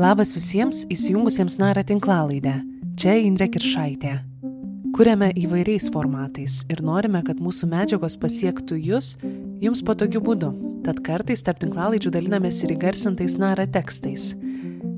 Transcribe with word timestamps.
Labas 0.00 0.30
visiems 0.32 0.86
įsijungusiems 0.88 1.58
narą 1.60 1.82
tinklalaidę. 1.84 2.54
Čia 2.96 3.18
Indrė 3.20 3.50
Kiršaitė. 3.52 4.14
Kuriame 4.96 5.28
įvairiais 5.36 5.90
formatais 5.92 6.62
ir 6.72 6.80
norime, 6.80 7.20
kad 7.26 7.42
mūsų 7.42 7.68
medžiagos 7.68 8.16
pasiektų 8.22 8.78
jūs, 8.80 9.10
jums 9.60 9.82
patogiu 9.84 10.22
būdu. 10.24 10.54
Tad 10.86 11.02
kartais 11.04 11.44
tarp 11.44 11.60
tinklalaidžių 11.60 12.14
dalinamės 12.16 12.62
ir 12.64 12.72
įgarsintais 12.78 13.36
narą 13.42 13.68
tekstais. 13.68 14.30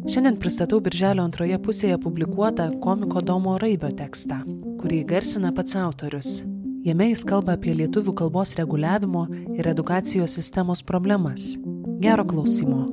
Šiandien 0.06 0.38
pristatau 0.38 0.78
birželio 0.84 1.26
antroje 1.26 1.58
pusėje 1.66 1.98
publikuotą 1.98 2.68
komiko 2.84 3.24
Domo 3.26 3.58
Raibio 3.58 3.90
tekstą, 3.98 4.44
kurį 4.78 5.02
garsina 5.10 5.50
pats 5.56 5.74
autorius. 5.82 6.44
Jame 6.86 7.10
jis 7.10 7.26
kalba 7.26 7.58
apie 7.58 7.74
lietuvių 7.74 8.14
kalbos 8.22 8.54
reguliavimo 8.60 9.26
ir 9.58 9.74
edukacijos 9.74 10.38
sistemos 10.38 10.86
problemas. 10.86 11.56
Gero 11.98 12.22
klausimo. 12.22 12.86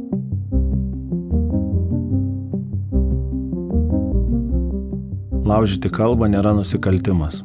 Laužyti 5.49 5.89
kalbą 5.89 6.27
nėra 6.29 6.51
nusikaltimas. 6.53 7.39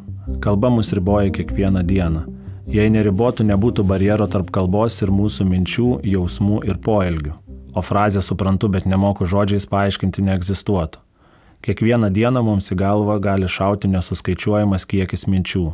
Kalba 0.45 0.69
mus 0.69 0.91
riboja 0.93 1.31
kiekvieną 1.33 1.81
dieną. 1.89 2.25
Jei 2.69 2.91
neribotų, 2.93 3.47
nebūtų 3.49 3.85
barjero 3.89 4.27
tarp 4.29 4.51
kalbos 4.53 4.99
ir 5.07 5.12
mūsų 5.15 5.47
minčių, 5.49 5.87
jausmų 6.12 6.59
ir 6.69 6.81
poelgių. 6.85 7.33
O 7.73 7.81
frazę 7.81 8.21
suprantu, 8.27 8.69
bet 8.75 8.85
nemoku 8.85 9.25
žodžiais 9.25 9.65
paaiškinti 9.71 10.25
neegzistuotų. 10.27 11.01
Kiekvieną 11.65 12.11
dieną 12.12 12.43
mums 12.45 12.69
į 12.75 12.77
galvą 12.83 13.17
gali 13.25 13.48
šauti 13.48 13.89
nesuskaičiuojamas 13.95 14.84
kiekis 14.91 15.25
minčių. 15.25 15.65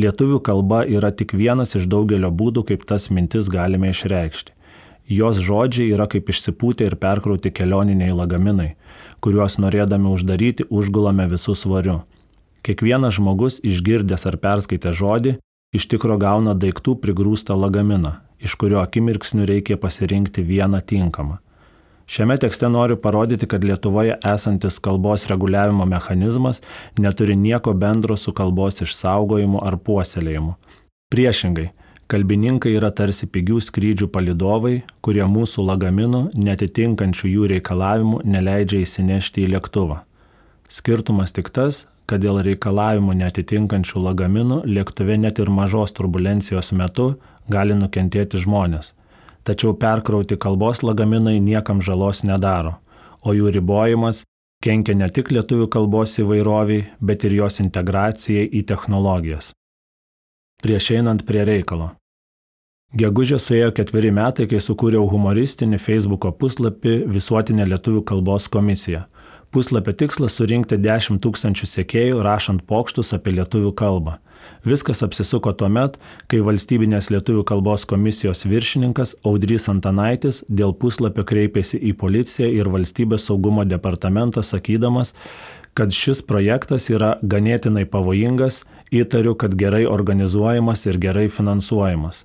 Lietuvių 0.00 0.40
kalba 0.40 0.86
yra 0.88 1.12
tik 1.12 1.36
vienas 1.36 1.76
iš 1.76 1.84
daugelio 1.84 2.32
būdų, 2.32 2.64
kaip 2.70 2.88
tas 2.88 3.10
mintis 3.12 3.52
galime 3.52 3.92
išreikšti. 3.92 4.56
Jos 5.04 5.36
žodžiai 5.36 5.92
yra 5.92 6.08
kaip 6.08 6.32
išsipūtę 6.32 6.88
ir 6.88 6.96
perkrauti 6.96 7.52
kelioniniai 7.52 8.16
lagaminai, 8.16 8.70
kuriuos 9.24 9.56
norėdami 9.62 10.10
uždaryti 10.12 10.66
užgulame 10.68 11.24
visų 11.30 11.56
svariu. 11.56 12.02
Kiekvienas 12.64 13.16
žmogus 13.16 13.58
išgirdęs 13.64 14.26
ar 14.28 14.36
perskaitę 14.40 14.92
žodį 14.96 15.38
iš 15.76 15.88
tikro 15.90 16.18
gauna 16.20 16.54
daiktų 16.54 16.98
prigrūstą 17.02 17.56
lagaminą, 17.58 18.18
iš 18.40 18.54
kurio 18.60 18.82
akimirksniu 18.82 19.48
reikia 19.48 19.80
pasirinkti 19.80 20.44
vieną 20.44 20.80
tinkamą. 20.92 21.40
Šiame 22.06 22.36
tekste 22.36 22.68
noriu 22.68 22.98
parodyti, 23.00 23.48
kad 23.48 23.64
Lietuvoje 23.64 24.18
esantis 24.34 24.76
kalbos 24.86 25.24
reguliavimo 25.30 25.86
mechanizmas 25.88 26.60
neturi 27.00 27.36
nieko 27.36 27.72
bendro 27.72 28.16
su 28.16 28.32
kalbos 28.36 28.82
išsaugojimu 28.84 29.62
ar 29.64 29.78
puoselėjimu. 29.80 30.52
Priešingai, 31.12 31.70
Kalbininkai 32.04 32.74
yra 32.76 32.90
tarsi 32.92 33.24
pigių 33.32 33.62
skrydžių 33.64 34.10
palidovai, 34.12 34.82
kurie 35.00 35.24
mūsų 35.24 35.62
lagaminų, 35.64 36.18
netitinkančių 36.36 37.30
jų 37.30 37.46
reikalavimų, 37.54 38.18
neleidžia 38.28 38.82
įsinešti 38.84 39.46
į 39.46 39.54
lėktuvą. 39.54 40.02
Skirtumas 40.68 41.32
tik 41.32 41.48
tas, 41.56 41.86
kad 42.04 42.20
dėl 42.20 42.42
reikalavimų 42.44 43.16
netitinkančių 43.22 44.04
lagaminų 44.04 44.60
lėktuve 44.68 45.16
net 45.24 45.40
ir 45.40 45.48
mažos 45.48 45.96
turbulencijos 45.96 46.74
metu 46.76 47.14
gali 47.48 47.72
nukentėti 47.80 48.42
žmonės. 48.44 48.92
Tačiau 49.48 49.72
perkrauti 49.72 50.36
kalbos 50.36 50.84
lagaminai 50.84 51.38
niekam 51.40 51.80
žalos 51.80 52.20
nedaro, 52.28 52.76
o 53.24 53.32
jų 53.32 53.48
ribojimas 53.56 54.26
kenkia 54.64 55.00
ne 55.00 55.08
tik 55.08 55.32
lietuvių 55.32 55.72
kalbos 55.72 56.20
įvairoviai, 56.20 56.84
bet 57.00 57.24
ir 57.24 57.40
jos 57.40 57.60
integracijai 57.64 58.48
į 58.52 58.66
technologijas 58.68 59.54
prieš 60.64 60.94
einant 60.96 61.26
prie 61.28 61.44
reikalo. 61.44 61.92
Gegužė 62.94 63.40
suėjo 63.42 63.72
ketveri 63.74 64.12
metai, 64.14 64.46
kai 64.46 64.60
sukūriau 64.62 65.08
humoristinį 65.10 65.80
Facebook'o 65.82 66.30
puslapį 66.38 67.00
Visuotinė 67.10 67.66
lietuvių 67.72 68.04
kalbos 68.06 68.46
komisija. 68.46 69.08
Puslapio 69.54 69.92
tikslas 69.98 70.36
surinkti 70.38 70.78
10 70.82 71.18
tūkstančių 71.22 71.66
sekėjų, 71.70 72.20
rašant 72.22 72.62
pokštus 72.70 73.12
apie 73.16 73.34
lietuvių 73.34 73.72
kalbą. 73.78 74.16
Viskas 74.64 75.02
apsisuko 75.06 75.52
tuo 75.58 75.68
met, 75.70 75.98
kai 76.30 76.40
valstybinės 76.44 77.10
lietuvių 77.12 77.44
kalbos 77.48 77.84
komisijos 77.88 78.46
viršininkas 78.48 79.16
Audrys 79.26 79.68
Antanaitis 79.72 80.42
dėl 80.48 80.74
puslapio 80.78 81.26
kreipėsi 81.28 81.80
į 81.82 81.96
policiją 82.00 82.48
ir 82.60 82.70
valstybės 82.72 83.28
saugumo 83.28 83.66
departamentą 83.68 84.42
sakydamas, 84.42 85.14
kad 85.74 85.90
šis 85.90 86.22
projektas 86.22 86.86
yra 86.94 87.16
ganėtinai 87.22 87.84
pavojingas, 87.90 88.62
įtariu, 89.00 89.34
kad 89.34 89.56
gerai 89.58 89.84
organizuojamas 89.86 90.86
ir 90.86 91.00
gerai 91.02 91.26
finansuojamas. 91.28 92.24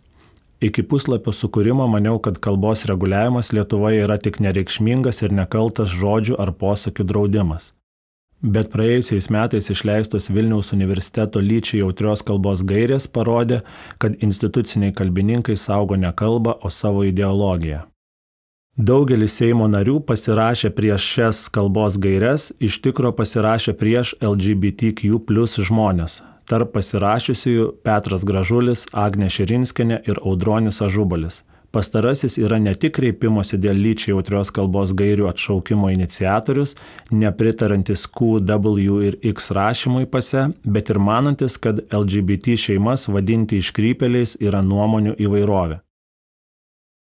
Iki 0.60 0.84
puslapio 0.92 1.32
sukūrimo 1.32 1.86
maniau, 1.88 2.20
kad 2.20 2.38
kalbos 2.44 2.84
reguliavimas 2.90 3.54
Lietuvoje 3.56 4.04
yra 4.04 4.18
tik 4.20 4.42
nereikšmingas 4.44 5.24
ir 5.24 5.36
nekaltas 5.36 5.94
žodžių 5.96 6.36
ar 6.36 6.52
posakių 6.52 7.06
draudimas. 7.08 7.72
Bet 8.40 8.70
praėjusiais 8.72 9.28
metais 9.36 9.68
išleistos 9.72 10.30
Vilniaus 10.32 10.72
universiteto 10.76 11.42
lyčiai 11.44 11.82
jautrios 11.82 12.24
kalbos 12.24 12.64
gairės 12.64 13.08
parodė, 13.08 13.62
kad 14.00 14.16
instituciniai 14.24 14.96
kalbininkai 14.96 15.58
saugo 15.60 15.96
ne 16.00 16.12
kalbą, 16.16 16.56
o 16.64 16.72
savo 16.72 17.04
ideologiją. 17.08 17.82
Daugelis 18.80 19.34
Seimo 19.36 19.68
narių 19.68 19.98
pasirašė 20.08 20.72
prieš 20.72 21.08
šias 21.16 21.40
kalbos 21.52 21.98
gairias, 22.00 22.54
iš 22.64 22.80
tikro 22.80 23.12
pasirašė 23.12 23.74
prieš 23.76 24.14
LGBTQ 24.24 25.20
plus 25.28 25.58
žmonės. 25.60 26.22
Tarp 26.50 26.72
pasirašiusiųjų 26.74 27.66
Petras 27.86 28.24
Gražulis, 28.26 28.88
Agne 28.98 29.28
Širinskinė 29.30 30.00
ir 30.10 30.18
Audronis 30.26 30.82
Ažubalis. 30.82 31.44
Pastarasis 31.70 32.40
yra 32.42 32.58
ne 32.58 32.72
tik 32.74 32.96
kreipimosi 32.98 33.60
dėl 33.62 33.78
lyčiai 33.78 34.16
jautrios 34.16 34.50
kalbos 34.50 34.96
gairių 34.98 35.28
atšaukimo 35.30 35.92
iniciatorius, 35.94 36.74
nepritarantis 37.14 38.08
Q, 38.10 38.40
W 38.50 38.96
ir 39.06 39.20
X 39.34 39.52
rašymui 39.54 40.10
pase, 40.10 40.48
bet 40.66 40.90
ir 40.90 40.98
manantis, 40.98 41.60
kad 41.62 41.84
LGBT 41.86 42.58
šeimas 42.58 43.06
vadinti 43.14 43.62
iškrypeliais 43.62 44.40
yra 44.42 44.64
nuomonių 44.66 45.14
įvairovė. 45.22 45.78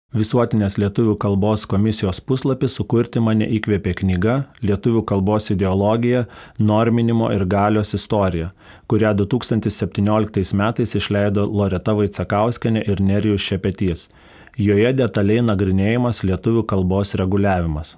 Visuotinės 0.10 0.80
lietuvių 0.82 1.12
kalbos 1.22 1.68
komisijos 1.70 2.18
puslapį 2.26 2.66
sukurti 2.74 3.22
mane 3.22 3.46
įkvėpė 3.46 3.92
knyga 4.00 4.38
Lietuvių 4.66 5.04
kalbos 5.06 5.52
ideologija, 5.54 6.24
norminimo 6.58 7.28
ir 7.30 7.46
galios 7.46 7.94
istorija, 7.94 8.48
kurią 8.90 9.12
2017 9.20 10.58
metais 10.58 10.96
išleido 10.98 11.46
Loreta 11.46 11.94
Vaicakauskenė 11.94 12.88
ir 12.90 13.04
Nerijus 13.06 13.46
Šepetys. 13.46 14.08
Joje 14.58 14.96
detaliai 14.98 15.46
nagrinėjimas 15.46 16.24
lietuvių 16.26 16.66
kalbos 16.74 17.14
reguliavimas. 17.14 17.94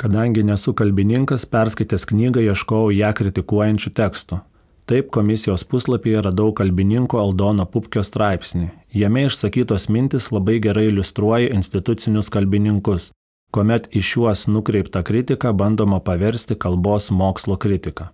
Kadangi 0.00 0.48
nesu 0.48 0.72
kalbininkas, 0.72 1.44
perskaitęs 1.44 2.08
knygą 2.08 2.40
ieškojau 2.48 2.88
ją 2.96 3.12
kritikuojančių 3.20 3.92
tekstų. 4.00 4.40
Taip 4.84 5.10
komisijos 5.10 5.64
puslapyje 5.64 6.20
radau 6.20 6.52
kalbininko 6.52 7.16
Aldono 7.16 7.64
Pupkio 7.64 8.02
straipsnį. 8.04 8.66
Jame 8.92 9.22
išsakytos 9.24 9.86
mintis 9.88 10.26
labai 10.28 10.58
gerai 10.66 10.90
iliustruoja 10.90 11.54
institucinius 11.56 12.28
kalbininkus, 12.34 13.06
kuomet 13.48 13.88
iš 13.96 14.10
juos 14.16 14.42
nukreiptą 14.44 15.00
kritiką 15.08 15.54
bandoma 15.56 16.02
paversti 16.04 16.58
kalbos 16.66 17.08
mokslo 17.10 17.56
kritiką. 17.56 18.10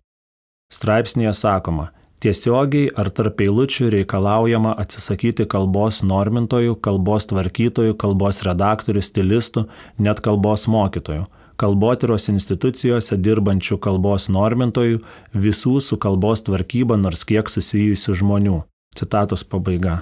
Straipsnėje 0.70 1.34
sakoma, 1.41 1.88
tiesiogiai 2.22 2.94
ar 2.94 3.10
tarp 3.10 3.42
eilučių 3.42 3.91
reikalaujama 3.97 4.76
atsisakyti 4.84 5.48
kalbos 5.50 6.04
normintojų, 6.06 6.78
kalbos 6.87 7.26
tvarkytojų, 7.34 7.98
kalbos 7.98 8.44
redaktorių, 8.47 9.02
stilistų, 9.10 9.66
net 9.98 10.22
kalbos 10.22 10.70
mokytojų 10.70 11.26
kalbotyros 11.60 12.31
institucijose 12.32 13.19
dirbančių 13.21 13.78
kalbos 13.84 14.31
normintojų, 14.32 15.03
visų 15.37 15.76
su 15.84 16.00
kalbos 16.00 16.47
tvarkyba 16.48 16.97
nors 17.00 17.26
kiek 17.28 17.53
susijusių 17.53 18.16
žmonių. 18.22 18.56
Citatos 18.97 19.44
pabaiga. 19.44 20.00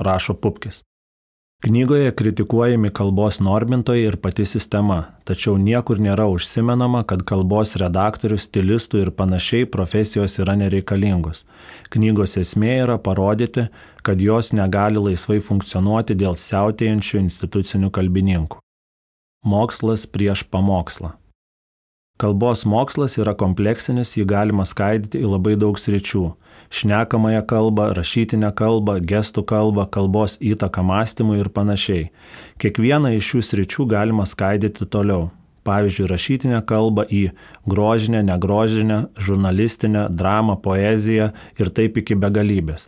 Rašo 0.00 0.38
Pupkis. 0.38 0.82
Knygoje 1.62 2.10
kritikuojami 2.10 2.90
kalbos 2.90 3.36
normintojai 3.38 4.06
ir 4.08 4.16
pati 4.18 4.42
sistema, 4.50 4.96
tačiau 5.22 5.54
niekur 5.62 6.00
nėra 6.02 6.24
užsimenama, 6.26 7.04
kad 7.06 7.22
kalbos 7.22 7.76
redaktorių, 7.78 8.38
stilistų 8.44 9.04
ir 9.04 9.10
panašiai 9.14 9.68
profesijos 9.70 10.34
yra 10.42 10.56
nereikalingos. 10.58 11.44
Knygos 11.94 12.34
esmė 12.42 12.72
yra 12.80 12.98
parodyti, 12.98 13.68
kad 14.02 14.18
jos 14.18 14.50
negali 14.58 14.98
laisvai 15.06 15.38
funkcionuoti 15.38 16.18
dėl 16.18 16.34
siautėjančių 16.34 17.22
institucinių 17.22 17.94
kalbininkų. 17.94 18.58
Mokslas 19.42 20.06
prieš 20.06 20.44
pamokslą. 20.46 21.16
Kalbos 22.22 22.60
mokslas 22.62 23.16
yra 23.18 23.32
kompleksinis, 23.34 24.12
jį 24.14 24.22
galima 24.30 24.62
skaidyti 24.62 25.18
į 25.18 25.32
labai 25.32 25.56
daug 25.58 25.74
sričių- 25.82 26.22
šnekamąją 26.78 27.40
kalbą, 27.50 27.88
rašytinę 27.98 28.52
kalbą, 28.54 29.00
gestų 29.02 29.42
kalbą, 29.42 29.88
kalbos 29.90 30.38
įtaką 30.38 30.84
mąstymui 30.86 31.40
ir 31.40 31.48
panašiai. 31.50 32.10
Kiekvieną 32.58 33.16
iš 33.18 33.24
šių 33.32 33.40
sričių 33.48 33.88
galima 33.88 34.22
skaidyti 34.22 34.86
toliau. 34.86 35.30
Pavyzdžiui, 35.64 36.10
rašytinę 36.14 36.62
kalbą 36.62 37.02
į 37.10 37.32
grožinę, 37.66 38.22
negrožinę, 38.22 39.08
žurnalistinę, 39.18 40.08
dramą, 40.10 40.56
poeziją 40.62 41.32
ir 41.58 41.70
taip 41.70 41.96
iki 41.96 42.14
begalybės. 42.14 42.86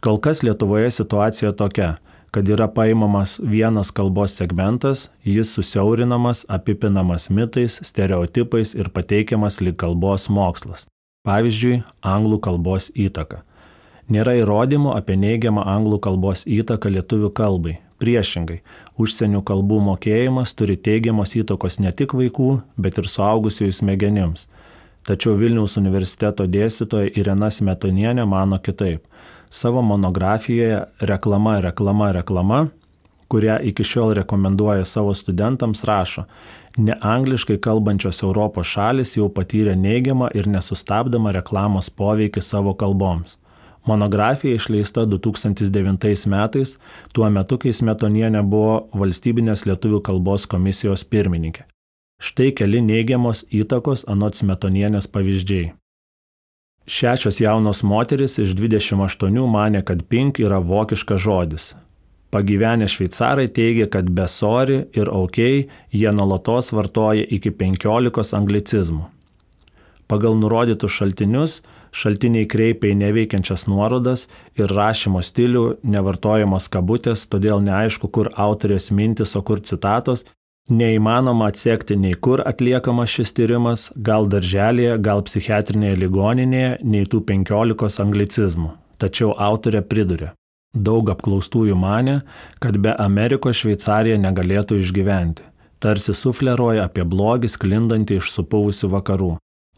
Kol 0.00 0.18
kas 0.18 0.42
Lietuvoje 0.42 0.90
situacija 0.90 1.52
tokia 1.52 1.98
kad 2.32 2.48
yra 2.48 2.68
paimamas 2.68 3.40
vienas 3.44 3.90
kalbos 3.90 4.32
segmentas, 4.36 5.10
jis 5.24 5.52
susiaurinamas, 5.54 6.46
apipinamas 6.48 7.28
mitais, 7.30 7.76
stereotipais 7.84 8.72
ir 8.74 8.88
pateikiamas 8.88 9.60
lyg 9.60 9.76
kalbos 9.76 10.30
mokslas. 10.32 10.86
Pavyzdžiui, 11.28 11.82
anglų 12.00 12.38
kalbos 12.40 12.88
įtaka. 12.96 13.42
Nėra 14.08 14.32
įrodymų 14.40 14.94
apie 14.96 15.18
neigiamą 15.20 15.66
anglų 15.74 16.00
kalbos 16.06 16.46
įtaką 16.48 16.94
lietuvių 16.96 17.30
kalbai. 17.36 17.76
Priešingai, 18.00 18.62
užsienio 18.98 19.44
kalbų 19.46 19.82
mokėjimas 19.90 20.56
turi 20.56 20.78
teigiamos 20.80 21.36
įtakos 21.36 21.78
ne 21.84 21.92
tik 21.92 22.16
vaikų, 22.16 22.62
bet 22.80 22.96
ir 22.98 23.12
suaugusiųjų 23.12 23.76
smegenims. 23.76 24.48
Tačiau 25.04 25.36
Vilniaus 25.36 25.76
universiteto 25.76 26.48
dėstytoja 26.48 27.12
Irena 27.18 27.50
Smetonienė 27.52 28.24
mano 28.26 28.58
kitaip 28.58 29.04
savo 29.52 29.82
monografijoje 29.82 30.82
Reklama, 31.00 31.60
reklama, 31.60 32.12
reklama, 32.12 32.66
kurią 33.28 33.58
iki 33.62 33.84
šiol 33.84 34.14
rekomenduoja 34.14 34.84
savo 34.84 35.14
studentams, 35.14 35.84
rašo, 35.84 36.24
ne 36.76 36.96
angliškai 37.00 37.58
kalbančios 37.60 38.22
Europos 38.22 38.66
šalis 38.66 39.16
jau 39.16 39.28
patyrė 39.28 39.76
neigiamą 39.76 40.30
ir 40.34 40.48
nesustabdomą 40.48 41.32
reklamos 41.36 41.90
poveikį 41.90 42.40
savo 42.40 42.74
kalboms. 42.74 43.36
Monografija 43.86 44.54
išleista 44.54 45.04
2009 45.06 46.26
metais, 46.30 46.78
tuo 47.12 47.30
metu, 47.30 47.58
kai 47.58 47.72
Smetonienė 47.74 48.44
buvo 48.46 48.76
valstybinės 48.94 49.66
lietuvių 49.66 50.00
kalbos 50.08 50.46
komisijos 50.46 51.04
pirmininkė. 51.04 51.66
Štai 52.22 52.52
keli 52.54 52.80
neigiamos 52.80 53.44
įtakos 53.50 54.06
anot 54.08 54.38
Smetonienės 54.38 55.10
pavyzdžiai. 55.10 55.72
Šešios 56.86 57.40
jaunos 57.40 57.82
moteris 57.82 58.38
iš 58.38 58.56
28 58.58 59.46
mane, 59.46 59.84
kad 59.84 60.02
pink 60.02 60.40
yra 60.40 60.58
vokiškas 60.58 61.20
žodis. 61.20 61.74
Pagyvenę 62.30 62.88
šveicarai 62.88 63.48
teigia, 63.48 63.86
kad 63.86 64.10
besori 64.10 64.84
ir 64.92 65.10
aukiai 65.12 65.68
jie 65.92 66.12
nuolatos 66.12 66.72
vartoja 66.72 67.26
iki 67.28 67.50
15 67.50 68.34
anglicizmų. 68.36 69.04
Pagal 70.08 70.34
nurodytus 70.40 70.92
šaltinius, 70.96 71.60
šaltiniai 71.92 72.48
kreipia 72.48 72.90
į 72.90 72.98
neveikiančias 73.04 73.68
nuorodas 73.68 74.26
ir 74.58 74.72
rašymo 74.72 75.22
stilių, 75.22 75.64
nevartojamos 75.84 76.66
kabutės, 76.72 77.28
todėl 77.28 77.62
neaišku, 77.62 78.08
kur 78.08 78.32
autorės 78.34 78.90
mintis, 78.90 79.36
o 79.36 79.42
kur 79.46 79.60
citatos 79.60 80.26
Neįmanoma 80.70 81.48
atsekti 81.50 81.96
nei 81.98 82.14
kur 82.14 82.40
atliekamas 82.46 83.10
šis 83.10 83.34
tyrimas, 83.34 83.88
gal 83.96 84.28
darželėje, 84.30 84.94
gal 85.02 85.24
psichiatrinėje 85.26 85.96
ligoninėje, 86.04 86.76
nei 86.86 87.08
tų 87.10 87.24
penkiolikos 87.26 87.98
anglicizmų. 88.04 88.70
Tačiau 89.02 89.32
autorė 89.34 89.82
priduria. 89.82 90.30
Daug 90.72 91.10
apklaustųjų 91.10 91.74
mane, 91.76 92.20
kad 92.62 92.78
be 92.78 92.94
Amerikos 92.94 93.58
Šveicarija 93.58 94.20
negalėtų 94.22 94.78
išgyventi. 94.80 95.42
Tarsi 95.82 96.14
sufleruoja 96.14 96.86
apie 96.86 97.02
blogį 97.04 97.50
sklindantį 97.50 98.20
iš 98.22 98.30
supuvusių 98.30 98.92
vakarų. 98.94 99.32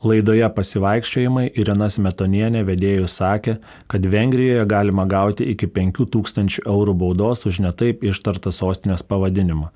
Laidoje 0.04 0.44
pasivaikščiojimai 0.52 1.46
Irina 1.56 1.88
Smetonienė 1.88 2.60
vedėjų 2.68 3.08
sakė, 3.08 3.54
kad 3.88 4.04
Vengrijoje 4.12 4.66
galima 4.68 5.06
gauti 5.08 5.46
iki 5.48 5.64
5000 5.64 6.60
eurų 6.68 6.94
baudos 7.00 7.46
už 7.48 7.62
netaip 7.64 8.04
ištartą 8.04 8.52
sostinės 8.52 9.06
pavadinimą. 9.08 9.70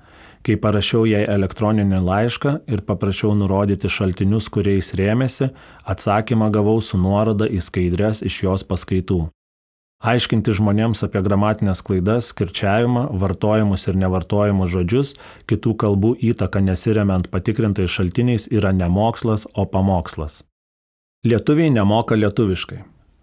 Kai 0.45 0.55
parašiau 0.55 1.03
jai 1.09 1.25
elektroninį 1.27 1.99
laišką 2.05 2.53
ir 2.71 2.85
paprašiau 2.87 3.33
nurodyti 3.35 3.91
šaltinius, 3.91 4.47
kuriais 4.53 4.93
rėmėsi, 4.95 5.49
atsakymą 5.83 6.47
gavau 6.55 6.79
su 6.79 6.97
nuoroda 6.97 7.49
į 7.49 7.59
skaidrės 7.65 8.23
iš 8.23 8.43
jos 8.45 8.63
paskaitų. 8.69 9.25
Aiškinti 9.99 10.53
žmonėms 10.55 11.03
apie 11.03 11.19
gramatinės 11.25 11.81
klaidas, 11.83 12.29
kirčiavimą, 12.31 13.09
vartojimus 13.19 13.83
ir 13.91 13.97
nevartojimus 13.99 14.71
žodžius, 14.71 15.09
kitų 15.51 15.73
kalbų 15.81 16.13
įtaką 16.29 16.61
nesiremiant 16.63 17.27
patikrintais 17.33 17.91
šaltiniais 17.91 18.47
yra 18.47 18.71
ne 18.71 18.87
mokslas, 18.87 19.43
o 19.59 19.67
pamokslas. 19.67 20.45
Lietuviai 21.27 21.67
nemoka 21.75 22.15
lietuviškai. 22.15 22.79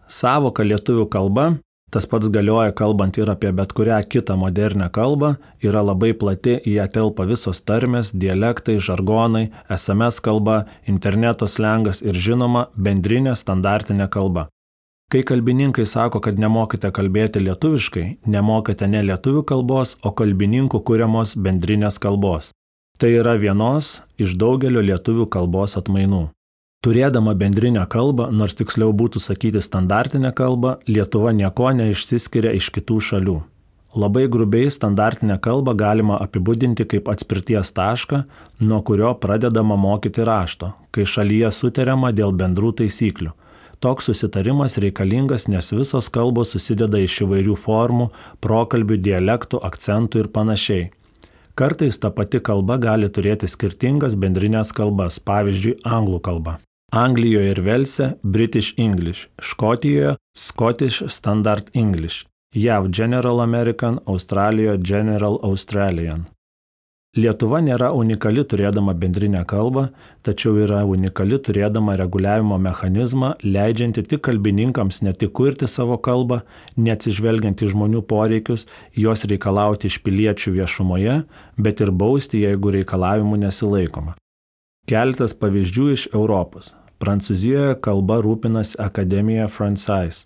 Savoka 0.07 0.69
lietuvių 0.69 1.09
kalba 1.09 1.47
Tas 1.95 2.07
pats 2.11 2.27
galioja 2.35 2.73
kalbant 2.75 3.15
ir 3.19 3.31
apie 3.31 3.53
bet 3.55 3.73
kurią 3.77 4.01
kitą 4.11 4.35
modernę 4.37 4.89
kalbą, 4.91 5.37
yra 5.63 5.85
labai 5.87 6.11
plati, 6.19 6.57
į 6.67 6.73
ją 6.81 6.87
telpa 6.97 7.27
visos 7.31 7.63
tarmės, 7.63 8.11
dialektai, 8.11 8.81
žargonai, 8.83 9.47
SMS 9.71 10.19
kalba, 10.21 10.65
interneto 10.91 11.47
slengas 11.47 12.03
ir 12.03 12.19
žinoma 12.27 12.67
bendrinė 12.75 13.37
standartinė 13.39 14.11
kalba. 14.11 14.49
Kai 15.13 15.23
kalbininkai 15.23 15.87
sako, 15.87 16.19
kad 16.19 16.39
nemokite 16.43 16.91
kalbėti 16.91 17.39
lietuviškai, 17.47 18.07
nemokate 18.27 18.89
ne 18.91 19.05
lietuvių 19.07 19.45
kalbos, 19.47 19.95
o 20.03 20.11
kalbininkų 20.11 20.83
kūriamos 20.83 21.37
bendrinės 21.39 22.03
kalbos. 22.03 22.51
Tai 22.99 23.13
yra 23.15 23.37
vienos 23.39 24.01
iš 24.19 24.35
daugelio 24.41 24.83
lietuvių 24.83 25.29
kalbos 25.31 25.79
atmainų. 25.79 26.25
Turėdama 26.87 27.33
bendrinę 27.35 27.83
kalbą, 27.91 28.29
nors 28.31 28.55
tiksliau 28.55 28.93
būtų 28.95 29.19
sakyti 29.19 29.59
standartinę 29.59 30.31
kalbą, 30.31 30.77
Lietuva 30.87 31.33
nieko 31.35 31.73
neišsiskiria 31.75 32.53
iš 32.55 32.69
kitų 32.77 33.01
šalių. 33.03 33.41
Labai 33.97 34.29
grubiai 34.31 34.69
standartinę 34.71 35.39
kalbą 35.43 35.73
galima 35.75 36.19
apibūdinti 36.23 36.85
kaip 36.87 37.09
atspirties 37.11 37.73
tašką, 37.75 38.21
nuo 38.63 38.79
kurio 38.87 39.15
pradedama 39.19 39.75
mokyti 39.75 40.23
rašto, 40.29 40.69
kai 40.95 41.07
šalyje 41.09 41.51
sutariama 41.59 42.13
dėl 42.15 42.31
bendrų 42.43 42.71
taisyklių. 42.83 43.33
Toks 43.81 44.07
susitarimas 44.13 44.79
reikalingas, 44.79 45.49
nes 45.49 45.73
visos 45.73 46.07
kalbos 46.13 46.55
susideda 46.55 47.01
iš 47.03 47.23
įvairių 47.27 47.57
formų, 47.65 48.11
prokalbių, 48.47 49.01
dialektų, 49.09 49.59
akcentų 49.71 50.23
ir 50.23 50.31
panašiai. 50.39 50.87
Kartais 51.57 51.99
ta 51.99 52.13
pati 52.13 52.39
kalba 52.39 52.79
gali 52.79 53.09
turėti 53.09 53.49
skirtingas 53.49 54.15
bendrinės 54.15 54.77
kalbas, 54.77 55.19
pavyzdžiui, 55.19 55.79
anglų 55.83 56.23
kalba. 56.31 56.59
Anglijoje 56.93 57.51
ir 57.51 57.61
Velse 57.61 58.13
British 58.23 58.75
English, 58.77 59.27
Škotijoje 59.39 60.17
Scottish 60.37 61.03
Standard 61.09 61.71
English, 61.75 62.27
JAV 62.55 62.89
General 62.89 63.41
American, 63.41 63.99
Australijoje 64.07 64.79
General 64.79 65.39
Australian. 65.43 66.25
Lietuva 67.17 67.63
nėra 67.65 67.95
unikali 67.97 68.43
turėdama 68.45 68.93
bendrinę 68.93 69.41
kalbą, 69.49 69.87
tačiau 70.23 70.59
yra 70.61 70.83
unikali 70.85 71.39
turėdama 71.41 71.95
reguliavimo 71.97 72.59
mechanizmą, 72.61 73.31
leidžianti 73.43 74.05
tik 74.05 74.21
kalbininkams 74.29 75.01
ne 75.03 75.15
tik 75.17 75.33
kurti 75.33 75.69
savo 75.69 75.97
kalbą, 75.97 76.43
neatsižvelgiant 76.77 77.65
į 77.65 77.71
žmonių 77.73 78.05
poreikius, 78.05 78.67
jos 78.93 79.25
reikalauti 79.25 79.89
iš 79.89 80.03
piliečių 80.05 80.53
viešumoje, 80.61 81.17
bet 81.57 81.81
ir 81.81 81.91
bausti, 82.05 82.45
jeigu 82.45 82.77
reikalavimų 82.77 83.41
nesilaikoma. 83.47 84.17
Keletas 84.87 85.33
pavyzdžių 85.35 85.85
iš 85.93 86.03
Europos. 86.15 86.71
Prancūzijoje 87.03 87.75
kalba 87.83 88.21
rūpinasi 88.23 88.79
Akademija 88.79 89.49
Francis, 89.51 90.21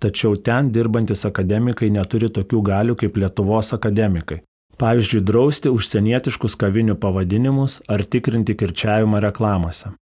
tačiau 0.00 0.32
ten 0.40 0.70
dirbantis 0.72 1.26
akademikai 1.28 1.90
neturi 1.92 2.30
tokių 2.32 2.62
galių 2.70 2.96
kaip 3.02 3.20
Lietuvos 3.20 3.74
akademikai. 3.76 4.40
Pavyzdžiui, 4.80 5.20
drausti 5.28 5.68
užsienietiškus 5.74 6.56
kavinių 6.56 6.96
pavadinimus 7.02 7.82
ar 7.90 8.06
tikrinti 8.06 8.56
kirčiavimą 8.56 9.20
reklamose. 9.26 9.92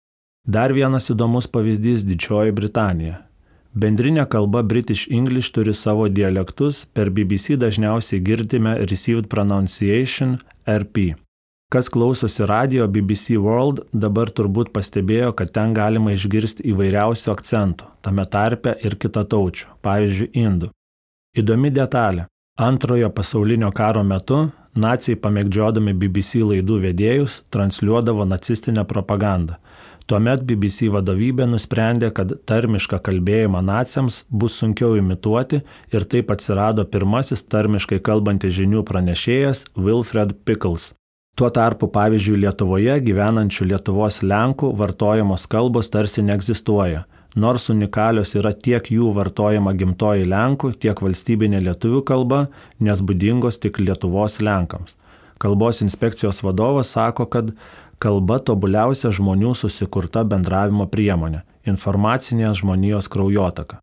Dar 0.46 0.70
vienas 0.70 1.10
įdomus 1.10 1.50
pavyzdys- 1.50 2.06
Didžioji 2.10 2.54
Britanija. 2.54 3.18
Bendrinė 3.75 4.28
kalba 4.30 4.62
British 4.62 5.08
English 5.10 5.50
turi 5.50 5.75
savo 5.75 6.08
dialektus, 6.08 6.84
per 6.94 7.10
BBC 7.10 7.58
dažniausiai 7.58 8.22
girdime 8.22 8.78
Received 8.86 9.26
Pronunciation 9.28 10.38
RP. 10.64 11.25
Kas 11.68 11.88
klausosi 11.88 12.46
radio 12.46 12.85
BBC 12.87 13.35
World, 13.42 13.80
dabar 13.90 14.30
turbūt 14.30 14.68
pastebėjo, 14.70 15.32
kad 15.35 15.50
ten 15.50 15.73
galima 15.75 16.12
išgirsti 16.14 16.62
įvairiausių 16.70 17.30
akcentų, 17.32 17.88
tame 18.06 18.23
tarpe 18.30 18.76
ir 18.87 18.94
kitataučių, 19.02 19.73
pavyzdžiui, 19.82 20.28
indų. 20.44 20.68
Įdomi 21.35 21.73
detalė. 21.75 22.28
Antrojo 22.56 23.08
pasaulinio 23.11 23.73
karo 23.75 24.04
metu 24.06 24.44
nacijai 24.78 25.18
pamėgdžiodami 25.25 25.94
BBC 25.99 26.44
laidų 26.46 26.76
vedėjus 26.85 27.40
transliuodavo 27.50 28.28
nacistinę 28.30 28.85
propagandą. 28.87 29.56
Tuomet 30.06 30.44
BBC 30.46 30.87
vadovybė 30.94 31.49
nusprendė, 31.50 32.12
kad 32.14 32.30
tarmišką 32.46 33.00
kalbėjimą 33.08 33.64
naciams 33.66 34.20
bus 34.30 34.61
sunkiau 34.62 34.94
imituoti 35.00 35.64
ir 35.90 36.06
taip 36.06 36.30
atsirado 36.30 36.87
pirmasis 36.87 37.42
tarmiškai 37.50 37.99
kalbantis 37.99 38.54
žinių 38.54 38.85
pranešėjas 38.87 39.64
Wilfred 39.75 40.37
Pickles. 40.46 40.92
Tuo 41.37 41.50
tarpu, 41.52 41.90
pavyzdžiui, 41.93 42.38
Lietuvoje 42.47 42.95
gyvenančių 43.05 43.66
Lietuvos 43.69 44.23
Lenkų 44.25 44.71
vartojamos 44.78 45.43
kalbos 45.52 45.90
tarsi 45.93 46.23
neegzistuoja, 46.25 47.02
nors 47.37 47.69
unikalios 47.69 48.33
yra 48.40 48.55
tiek 48.57 48.88
jų 48.88 49.11
vartojama 49.19 49.75
gimtoji 49.76 50.25
Lenkų, 50.33 50.73
tiek 50.81 51.02
valstybinė 51.05 51.61
lietuvių 51.66 52.00
kalba, 52.09 52.40
nes 52.81 53.05
būdingos 53.05 53.61
tik 53.61 53.83
Lietuvos 53.85 54.40
Lenkams. 54.40 54.97
Kalbos 55.37 55.85
inspekcijos 55.85 56.40
vadovas 56.40 56.97
sako, 56.97 57.28
kad 57.28 57.52
kalba 58.00 58.40
tobuliausia 58.40 59.12
žmonių 59.12 59.52
susikurta 59.61 60.25
bendravimo 60.25 60.88
priemonė- 60.88 61.45
informacinės 61.73 62.62
žmonijos 62.64 63.12
kraujotaka. 63.12 63.83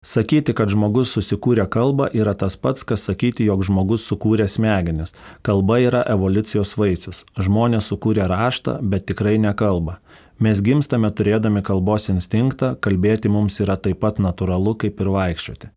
Sakyti, 0.00 0.54
kad 0.56 0.70
žmogus 0.72 1.10
susikūrė 1.12 1.66
kalbą, 1.68 2.06
yra 2.16 2.32
tas 2.32 2.54
pats, 2.56 2.86
kas 2.88 3.02
sakyti, 3.04 3.44
jog 3.44 3.66
žmogus 3.68 4.06
sukūrė 4.08 4.46
smegenis. 4.48 5.12
Kalba 5.44 5.76
yra 5.84 6.00
evoliucijos 6.08 6.72
vaisius. 6.80 7.26
Žmonės 7.36 7.90
sukūrė 7.92 8.24
raštą, 8.30 8.78
bet 8.80 9.04
tikrai 9.10 9.36
ne 9.36 9.52
kalbą. 9.52 9.98
Mes 10.40 10.62
gimstame 10.64 11.10
turėdami 11.12 11.60
kalbos 11.60 12.08
instinktą, 12.08 12.72
kalbėti 12.80 13.28
mums 13.28 13.60
yra 13.60 13.76
taip 13.76 14.00
pat 14.00 14.16
natūralu 14.24 14.72
kaip 14.80 15.02
ir 15.04 15.12
vaikščioti. 15.12 15.68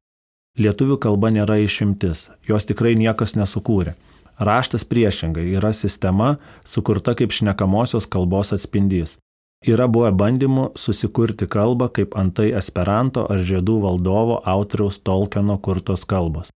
Lietuvių 0.64 1.02
kalba 1.04 1.34
nėra 1.36 1.60
išimtis, 1.60 2.30
jos 2.48 2.70
tikrai 2.70 2.96
niekas 2.96 3.36
nesukūrė. 3.36 3.98
Raštas 4.40 4.88
priešingai 4.88 5.50
yra 5.58 5.74
sistema, 5.76 6.38
sukurta 6.64 7.12
kaip 7.12 7.36
šnekamosios 7.36 8.08
kalbos 8.08 8.56
atspindys. 8.56 9.18
Yra 9.64 9.86
buvę 9.88 10.10
bandymų 10.20 10.64
susikurti 10.76 11.48
kalbą 11.48 11.88
kaip 11.96 12.18
antai 12.20 12.50
Esperanto 12.60 13.24
ar 13.32 13.44
žiedų 13.48 13.78
valdovo 13.86 14.42
autoriaus 14.44 14.98
Tolkieno 15.00 15.56
kurtos 15.64 16.04
kalbos. 16.04 16.50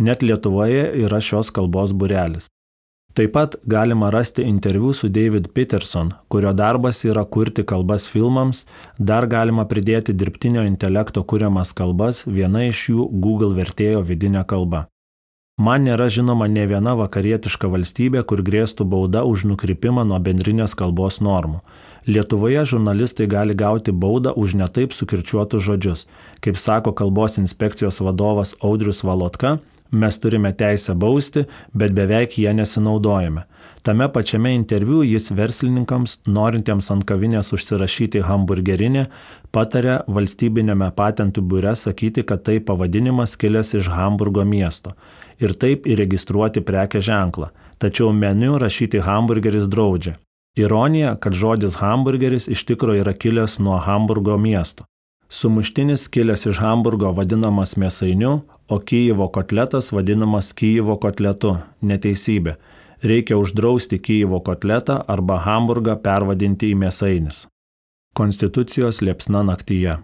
Net 0.00 0.24
Lietuvoje 0.26 0.88
yra 1.04 1.20
šios 1.22 1.52
kalbos 1.54 1.92
burelis. 1.94 2.48
Taip 3.14 3.32
pat 3.34 3.54
galima 3.66 4.10
rasti 4.10 4.42
interviu 4.42 4.92
su 4.92 5.08
David 5.08 5.48
Peterson, 5.54 6.10
kurio 6.28 6.52
darbas 6.52 7.04
yra 7.04 7.24
kurti 7.24 7.62
kalbas 7.66 8.06
filmams, 8.10 8.64
dar 8.98 9.26
galima 9.26 9.64
pridėti 9.66 10.14
dirbtinio 10.14 10.62
intelekto 10.66 11.22
kuriamas 11.22 11.74
kalbas, 11.74 12.22
viena 12.26 12.64
iš 12.66 12.88
jų 12.90 13.06
Google 13.10 13.54
vertėjo 13.54 14.02
vidinė 14.06 14.44
kalba. 14.46 14.86
Man 15.60 15.84
nėra 15.84 16.06
žinoma 16.08 16.46
ne 16.48 16.62
viena 16.70 16.94
vakarietiška 16.96 17.68
valstybė, 17.68 18.22
kur 18.24 18.40
grėstų 18.46 18.86
bauda 18.94 19.26
už 19.28 19.44
nukrypimą 19.50 20.06
nuo 20.08 20.18
bendrinės 20.18 20.72
kalbos 20.78 21.18
normų. 21.20 21.60
Lietuvoje 22.06 22.64
žurnalistai 22.64 23.26
gali 23.26 23.54
gauti 23.54 23.92
baudą 23.92 24.32
už 24.36 24.54
netaip 24.56 24.92
sukirčiuotus 24.96 25.62
žodžius. 25.62 26.06
Kaip 26.40 26.56
sako 26.56 26.92
kalbos 26.92 27.38
inspekcijos 27.38 28.00
vadovas 28.00 28.54
Audrius 28.62 29.04
Valotka, 29.04 29.58
mes 29.90 30.20
turime 30.20 30.52
teisę 30.52 30.94
bausti, 30.94 31.44
bet 31.74 31.92
beveik 31.92 32.38
jie 32.38 32.54
nesinaudojame. 32.54 33.44
Tame 33.82 34.08
pačiame 34.12 34.52
interviu 34.54 35.02
jis 35.02 35.30
verslininkams, 35.32 36.18
norintiems 36.28 36.90
ant 36.92 37.04
kavinės 37.08 37.52
užsirašyti 37.56 38.20
hamburgerinę, 38.28 39.06
patarė 39.52 40.02
valstybinėme 40.08 40.90
patentų 40.96 41.44
biure 41.52 41.72
sakyti, 41.76 42.24
kad 42.28 42.44
tai 42.44 42.58
pavadinimas 42.60 43.36
kilęs 43.40 43.74
iš 43.80 43.88
Hamburgo 43.96 44.44
miesto 44.44 44.92
ir 45.40 45.56
taip 45.56 45.88
įregistruoti 45.88 46.60
prekės 46.60 47.08
ženklą, 47.08 47.48
tačiau 47.80 48.12
meniu 48.12 48.58
rašyti 48.60 49.00
hamburgeris 49.06 49.68
draudžia. 49.72 50.18
Ironija, 50.56 51.16
kad 51.16 51.32
žodis 51.32 51.76
hamburgeris 51.78 52.48
iš 52.50 52.64
tikrųjų 52.66 53.04
yra 53.04 53.12
kilęs 53.14 53.58
nuo 53.62 53.78
Hamburgo 53.78 54.36
miesto. 54.38 54.84
Sumuštinis 55.30 56.08
kilęs 56.10 56.48
iš 56.50 56.58
Hamburgo 56.58 57.12
vadinamas 57.14 57.76
mėsainiu, 57.78 58.40
o 58.68 58.78
Kyjivo 58.78 59.28
kotletas 59.30 59.92
vadinamas 59.94 60.50
Kyjivo 60.52 60.96
kotletu- 60.98 61.56
neteisybė. 61.90 62.56
Reikia 63.02 63.38
uždrausti 63.38 63.98
Kyjivo 63.98 64.40
kotletą 64.42 65.04
arba 65.08 65.38
Hamburgą 65.38 65.96
pervadinti 65.96 66.74
į 66.74 66.76
mėsainis. 66.82 67.46
Konstitucijos 68.14 69.00
liepsna 69.00 69.44
naktyje. 69.46 70.02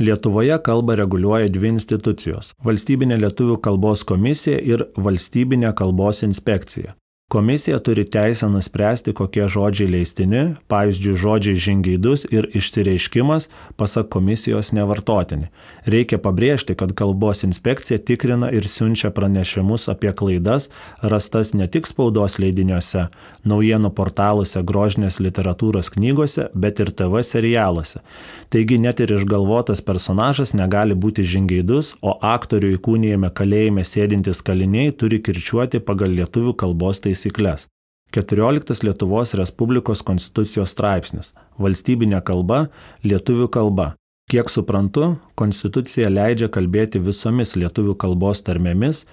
Lietuvoje 0.00 0.58
kalbą 0.62 0.96
reguliuoja 0.96 1.48
dvi 1.48 1.68
institucijos- 1.68 2.54
Valstybinė 2.66 3.18
lietuvių 3.18 3.60
kalbos 3.60 4.04
komisija 4.04 4.60
ir 4.62 4.86
Valstybinė 4.96 5.74
kalbos 5.74 6.22
inspekcija. 6.22 6.94
Komisija 7.32 7.78
turi 7.78 8.04
teisę 8.04 8.48
nuspręsti, 8.52 9.12
kokie 9.16 9.46
žodžiai 9.48 9.88
leistini, 9.88 10.40
pavyzdžiui, 10.68 11.12
žodžiai 11.16 11.60
žingeidus 11.64 12.26
ir 12.28 12.44
išsireiškimas, 12.52 13.46
pasak 13.80 14.10
komisijos, 14.12 14.74
nevartotini. 14.76 15.48
Reikia 15.88 16.18
pabrėžti, 16.20 16.76
kad 16.76 16.92
kalbos 16.92 17.40
inspekcija 17.48 18.02
tikrina 18.04 18.50
ir 18.52 18.68
siunčia 18.68 19.08
pranešimus 19.16 19.88
apie 19.88 20.12
klaidas, 20.12 20.68
rastas 21.00 21.54
ne 21.56 21.70
tik 21.72 21.88
spaudos 21.88 22.36
leidiniuose, 22.36 23.06
naujienų 23.48 23.94
portaluose, 23.96 24.60
grožinės 24.60 25.16
literatūros 25.24 25.88
knygose, 25.96 26.50
bet 26.52 26.84
ir 26.84 26.92
TV 26.92 27.24
serialuose. 27.24 28.04
Taigi 28.52 28.76
net 28.76 29.00
ir 29.00 29.16
išgalvotas 29.16 29.80
personažas 29.80 30.52
negali 30.52 30.92
būti 30.92 31.24
žingeidus, 31.24 31.94
o 32.04 32.12
aktorių 32.20 32.76
įkūnijame 32.76 33.32
kalėjime 33.32 33.88
sėdintis 33.88 34.44
kaliniai 34.44 34.92
turi 34.92 35.24
kirčiuoti 35.24 35.80
pagal 35.80 36.12
lietuvių 36.20 36.52
kalbos 36.60 37.00
taisyklės 37.00 37.21
taisyklės. 37.22 37.68
14 38.12 38.84
Lietuvos 38.84 39.34
Respublikos 39.34 40.02
konstitucijos 40.02 40.70
straipsnis- 40.74 41.32
valstybinė 41.62 42.22
kalba- 42.22 42.68
lietuvių 43.04 43.48
kalba. 43.48 43.94
Kiek 44.30 44.48
suprantu, 44.48 45.18
konstitucija 45.36 46.08
leidžia 46.08 46.48
kalbėti 46.48 47.00
visomis 47.00 47.54
lietuvių 47.54 47.96
kalbos 47.96 48.42
tarmėmis, 48.42 49.04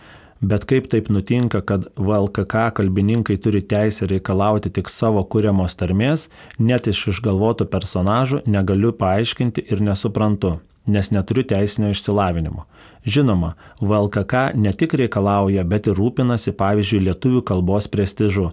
bet 0.42 0.66
kaip 0.66 0.88
taip 0.88 1.10
nutinka, 1.10 1.66
kad 1.66 1.88
VLKK 1.96 2.72
kalbininkai 2.72 3.38
turi 3.42 3.62
teisę 3.62 4.08
reikalauti 4.08 4.72
tik 4.72 4.88
savo 4.88 5.24
kuriamos 5.24 5.76
tarmės, 5.76 6.30
net 6.60 6.88
iš 6.88 7.08
išgalvotų 7.08 7.66
personažų 7.66 8.48
negaliu 8.48 8.92
paaiškinti 8.92 9.72
ir 9.72 9.80
nesuprantu 9.80 10.60
nes 10.90 11.12
neturiu 11.12 11.44
teisinio 11.44 11.94
išsilavinimo. 11.94 12.66
Žinoma, 13.06 13.54
VLKK 13.82 14.56
ne 14.56 14.74
tik 14.74 14.94
reikalauja, 15.00 15.64
bet 15.64 15.88
ir 15.88 15.96
rūpinasi, 16.00 16.54
pavyzdžiui, 16.60 17.06
lietuvių 17.10 17.44
kalbos 17.48 17.88
prestižu. 17.88 18.52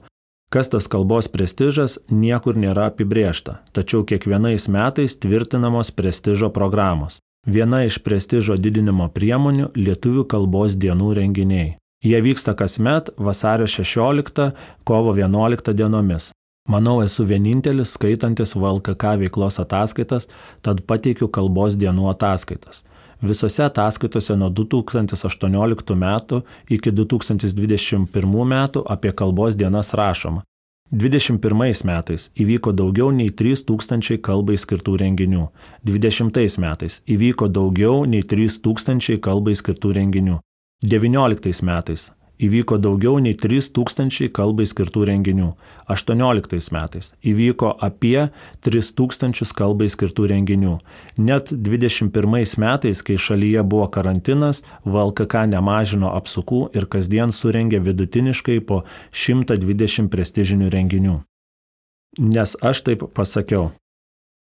Kas 0.50 0.70
tas 0.70 0.86
kalbos 0.86 1.26
prestižas, 1.26 1.98
niekur 2.10 2.54
nėra 2.54 2.86
apibriešta, 2.92 3.58
tačiau 3.74 4.04
kiekvienais 4.06 4.68
metais 4.70 5.18
tvirtinamos 5.18 5.90
prestižo 5.90 6.52
programos. 6.54 7.18
Viena 7.46 7.82
iš 7.86 7.98
prestižo 8.02 8.54
didinimo 8.58 9.08
priemonių- 9.10 9.72
lietuvių 9.86 10.24
kalbos 10.26 10.78
dienų 10.78 11.14
renginiai. 11.18 11.76
Jie 12.04 12.20
vyksta 12.22 12.54
kasmet 12.54 13.10
vasario 13.18 13.66
16, 13.66 14.52
kovo 14.84 15.14
11 15.14 15.74
dienomis. 15.74 16.30
Manau, 16.68 17.02
esu 17.02 17.24
vienintelis 17.24 17.94
skaitantis 17.94 18.54
VLKK 18.54 19.16
veiklos 19.18 19.58
ataskaitas, 19.62 20.26
tad 20.62 20.82
pateikiu 20.86 21.28
kalbos 21.28 21.76
dienų 21.76 22.10
ataskaitas. 22.10 22.82
Visose 23.23 23.64
ataskaitose 23.64 24.37
nuo 24.37 24.50
2018 24.50 25.96
metų 25.96 26.42
iki 26.68 26.92
2021 26.92 28.44
metų 28.52 28.85
apie 28.92 29.12
kalbos 29.12 29.56
dienas 29.56 29.94
rašoma. 29.96 30.42
21 30.92 31.85
metais 31.85 32.28
įvyko 32.38 32.70
daugiau 32.73 33.11
nei 33.11 33.32
3000 33.35 34.20
kalbai 34.23 34.54
skirtų 34.54 34.96
renginių. 35.02 35.49
20 35.82 36.61
metais 36.62 37.00
įvyko 37.06 37.49
daugiau 37.49 38.04
nei 38.06 38.23
3000 38.23 39.18
kalbai 39.18 39.56
skirtų 39.58 39.96
renginių. 39.96 40.38
19 40.85 41.62
metais 41.64 42.11
įvyko 42.42 42.78
daugiau 42.82 43.20
nei 43.22 43.36
3000 43.38 44.28
kalbai 44.34 44.66
skirtų 44.68 45.06
renginių. 45.10 45.52
18 45.92 46.72
metais 46.74 47.12
įvyko 47.24 47.72
apie 47.80 48.28
3000 48.66 49.54
kalbai 49.56 49.88
skirtų 49.92 50.28
renginių. 50.32 50.74
Net 51.16 51.52
21 51.52 52.58
metais, 52.60 53.02
kai 53.02 53.16
šalyje 53.16 53.62
buvo 53.62 53.88
karantinas, 53.88 54.62
VLKK 54.84 55.46
nemažino 55.54 56.12
apsukų 56.16 56.66
ir 56.76 56.86
kasdien 56.90 57.32
surengė 57.32 57.80
vidutiniškai 57.80 58.60
po 58.60 58.84
120 59.12 60.12
prestižinių 60.12 60.70
renginių. 60.72 61.18
Nes 62.18 62.56
aš 62.64 62.80
taip 62.86 63.02
pasakiau. 63.12 63.72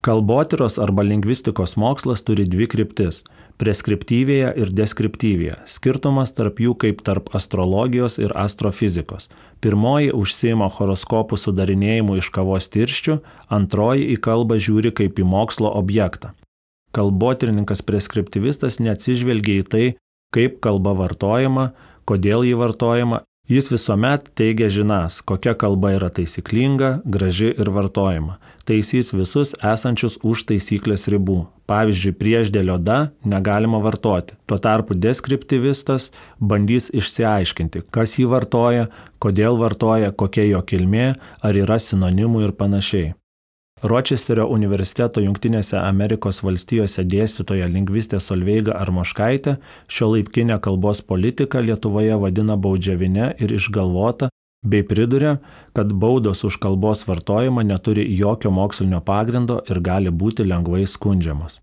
Kalbotyros 0.01 0.79
arba 0.81 1.03
lingvistikos 1.05 1.75
mokslas 1.77 2.23
turi 2.25 2.47
dvi 2.49 2.65
kryptis- 2.65 3.23
preskriptyvėje 3.61 4.49
ir 4.57 4.73
deskriptyvėje. 4.73 5.59
Skirtumas 5.69 6.33
tarp 6.33 6.59
jų 6.63 6.73
kaip 6.81 7.03
tarp 7.05 7.29
astrologijos 7.37 8.17
ir 8.21 8.33
astrofizikos. 8.37 9.29
Pirmoji 9.61 10.09
užsima 10.17 10.67
horoskopų 10.73 11.37
sudarinėjimu 11.37 12.17
iš 12.17 12.31
kavos 12.33 12.71
tirščių, 12.73 13.19
antroji 13.53 14.09
į 14.15 14.19
kalbą 14.25 14.57
žiūri 14.57 14.93
kaip 14.97 15.21
į 15.21 15.27
mokslo 15.29 15.69
objektą. 15.77 16.33
Kalbotyrininkas 16.97 17.85
preskriptivistas 17.87 18.81
neatsižvelgia 18.83 19.61
į 19.61 19.67
tai, 19.69 19.85
kaip 20.35 20.57
kalba 20.65 20.97
vartojama, 20.97 21.71
kodėl 22.09 22.43
ji 22.47 22.57
vartojama 22.59 23.21
Jis 23.51 23.67
visuomet 23.67 24.29
teigia 24.37 24.69
žinas, 24.71 25.17
kokia 25.27 25.51
kalba 25.59 25.89
yra 25.97 26.07
taisyklinga, 26.13 27.01
graži 27.03 27.49
ir 27.51 27.71
vartojama. 27.73 28.37
Taisys 28.67 29.11
visus 29.13 29.53
esančius 29.57 30.19
už 30.21 30.45
taisyklės 30.49 31.07
ribų. 31.11 31.45
Pavyzdžiui, 31.71 32.11
priešdėlio 32.19 32.75
da 32.81 32.97
negalima 33.23 33.79
vartoti. 33.81 34.35
Tuo 34.45 34.57
tarpu 34.61 34.97
deskriptivistas 34.97 36.09
bandys 36.37 36.89
išsiaiškinti, 36.91 37.85
kas 37.95 38.17
jį 38.19 38.27
vartoja, 38.33 38.89
kodėl 39.23 39.57
vartoja, 39.61 40.11
kokia 40.11 40.49
jo 40.49 40.61
kilmė, 40.67 41.13
ar 41.41 41.63
yra 41.63 41.79
sinonimų 41.79 42.45
ir 42.49 42.55
panašiai. 42.59 43.13
Ročesterio 43.81 44.43
universiteto 44.53 45.23
Junktinėse 45.23 45.79
Amerikos 45.79 46.43
valstijose 46.45 47.01
dėstytoja 47.01 47.65
lingvistė 47.65 48.19
Solveiga 48.21 48.75
Armoškaitė 48.77 49.55
šio 49.89 50.11
laipkinę 50.11 50.59
kalbos 50.61 51.01
politiką 51.01 51.63
Lietuvoje 51.65 52.19
vadina 52.21 52.59
baudžiavinė 52.61 53.31
ir 53.41 53.55
išgalvota, 53.57 54.29
bei 54.63 54.83
priduria, 54.83 55.37
kad 55.73 55.93
baudos 55.93 56.43
už 56.43 56.57
kalbos 56.61 57.07
vartojimą 57.07 57.63
neturi 57.63 58.05
jokio 58.17 58.51
mokslinio 58.51 59.01
pagrindo 59.01 59.61
ir 59.69 59.81
gali 59.81 60.09
būti 60.09 60.45
lengvai 60.45 60.85
skundžiamos. 60.85 61.59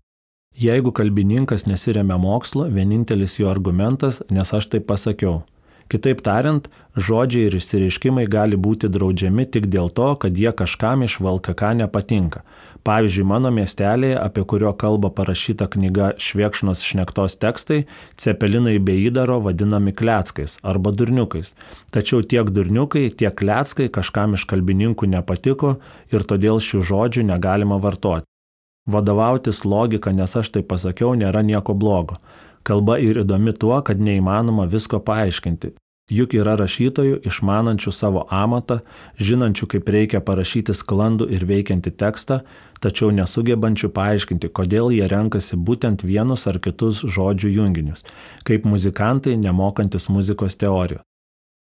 Jeigu 0.59 0.91
kalbininkas 0.91 1.65
nesiremia 1.65 2.17
mokslo, 2.17 2.65
vienintelis 2.67 3.37
jo 3.39 3.47
argumentas, 3.49 4.21
nes 4.29 4.53
aš 4.53 4.67
taip 4.73 4.87
pasakiau. 4.89 5.43
Kitaip 5.89 6.19
tariant, 6.21 6.67
žodžiai 6.93 7.47
ir 7.49 7.55
išsireiškimai 7.57 8.27
gali 8.29 8.57
būti 8.61 8.89
draudžiami 8.93 9.47
tik 9.49 9.65
dėl 9.73 9.89
to, 9.89 10.11
kad 10.21 10.37
jie 10.37 10.51
kažkam 10.53 11.01
iš 11.07 11.17
VLKK 11.17 11.71
nepatinka. 11.79 12.43
Pavyzdžiui, 12.85 13.25
mano 13.27 13.49
miestelėje, 13.51 14.15
apie 14.21 14.43
kurio 14.47 14.69
kalba 14.77 15.09
parašyta 15.11 15.65
knyga 15.73 16.13
Šviekšnos 16.21 16.83
šnektos 16.85 17.35
tekstai, 17.41 17.81
cepelinai 18.21 18.77
bei 18.77 19.01
įdaro 19.09 19.39
vadinami 19.47 19.91
kletskais 19.91 20.59
arba 20.63 20.93
durniukais. 20.95 21.55
Tačiau 21.91 22.21
tiek 22.21 22.53
durniukai, 22.55 23.09
tiek 23.09 23.35
kletskai 23.35 23.89
kažkam 23.89 24.37
iš 24.37 24.45
kalbininkų 24.49 25.09
nepatiko 25.11 25.79
ir 26.13 26.23
todėl 26.23 26.61
šių 26.63 26.85
žodžių 26.91 27.25
negalima 27.33 27.81
vartoti. 27.81 28.29
Vadovautis 28.89 29.65
logika, 29.65 30.13
nes 30.15 30.31
aš 30.37 30.53
tai 30.53 30.63
pasakiau, 30.65 31.11
nėra 31.17 31.43
nieko 31.45 31.75
blogo. 31.77 32.15
Kalba 32.63 32.99
ir 32.99 33.21
įdomi 33.23 33.53
tuo, 33.57 33.77
kad 33.85 34.01
neįmanoma 34.01 34.67
visko 34.69 34.99
paaiškinti. 35.03 35.73
Juk 36.09 36.33
yra 36.33 36.55
rašytojų 36.57 37.19
išmanančių 37.29 37.91
savo 37.93 38.23
amatą, 38.33 38.79
žinančių, 39.21 39.67
kaip 39.69 39.89
reikia 39.93 40.21
parašyti 40.25 40.73
sklandų 40.73 41.27
ir 41.29 41.45
veikiantį 41.45 41.93
tekstą, 42.01 42.39
tačiau 42.81 43.11
nesugebančių 43.13 43.91
paaiškinti, 43.93 44.49
kodėl 44.49 44.89
jie 44.95 45.05
renkasi 45.11 45.59
būtent 45.69 46.01
vienus 46.01 46.47
ar 46.49 46.57
kitus 46.57 47.03
žodžių 47.05 47.53
junginius, 47.59 48.01
kaip 48.47 48.65
muzikantai 48.65 49.37
nemokantis 49.37 50.09
muzikos 50.09 50.57
teorijų. 50.57 51.03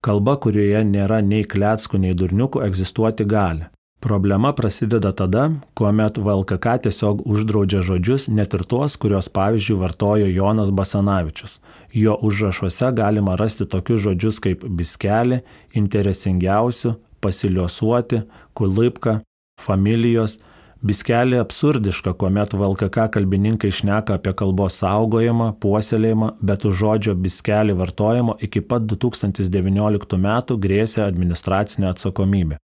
Kalba, 0.02 0.34
kurioje 0.42 0.82
nėra 0.90 1.20
nei 1.22 1.46
kletskų, 1.46 2.02
nei 2.02 2.16
durniukų, 2.18 2.64
egzistuoti 2.66 3.28
gali. 3.30 3.68
Problema 4.02 4.50
prasideda 4.52 5.12
tada, 5.12 5.44
kuomet 5.78 6.16
VLKK 6.18 6.72
tiesiog 6.82 7.20
uždraudžia 7.22 7.84
žodžius, 7.86 8.24
net 8.34 8.50
ir 8.56 8.64
tuos, 8.66 8.96
kuriuos 8.98 9.28
pavyzdžiui 9.30 9.76
vartojo 9.78 10.26
Jonas 10.26 10.72
Basanavičius. 10.74 11.60
Jo 11.94 12.16
užrašuose 12.18 12.88
galima 12.98 13.36
rasti 13.38 13.62
tokius 13.62 14.00
žodžius 14.02 14.40
kaip 14.42 14.64
biskelį, 14.66 15.38
interesingiausių, 15.78 16.96
pasiliosuoti, 17.22 18.24
kulipka, 18.58 19.20
familijos. 19.62 20.40
Biskelį 20.82 21.38
absurdiška, 21.38 22.16
kuomet 22.18 22.58
VLKK 22.58 23.06
kalbininkai 23.14 23.70
šneka 23.70 24.18
apie 24.18 24.34
kalbos 24.34 24.80
saugojimą, 24.82 25.52
puoselėjimą, 25.62 26.32
bet 26.42 26.66
už 26.66 26.74
žodžio 26.82 27.14
biskelį 27.14 27.78
vartojimo 27.78 28.34
iki 28.42 28.66
pat 28.66 28.90
2019 28.90 30.20
metų 30.26 30.58
grėsė 30.66 31.06
administracinė 31.06 31.92
atsakomybė. 31.94 32.58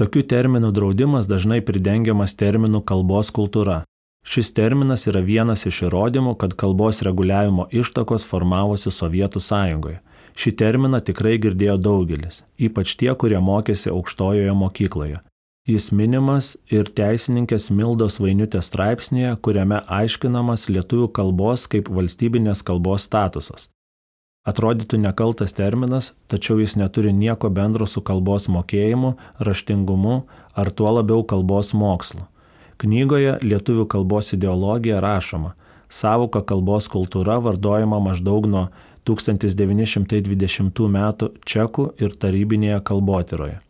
Tokių 0.00 0.22
terminų 0.24 0.70
draudimas 0.72 1.28
dažnai 1.28 1.60
pridengiamas 1.60 2.32
terminų 2.40 2.80
kalbos 2.88 3.28
kultūra. 3.34 3.82
Šis 4.24 4.52
terminas 4.54 5.04
yra 5.10 5.20
vienas 5.20 5.66
iš 5.66 5.82
įrodymų, 5.88 6.36
kad 6.40 6.54
kalbos 6.54 7.02
reguliavimo 7.02 7.66
ištakos 7.74 8.24
formavosi 8.24 8.92
Sovietų 8.94 9.42
sąjungoje. 9.42 9.98
Šį 10.38 10.52
terminą 10.56 11.02
tikrai 11.04 11.34
girdėjo 11.42 11.76
daugelis, 11.76 12.40
ypač 12.56 12.94
tie, 12.96 13.10
kurie 13.12 13.40
mokėsi 13.42 13.90
aukštojoje 13.92 14.54
mokykloje. 14.56 15.20
Jis 15.68 15.90
minimas 15.94 16.54
ir 16.72 16.88
teisininkės 16.90 17.68
Mildos 17.70 18.16
Vainiutės 18.22 18.70
straipsnėje, 18.70 19.36
kuriame 19.44 19.82
aiškinamas 19.86 20.66
lietuvių 20.72 21.10
kalbos 21.14 21.68
kaip 21.70 21.90
valstybinės 21.92 22.64
kalbos 22.66 23.04
statusas. 23.06 23.68
Atrodytų 24.42 24.98
nekaltas 24.98 25.52
terminas, 25.54 26.08
tačiau 26.26 26.56
jis 26.58 26.72
neturi 26.74 27.12
nieko 27.14 27.46
bendro 27.54 27.86
su 27.86 28.00
kalbos 28.02 28.48
mokėjimu, 28.50 29.12
raštingumu 29.38 30.14
ar 30.58 30.70
tuo 30.74 30.90
labiau 30.96 31.22
kalbos 31.22 31.68
mokslu. 31.78 32.24
Knygoje 32.82 33.36
Lietuvių 33.46 33.84
kalbos 33.86 34.32
ideologija 34.34 34.98
rašoma, 34.98 35.52
savoka 35.86 36.42
kalbos 36.42 36.88
kultūra 36.90 37.36
vardojama 37.38 38.00
maždaug 38.02 38.48
nuo 38.50 38.64
1920 39.06 40.82
m. 40.88 40.98
čekų 41.46 41.86
ir 42.02 42.18
tarybinėje 42.18 42.80
kalbotyroje. 42.90 43.60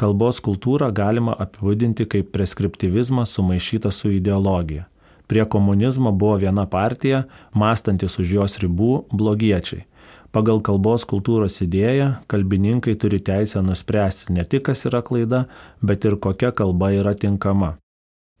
Kalbos 0.00 0.40
kultūrą 0.40 0.88
galima 0.88 1.36
apibūdinti 1.36 2.08
kaip 2.08 2.32
preskriptivizmą 2.32 3.26
sumaišytą 3.28 3.92
su 3.92 4.14
ideologija. 4.16 4.88
Prie 5.28 5.44
komunizmo 5.44 6.16
buvo 6.16 6.40
viena 6.40 6.64
partija, 6.64 7.26
mąstantis 7.52 8.16
už 8.16 8.32
jos 8.38 8.58
ribų- 8.64 9.04
blogiečiai 9.20 9.84
Pagal 10.28 10.60
kalbos 10.60 11.06
kultūros 11.08 11.54
idėją 11.64 12.08
kalbininkai 12.28 12.94
turi 13.00 13.20
teisę 13.24 13.62
nuspręsti 13.64 14.34
ne 14.36 14.44
tik, 14.44 14.66
kas 14.68 14.84
yra 14.90 15.00
klaida, 15.02 15.46
bet 15.80 16.04
ir 16.04 16.18
kokia 16.20 16.50
kalba 16.52 16.90
yra 16.92 17.14
tinkama. 17.16 17.78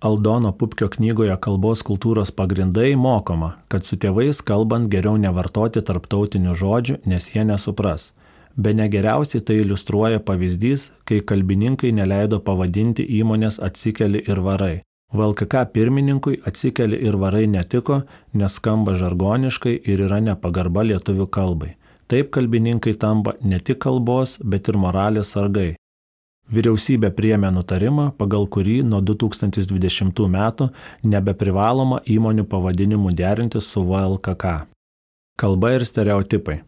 Aldono 0.04 0.52
Pupkio 0.52 0.86
knygoje 0.92 1.34
Kalbos 1.42 1.80
kultūros 1.82 2.30
pagrindai 2.30 2.92
mokoma, 2.94 3.56
kad 3.66 3.88
su 3.88 3.96
tėvais 3.98 4.44
kalbant 4.46 4.86
geriau 4.92 5.16
nevartoti 5.18 5.82
tarptautinių 5.82 6.54
žodžių, 6.60 6.98
nes 7.10 7.26
jie 7.32 7.42
nesupras. 7.48 8.12
Be 8.54 8.74
negeriausiai 8.78 9.42
tai 9.42 9.56
iliustruoja 9.64 10.20
pavyzdys, 10.20 10.92
kai 11.08 11.18
kalbininkai 11.18 11.90
neleido 11.96 12.38
pavadinti 12.38 13.08
įmonės 13.18 13.58
atsikeli 13.64 14.22
ir 14.28 14.44
varai. 14.44 14.76
VLKK 15.14 15.64
pirmininkui 15.72 16.36
atsikeli 16.46 17.00
ir 17.00 17.16
varai 17.16 17.46
netiko, 17.48 18.02
nes 18.34 18.60
skamba 18.60 18.92
žargoniškai 18.92 19.78
ir 19.82 20.06
yra 20.06 20.20
nepagarba 20.20 20.84
lietuvių 20.84 21.26
kalbai. 21.26 21.77
Taip 22.08 22.30
kalbininkai 22.32 22.94
tampa 22.96 23.34
ne 23.44 23.58
tik 23.60 23.82
kalbos, 23.84 24.38
bet 24.40 24.68
ir 24.70 24.78
moralės 24.80 25.34
sargai. 25.34 25.74
Vyriausybė 26.48 27.10
priemė 27.12 27.50
nutarimą, 27.52 28.06
pagal 28.16 28.46
kurį 28.48 28.78
nuo 28.88 29.02
2020 29.04 30.22
metų 30.32 30.70
nebeprivaloma 31.04 31.98
įmonių 32.08 32.46
pavadinimų 32.48 33.12
derinti 33.12 33.60
su 33.60 33.82
VLKK. 33.84 34.54
Kalba 35.36 35.74
ir 35.76 35.84
stereotipai. 35.84 36.62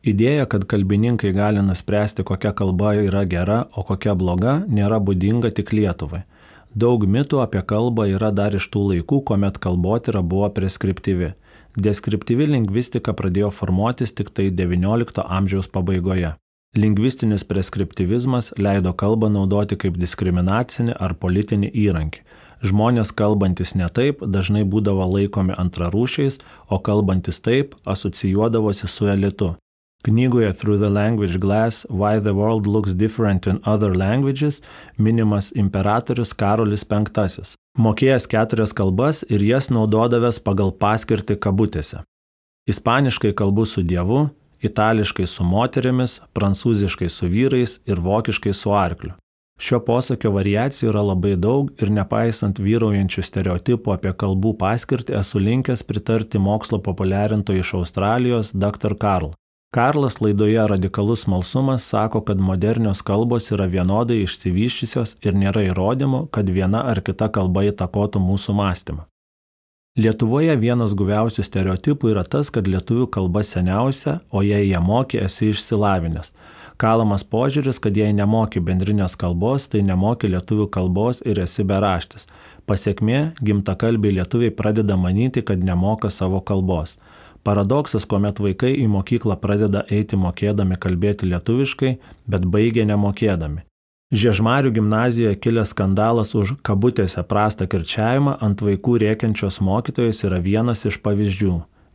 Idėja, 0.00 0.46
kad 0.48 0.64
kalbininkai 0.64 1.34
gali 1.36 1.60
nuspręsti, 1.60 2.24
kokia 2.24 2.54
kalba 2.56 2.94
yra 2.96 3.26
gera, 3.28 3.66
o 3.76 3.84
kokia 3.84 4.16
bloga, 4.16 4.62
nėra 4.64 4.96
būdinga 4.96 5.52
tik 5.52 5.74
Lietuvai. 5.76 6.22
Daug 6.72 7.04
mitų 7.04 7.42
apie 7.44 7.60
kalbą 7.60 8.08
yra 8.08 8.32
dar 8.32 8.56
iš 8.56 8.70
tų 8.72 8.86
laikų, 8.94 9.20
kuomet 9.28 9.60
kalbotyra 9.60 10.24
buvo 10.24 10.48
preskriptyvi. 10.56 11.34
Deskriptyvi 11.78 12.48
lingvistika 12.50 13.12
pradėjo 13.14 13.52
formuotis 13.54 14.10
tik 14.18 14.32
tai 14.34 14.48
XIX 14.50 15.22
amžiaus 15.22 15.68
pabaigoje. 15.70 16.34
Lingvistinis 16.76 17.44
preskriptivizmas 17.46 18.52
leido 18.58 18.92
kalbą 18.94 19.30
naudoti 19.30 19.78
kaip 19.78 19.96
diskriminacinį 19.98 20.96
ar 20.98 21.14
politinį 21.14 21.70
įrankį. 21.84 22.22
Žmonės 22.66 23.10
kalbantis 23.16 23.72
ne 23.78 23.88
taip 23.88 24.20
dažnai 24.26 24.64
būdavo 24.68 25.06
laikomi 25.14 25.54
antrarūšiais, 25.56 26.40
o 26.68 26.78
kalbantis 26.78 27.40
taip 27.40 27.74
asocijuodavosi 27.86 28.90
su 28.90 29.06
elitu. 29.06 29.54
Knygoje 30.02 30.52
Through 30.52 30.78
the 30.78 30.88
Language 30.88 31.38
Glass 31.38 31.86
Why 31.90 32.20
the 32.20 32.32
World 32.32 32.66
Looks 32.66 32.94
Different 32.94 33.46
in 33.46 33.60
Other 33.66 33.96
Languages 33.96 34.62
minimas 34.96 35.52
imperatorius 35.52 36.32
Karolis 36.32 36.86
V. 36.88 37.56
Mokėjęs 37.76 38.24
keturias 38.26 38.72
kalbas 38.72 39.20
ir 39.28 39.44
jas 39.44 39.68
naudodavęs 39.68 40.40
pagal 40.40 40.72
paskirtį 40.72 41.36
kabutėse. 41.36 42.00
Ispaniškai 42.66 43.34
kalbu 43.36 43.66
su 43.66 43.82
Dievu, 43.82 44.30
itališkai 44.64 45.26
su 45.28 45.44
moterimis, 45.44 46.20
prancūziškai 46.32 47.08
su 47.12 47.28
vyrais 47.28 47.76
ir 47.84 48.00
vokiškai 48.00 48.54
su 48.56 48.72
arkliu. 48.72 49.12
Šio 49.60 49.82
posakio 49.84 50.32
variacijų 50.32 50.94
yra 50.94 51.02
labai 51.04 51.34
daug 51.36 51.68
ir 51.76 51.92
nepaisant 51.92 52.56
vyraujančių 52.56 53.26
stereotipų 53.28 53.92
apie 53.92 54.14
kalbų 54.16 54.54
paskirtį 54.64 55.18
esu 55.20 55.44
linkęs 55.44 55.84
pritarti 55.84 56.40
mokslo 56.40 56.80
populiarintojui 56.80 57.60
iš 57.60 57.74
Australijos 57.82 58.54
dr. 58.56 58.96
Karl. 58.96 59.34
Karlas 59.70 60.20
laidoje 60.20 60.66
Radikalus 60.66 61.26
malsumas 61.26 61.88
sako, 61.88 62.20
kad 62.20 62.38
modernios 62.38 63.02
kalbos 63.06 63.52
yra 63.54 63.68
vienodai 63.70 64.16
išsivyščiusios 64.24 65.12
ir 65.22 65.36
nėra 65.38 65.62
įrodymų, 65.68 66.24
kad 66.34 66.50
viena 66.50 66.80
ar 66.90 66.98
kita 67.06 67.28
kalba 67.30 67.62
įtakotų 67.68 68.18
mūsų 68.18 68.54
mąstymą. 68.58 69.04
Lietuvoje 69.98 70.56
vienas 70.58 70.96
guviausių 70.98 71.44
stereotipų 71.46 72.10
yra 72.10 72.24
tas, 72.26 72.50
kad 72.50 72.66
lietuvių 72.66 73.06
kalba 73.14 73.44
seniausia, 73.46 74.16
o 74.30 74.42
jei 74.42 74.72
ją 74.72 74.82
moki, 74.82 75.22
esi 75.22 75.52
išsilavinęs. 75.54 76.34
Kalamas 76.74 77.22
požiūris, 77.22 77.78
kad 77.78 77.94
jei 77.94 78.10
nemoki 78.10 78.58
bendrinės 78.58 79.14
kalbos, 79.22 79.68
tai 79.70 79.84
nemoki 79.86 80.32
lietuvių 80.34 80.66
kalbos 80.66 81.22
ir 81.22 81.38
esi 81.46 81.62
beraštis. 81.62 82.26
Pasiekmė, 82.66 83.36
gimtakalbiai 83.38 84.18
lietuviai 84.18 84.50
pradeda 84.50 84.98
manyti, 84.98 85.46
kad 85.46 85.62
nemoka 85.62 86.10
savo 86.10 86.42
kalbos. 86.42 86.96
Paradoksas, 87.46 88.04
kuomet 88.04 88.40
vaikai 88.42 88.74
į 88.82 88.86
mokyklą 88.92 89.36
pradeda 89.40 89.84
eiti 89.88 90.18
mokėdami 90.20 90.76
kalbėti 90.80 91.28
lietuviškai, 91.30 91.96
bet 92.28 92.46
baigia 92.46 92.84
nemokėdami. 92.88 93.64
Žiežmarių 94.10 94.72
gimnazijoje 94.74 95.36
kilęs 95.38 95.70
skandalas 95.72 96.34
už 96.34 96.56
kabutėse 96.66 97.22
prastą 97.30 97.68
kirčiavimą 97.70 98.36
ant 98.42 98.64
vaikų 98.66 98.96
rėkiančios 99.04 99.60
mokytojos 99.62 100.24
yra 100.26 100.40
vienas 100.42 100.82
iš 100.90 100.98
pavyzdžių. 101.04 101.52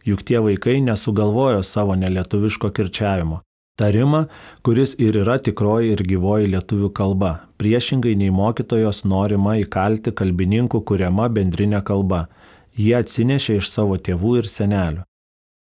Juk 0.07 0.21
tie 0.23 0.39
vaikai 0.39 0.79
nesugalvojo 0.85 1.59
savo 1.65 1.97
nelietuviško 1.99 2.71
kirčiavimo. 2.77 3.41
Tarimą, 3.75 4.21
kuris 4.63 4.95
ir 5.03 5.17
yra 5.19 5.35
tikroji 5.43 5.91
ir 5.91 6.03
gyvoji 6.07 6.47
lietuvių 6.53 6.89
kalba, 6.95 7.31
priešingai 7.59 8.13
nei 8.15 8.31
mokytojos 8.31 9.03
norima 9.03 9.57
įkalti 9.59 10.15
kalbininkų 10.15 10.79
kuriama 10.87 11.27
bendrinė 11.27 11.83
kalba 11.83 12.27
jie 12.75 12.95
atsinešė 12.99 13.59
iš 13.61 13.69
savo 13.71 13.97
tėvų 13.97 14.39
ir 14.41 14.49
senelių. 14.49 15.03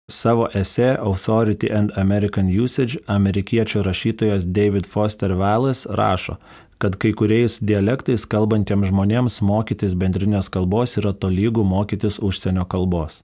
Savo 0.08 0.46
esė 0.56 0.94
Authority 0.96 1.68
and 1.68 1.92
American 2.00 2.46
Usage 2.48 2.96
amerikiečių 3.12 3.82
rašytojas 3.84 4.46
David 4.48 4.86
Foster 4.88 5.34
Wallace 5.36 5.84
rašo, 6.00 6.38
kad 6.80 6.96
kai 6.96 7.10
kuriais 7.12 7.58
dialektais 7.60 8.24
kalbantiems 8.24 8.88
žmonėms 8.88 9.36
mokytis 9.44 9.92
bendrinės 10.00 10.48
kalbos 10.54 10.96
yra 10.96 11.12
tolygų 11.12 11.66
mokytis 11.74 12.16
užsienio 12.24 12.64
kalbos. 12.64 13.20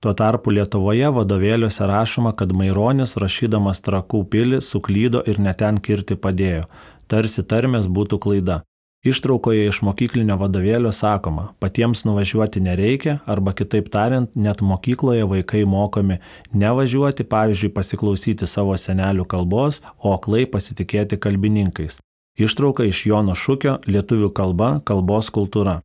Tuo 0.00 0.14
tarpu 0.16 0.54
Lietuvoje 0.54 1.10
vadovėliuose 1.12 1.84
rašoma, 1.90 2.32
kad 2.32 2.56
Maironis 2.56 3.16
rašydamas 3.20 3.84
trakų 3.84 4.22
pilį 4.32 4.62
suklydo 4.64 5.20
ir 5.28 5.42
neten 5.44 5.76
kirti 5.76 6.16
padėjo, 6.16 6.64
tarsi 7.10 7.44
tarmės 7.44 7.84
būtų 7.84 8.22
klaida. 8.22 8.62
Ištraukoje 9.06 9.68
iš 9.70 9.78
mokyklinio 9.86 10.34
vadovėlio 10.40 10.90
sakoma, 10.90 11.52
patiems 11.62 12.02
nuvažiuoti 12.02 12.58
nereikia, 12.60 13.20
arba 13.30 13.52
kitaip 13.54 13.92
tariant, 13.94 14.32
net 14.34 14.58
mokykloje 14.58 15.28
vaikai 15.30 15.62
mokomi 15.70 16.18
nevažiuoti, 16.50 17.22
pavyzdžiui, 17.30 17.70
pasiklausyti 17.76 18.48
savo 18.50 18.74
senelių 18.74 19.28
kalbos, 19.30 19.78
o 20.02 20.16
aklai 20.16 20.48
pasitikėti 20.50 21.20
kalbininkais. 21.22 22.00
Ištrauka 22.38 22.88
iš 22.90 23.04
Jono 23.06 23.38
Šūkio 23.38 23.78
Lietuvių 23.86 24.32
kalba, 24.34 24.80
kalbos 24.82 25.30
kultūra. 25.30 25.78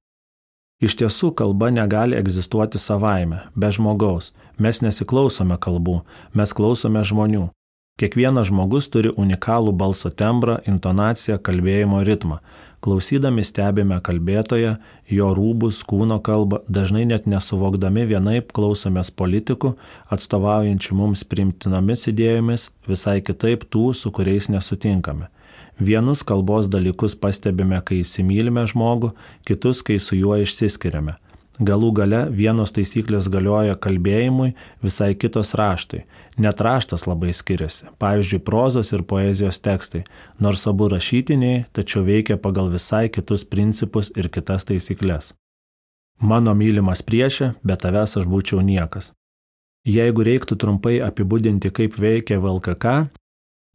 Iš 0.81 0.97
tiesų 0.99 1.35
kalba 1.37 1.69
negali 1.69 2.17
egzistuoti 2.17 2.81
savaime, 2.81 3.43
be 3.55 3.69
žmogaus. 3.69 4.33
Mes 4.57 4.81
nesiklausome 4.81 5.61
kalbų, 5.61 6.01
mes 6.33 6.53
klausome 6.53 7.05
žmonių. 7.05 7.51
Kiekvienas 8.01 8.49
žmogus 8.49 8.89
turi 8.89 9.13
unikalų 9.13 9.71
balso 9.77 10.09
tembrą, 10.09 10.57
intonaciją, 10.65 11.37
kalbėjimo 11.37 12.01
ritmą. 12.01 12.39
Klausydami 12.83 13.45
stebime 13.47 13.95
kalbėtoją, 14.03 14.73
jo 15.07 15.27
rūbus, 15.37 15.77
kūno 15.87 16.17
kalbą, 16.19 16.59
dažnai 16.67 17.05
net 17.07 17.29
nesuvokdami 17.31 18.03
vienaip 18.09 18.51
klausomės 18.51 19.07
politikų, 19.21 19.71
atstovaujančių 20.11 20.97
mums 20.99 21.23
primtinomis 21.23 22.09
idėjomis, 22.11 22.67
visai 22.89 23.21
kitaip 23.23 23.63
tų, 23.71 23.93
su 23.95 24.11
kuriais 24.11 24.49
nesutinkame. 24.51 25.29
Vienus 25.79 26.25
kalbos 26.27 26.67
dalykus 26.67 27.15
pastebime, 27.15 27.79
kai 27.87 28.01
įsimylime 28.03 28.67
žmogų, 28.67 29.13
kitus, 29.47 29.79
kai 29.79 29.95
su 30.03 30.19
juo 30.19 30.35
išsiskiriame. 30.43 31.15
Galų 31.61 31.91
gale 31.93 32.19
vienos 32.33 32.71
taisyklės 32.73 33.27
galioja 33.29 33.75
kalbėjimui, 33.77 34.55
visai 34.81 35.11
kitos 35.13 35.53
raštui. 35.53 36.01
Net 36.41 36.61
raštas 36.65 37.05
labai 37.05 37.29
skiriasi. 37.29 37.91
Pavyzdžiui, 38.01 38.39
prozos 38.41 38.89
ir 38.89 39.03
poezijos 39.05 39.61
tekstai, 39.61 40.01
nors 40.41 40.65
abu 40.65 40.87
rašytiniai, 40.89 41.67
tačiau 41.69 42.01
veikia 42.07 42.39
pagal 42.41 42.71
visai 42.73 43.05
kitus 43.13 43.45
principus 43.45 44.09
ir 44.17 44.31
kitas 44.33 44.65
taisyklės. 44.65 45.35
Mano 46.17 46.55
mylimas 46.57 47.05
priešė, 47.05 47.53
be 47.61 47.77
tavęs 47.77 48.17
aš 48.17 48.25
būčiau 48.25 48.63
niekas. 48.65 49.11
Jeigu 49.85 50.25
reiktų 50.25 50.57
trumpai 50.57 50.97
apibūdinti, 51.05 51.69
kaip 51.69 51.99
veikia 51.99 52.39
VLKK, 52.41 53.11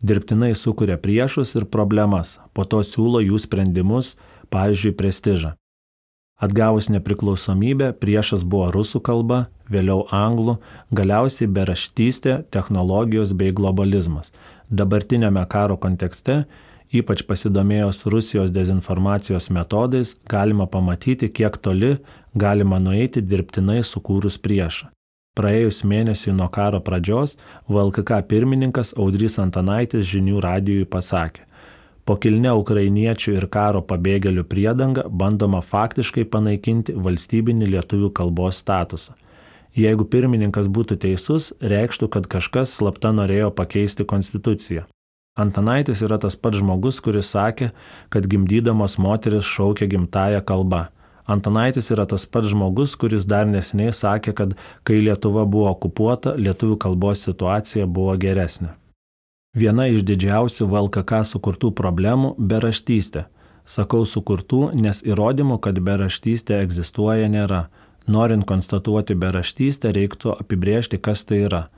dirbtinai 0.02 0.54
sukuria 0.56 0.98
priešus 0.98 1.54
ir 1.54 1.68
problemas, 1.70 2.38
po 2.54 2.64
to 2.64 2.82
siūlo 2.82 3.22
jų 3.22 3.38
sprendimus, 3.44 4.16
pavyzdžiui, 4.50 4.96
prestižą. 4.98 5.54
Atgavus 6.38 6.86
nepriklausomybę, 6.94 7.90
priešas 7.98 8.44
buvo 8.46 8.68
rusų 8.70 9.00
kalba, 9.02 9.48
vėliau 9.66 10.04
anglų, 10.14 10.58
galiausiai 10.94 11.48
beraštystė, 11.50 12.44
technologijos 12.54 13.32
bei 13.34 13.50
globalizmas. 13.50 14.30
Dabartinėme 14.70 15.42
karo 15.50 15.74
kontekste, 15.82 16.44
ypač 16.94 17.24
pasidomėjus 17.26 18.06
Rusijos 18.06 18.52
dezinformacijos 18.54 19.50
metodais, 19.50 20.14
galima 20.30 20.68
pamatyti, 20.70 21.26
kiek 21.26 21.58
toli 21.58 21.96
galima 22.38 22.78
nueiti 22.78 23.24
dirbtinai 23.24 23.82
sukūrus 23.82 24.38
priešą. 24.38 24.92
Praėjus 25.38 25.82
mėnesiui 25.86 26.36
nuo 26.38 26.46
karo 26.54 26.78
pradžios, 26.82 27.34
VLKK 27.66 28.22
pirmininkas 28.30 28.94
Audrys 28.98 29.38
Antanaitis 29.42 30.06
žinių 30.06 30.38
radijui 30.42 30.86
pasakė, 30.86 31.47
po 32.08 32.16
kilne 32.16 32.54
ukrainiečių 32.56 33.34
ir 33.36 33.46
karo 33.52 33.82
pabėgėlių 33.84 34.46
priedanga 34.48 35.02
bandoma 35.22 35.60
faktiškai 35.60 36.24
panaikinti 36.32 36.94
valstybinį 36.96 37.68
lietuvių 37.74 38.08
kalbos 38.16 38.62
statusą. 38.62 39.12
Jeigu 39.76 40.06
pirmininkas 40.08 40.70
būtų 40.72 40.96
teisus, 41.04 41.50
reikštų, 41.60 42.08
kad 42.14 42.30
kažkas 42.32 42.72
slapta 42.78 43.12
norėjo 43.12 43.50
pakeisti 43.52 44.08
konstituciją. 44.08 44.86
Antanaitis 45.38 46.00
yra 46.02 46.16
tas 46.18 46.34
pats 46.34 46.58
žmogus, 46.62 47.02
kuris 47.04 47.28
sakė, 47.36 47.70
kad 48.10 48.26
gimdydamos 48.26 48.96
moteris 48.98 49.46
šaukia 49.46 49.86
gimtają 49.92 50.40
kalbą. 50.48 50.86
Antanaitis 51.28 51.92
yra 51.92 52.08
tas 52.08 52.24
pats 52.24 52.48
žmogus, 52.54 52.96
kuris 52.96 53.28
dar 53.28 53.46
nesiniai 53.46 53.92
sakė, 53.92 54.32
kad 54.32 54.56
kai 54.82 55.02
Lietuva 55.04 55.44
buvo 55.44 55.68
okupuota, 55.76 56.32
lietuvių 56.40 56.80
kalbos 56.88 57.28
situacija 57.28 57.86
buvo 57.86 58.16
geresnė. 58.16 58.72
Viena 59.54 59.86
iš 59.88 60.04
didžiausių 60.04 60.66
VLKK 60.68 61.22
sukurtų 61.24 61.72
problemų- 61.72 62.34
beraštystė. 62.50 63.26
Sakau 63.66 64.04
sukurtų, 64.06 64.74
nes 64.74 65.02
įrodymų, 65.02 65.60
kad 65.60 65.78
beraštystė 65.78 66.62
egzistuoja, 66.62 67.28
nėra. 67.28 67.68
Norint 68.06 68.44
konstatuoti 68.44 69.14
beraštystę, 69.14 69.92
reiktų 69.92 70.40
apibriežti, 70.40 70.98
kas 71.00 71.24
tai 71.24 71.44
yra. 71.48 71.68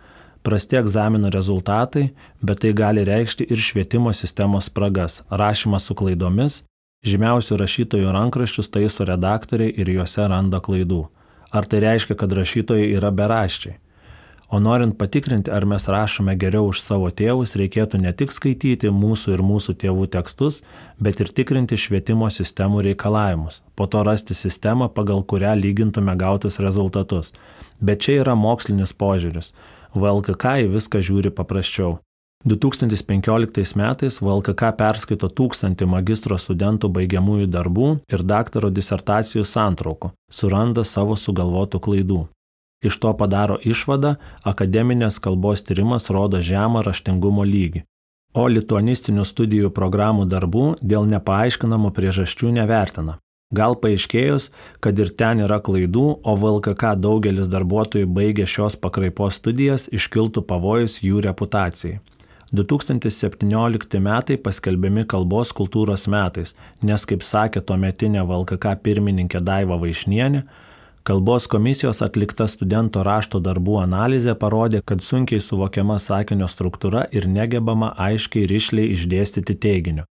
Prasti 0.42 0.76
egzaminų 0.76 1.30
rezultatai, 1.30 2.10
bet 2.42 2.60
tai 2.60 2.72
gali 2.72 3.04
reikšti 3.04 3.50
ir 3.50 3.56
švietimo 3.56 4.12
sistemos 4.14 4.64
spragas, 4.70 5.22
rašymas 5.30 5.82
su 5.82 5.94
klaidomis, 5.94 6.62
Žymiausių 7.00 7.56
rašytojų 7.56 8.10
rankraščius 8.12 8.68
taiso 8.68 9.06
redaktoriai 9.08 9.72
ir 9.72 9.88
juose 9.88 10.26
randa 10.28 10.58
klaidų. 10.60 11.06
Ar 11.48 11.64
tai 11.64 11.78
reiškia, 11.80 12.12
kad 12.12 12.34
rašytojai 12.36 12.90
yra 12.92 13.08
beraščiai? 13.08 13.78
O 14.50 14.58
norint 14.58 14.96
patikrinti, 14.98 15.50
ar 15.54 15.62
mes 15.62 15.84
rašome 15.86 16.34
geriau 16.34 16.72
už 16.72 16.80
savo 16.82 17.06
tėvus, 17.14 17.52
reikėtų 17.54 18.00
ne 18.02 18.10
tik 18.10 18.32
skaityti 18.34 18.90
mūsų 18.90 19.36
ir 19.36 19.44
mūsų 19.46 19.76
tėvų 19.78 20.08
tekstus, 20.10 20.64
bet 20.98 21.22
ir 21.22 21.30
tikrinti 21.30 21.78
švietimo 21.78 22.26
sistemų 22.26 22.82
reikalavimus. 22.88 23.60
Po 23.78 23.86
to 23.86 24.02
rasti 24.02 24.34
sistemą, 24.34 24.88
pagal 24.90 25.22
kurią 25.22 25.54
lygintume 25.54 26.16
gautus 26.18 26.58
rezultatus. 26.58 27.30
Bet 27.78 28.02
čia 28.02 28.18
yra 28.24 28.34
mokslinis 28.34 28.90
požiūris. 28.90 29.52
VLKK 29.94 30.56
į 30.64 30.72
viską 30.74 30.98
žiūri 30.98 31.30
paprasčiau. 31.30 32.00
2015 32.42 33.76
metais 33.78 34.18
VLKK 34.18 34.72
perskaito 34.82 35.30
tūkstantį 35.30 35.86
magistro 35.94 36.40
studentų 36.40 36.90
baigiamųjų 36.98 37.46
darbų 37.54 37.94
ir 38.10 38.26
daktaro 38.26 38.74
disertacijų 38.74 39.46
santraukų, 39.46 40.10
suranda 40.32 40.82
savo 40.82 41.14
sugalvotų 41.20 41.84
klaidų. 41.86 42.22
Iš 42.80 42.96
to 42.96 43.12
padaro 43.12 43.58
išvadą, 43.60 44.14
akademinės 44.50 45.18
kalbos 45.20 45.60
tyrimas 45.68 46.08
rodo 46.08 46.40
žemą 46.40 46.80
raštingumo 46.86 47.44
lygį, 47.44 47.82
o 48.32 48.46
lituanistinių 48.48 49.24
studijų 49.28 49.72
programų 49.76 50.24
darbų 50.32 50.68
dėl 50.80 51.08
nepaaiškinamų 51.10 51.90
priežasčių 51.96 52.54
nevertina. 52.56 53.18
Gal 53.52 53.74
paaiškėjus, 53.82 54.48
kad 54.78 54.98
ir 55.02 55.10
ten 55.20 55.42
yra 55.42 55.58
klaidų, 55.58 56.06
o 56.22 56.34
VLKK 56.38 56.94
daugelis 57.02 57.50
darbuotojų 57.50 58.06
baigė 58.06 58.46
šios 58.46 58.78
pakraipos 58.78 59.40
studijas, 59.40 59.88
iškiltų 59.90 60.44
pavojus 60.46 61.00
jų 61.02 61.20
reputacijai. 61.26 61.98
2017 62.54 64.00
metai 64.02 64.36
paskelbiami 64.38 65.04
kalbos 65.10 65.52
kultūros 65.54 66.08
metais, 66.10 66.54
nes, 66.82 67.04
kaip 67.06 67.26
sakė 67.26 67.60
tuometinė 67.66 68.24
VLKK 68.26 68.72
pirmininkė 68.86 69.42
Daiva 69.42 69.78
Vaišnienė, 69.82 70.44
kalbos 71.02 71.46
komisijos 71.46 72.02
atlikta 72.02 72.46
studento 72.48 73.02
rašto 73.02 73.40
darbų 73.40 73.80
analizė 73.82 74.34
parodė, 74.34 74.82
kad 74.84 75.02
sunkiai 75.02 75.40
suvokiama 75.40 75.98
sakinio 75.98 76.48
struktūra 76.48 77.06
ir 77.12 77.28
negebama 77.28 77.94
aiškiai 77.96 78.46
ir 78.46 78.56
išliai 78.60 78.94
išdėstyti 78.96 79.56
teiginiu. 79.66 80.04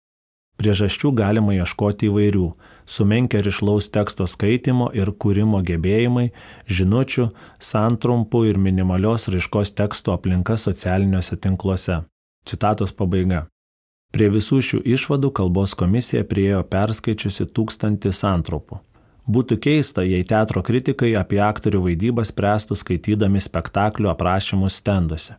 Priežasčių 0.56 1.10
galima 1.12 1.52
ieškoti 1.52 2.08
įvairių- 2.08 2.46
sumenkia 2.94 3.42
rišlaus 3.44 3.90
teksto 3.92 4.24
skaitimo 4.26 4.88
ir 4.94 5.12
kūrimo 5.12 5.60
gebėjimai, 5.60 6.30
žinučių, 6.68 7.30
santrumpų 7.60 8.48
ir 8.48 8.58
minimalios 8.58 9.28
raiškos 9.28 9.74
teksto 9.74 10.12
aplinka 10.12 10.56
socialiniuose 10.56 11.36
tinkluose. 11.36 12.04
Citatos 12.46 12.92
pabaiga. 12.92 13.46
Prie 14.12 14.30
visų 14.30 14.62
šių 14.64 14.78
išvadų 14.96 15.32
kalbos 15.32 15.74
komisija 15.74 16.24
priejo 16.24 16.62
perskaičiusi 16.62 17.44
tūkstantį 17.52 18.12
santrupų. 18.12 18.85
Būtų 19.26 19.56
keista, 19.58 20.04
jei 20.06 20.22
teatro 20.22 20.62
kritikai 20.62 21.16
apie 21.18 21.40
aktorių 21.42 21.80
vaidybą 21.88 22.22
spręstų 22.26 22.76
skaitydami 22.78 23.40
spektaklių 23.42 24.12
aprašymus 24.12 24.78
stenduose. 24.78 25.34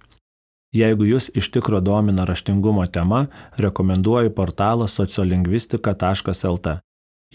Jeigu 0.75 1.05
jūs 1.07 1.29
iš 1.31 1.47
tikro 1.55 1.79
domina 1.79 2.25
raštingumo 2.27 2.83
tema, 2.91 3.27
rekomenduoju 3.55 4.33
portalą 4.35 4.89
sociolingvistika.lt. 4.91 6.73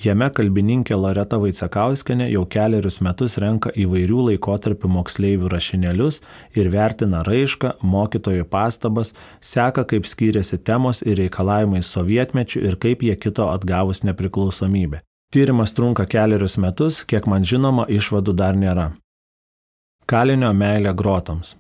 Jame 0.03 0.29
kalbininkė 0.33 0.97
Loreta 0.97 1.37
Vaicekauskenė 1.41 2.31
jau 2.33 2.43
keliarius 2.49 3.01
metus 3.05 3.37
renka 3.41 3.73
įvairių 3.77 4.23
laikotarpių 4.31 4.89
moksleivių 4.89 5.51
rašinėlius 5.53 6.21
ir 6.57 6.71
vertina 6.73 7.21
raišką, 7.29 7.75
mokytojų 7.81 8.49
pastabas, 8.53 9.13
seka, 9.41 9.85
kaip 9.85 10.09
skyrėsi 10.09 10.61
temos 10.65 11.01
ir 11.05 11.21
reikalavimai 11.21 11.81
sovietmečių 11.85 12.65
ir 12.69 12.77
kaip 12.81 13.05
jie 13.05 13.17
kito 13.17 13.49
atgavus 13.53 14.05
nepriklausomybę. 14.09 15.01
Tyrimas 15.33 15.73
trunka 15.73 16.05
keliarius 16.05 16.59
metus, 16.61 16.99
kiek 17.09 17.25
man 17.25 17.45
žinoma, 17.49 17.87
išvadų 17.89 18.35
dar 18.37 18.53
nėra. 18.53 18.91
Kalinio 20.05 20.51
meilė 20.53 20.91
grotams. 20.93 21.55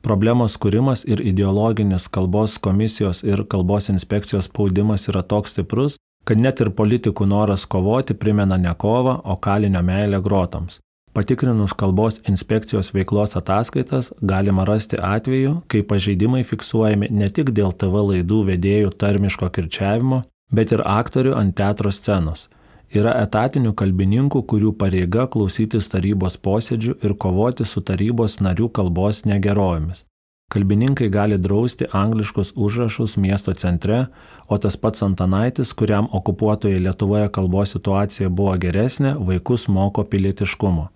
Problemos 0.00 0.54
kūrimas 0.56 1.02
ir 1.04 1.20
ideologinis 1.20 2.06
kalbos 2.08 2.54
komisijos 2.64 3.18
ir 3.26 3.42
kalbos 3.44 3.90
inspekcijos 3.92 4.46
spaudimas 4.48 5.04
yra 5.12 5.20
toks 5.20 5.52
stiprus, 5.52 5.98
kad 6.24 6.40
net 6.40 6.62
ir 6.64 6.70
politikų 6.78 7.26
noras 7.28 7.66
kovoti 7.68 8.16
primena 8.16 8.56
ne 8.56 8.72
kovą, 8.72 9.18
o 9.24 9.36
kalinio 9.36 9.82
meilę 9.84 10.22
grotams. 10.24 10.78
Patikrinus 11.12 11.74
kalbos 11.76 12.22
inspekcijos 12.30 12.94
veiklos 12.94 13.36
ataskaitas 13.36 14.14
galima 14.22 14.64
rasti 14.64 14.96
atveju, 14.96 15.58
kai 15.68 15.82
pažeidimai 15.82 16.40
fiksuojami 16.54 17.10
ne 17.10 17.28
tik 17.28 17.52
dėl 17.52 17.76
TV 17.76 18.06
laidų 18.12 18.40
vedėjų 18.48 18.94
tarmiško 19.04 19.50
kirčiavimo, 19.58 20.22
bet 20.56 20.72
ir 20.72 20.86
aktorių 20.86 21.36
ant 21.42 21.58
teatro 21.60 21.92
scenos– 21.92 22.46
Yra 22.90 23.12
etatinių 23.22 23.70
kalbininkų, 23.78 24.40
kurių 24.50 24.72
pareiga 24.74 25.28
klausytis 25.30 25.86
tarybos 25.92 26.34
posėdžių 26.42 26.96
ir 27.06 27.12
kovoti 27.14 27.62
su 27.62 27.84
tarybos 27.86 28.40
narių 28.42 28.66
kalbos 28.74 29.22
negerovėmis. 29.30 30.02
Kalbininkai 30.50 31.06
gali 31.14 31.38
drausti 31.38 31.86
angliškus 31.94 32.50
užrašus 32.58 33.14
miesto 33.14 33.54
centre, 33.54 34.08
o 34.50 34.58
tas 34.58 34.74
pats 34.74 35.06
Antanaitis, 35.06 35.70
kuriam 35.70 36.08
okupuotoje 36.10 36.82
Lietuvoje 36.82 37.30
kalbos 37.30 37.76
situacija 37.76 38.28
buvo 38.28 38.56
geresnė, 38.58 39.14
vaikus 39.22 39.68
moko 39.70 40.02
pilietiškumo. 40.02 40.88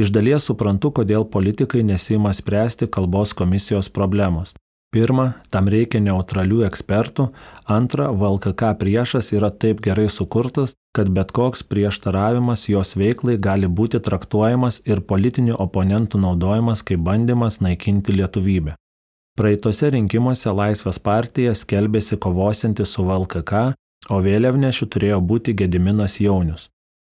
Iš 0.00 0.16
dalies 0.16 0.48
suprantu, 0.48 0.94
kodėl 0.96 1.28
politikai 1.28 1.84
nesima 1.84 2.32
spręsti 2.32 2.88
kalbos 2.88 3.36
komisijos 3.36 3.92
problemos. 3.92 4.56
Pirma, 4.94 5.32
tam 5.50 5.66
reikia 5.66 5.98
neutralių 5.98 6.60
ekspertų, 6.68 7.24
antra, 7.66 8.12
VLKK 8.14 8.68
priešas 8.78 9.32
yra 9.34 9.48
taip 9.50 9.80
gerai 9.82 10.04
sukurtas, 10.06 10.76
kad 10.94 11.10
bet 11.16 11.32
koks 11.34 11.64
prieštaravimas 11.66 12.68
jos 12.70 12.94
veiklai 12.94 13.34
gali 13.42 13.66
būti 13.66 13.98
traktuojamas 13.98 14.84
ir 14.86 15.02
politinių 15.02 15.58
oponentų 15.66 16.22
naudojamas 16.22 16.84
kaip 16.86 17.02
bandymas 17.08 17.58
naikinti 17.58 18.14
lietuvybę. 18.20 18.76
Praeitose 19.34 19.90
rinkimuose 19.96 20.54
Laisvės 20.54 21.02
partija 21.02 21.56
skelbėsi 21.58 22.14
kovosinti 22.14 22.86
su 22.86 23.02
VLKK, 23.02 23.66
o 24.14 24.22
vėliavnešiu 24.22 24.86
turėjo 24.94 25.18
būti 25.18 25.58
Gediminas 25.58 26.20
Jaunius. 26.22 26.68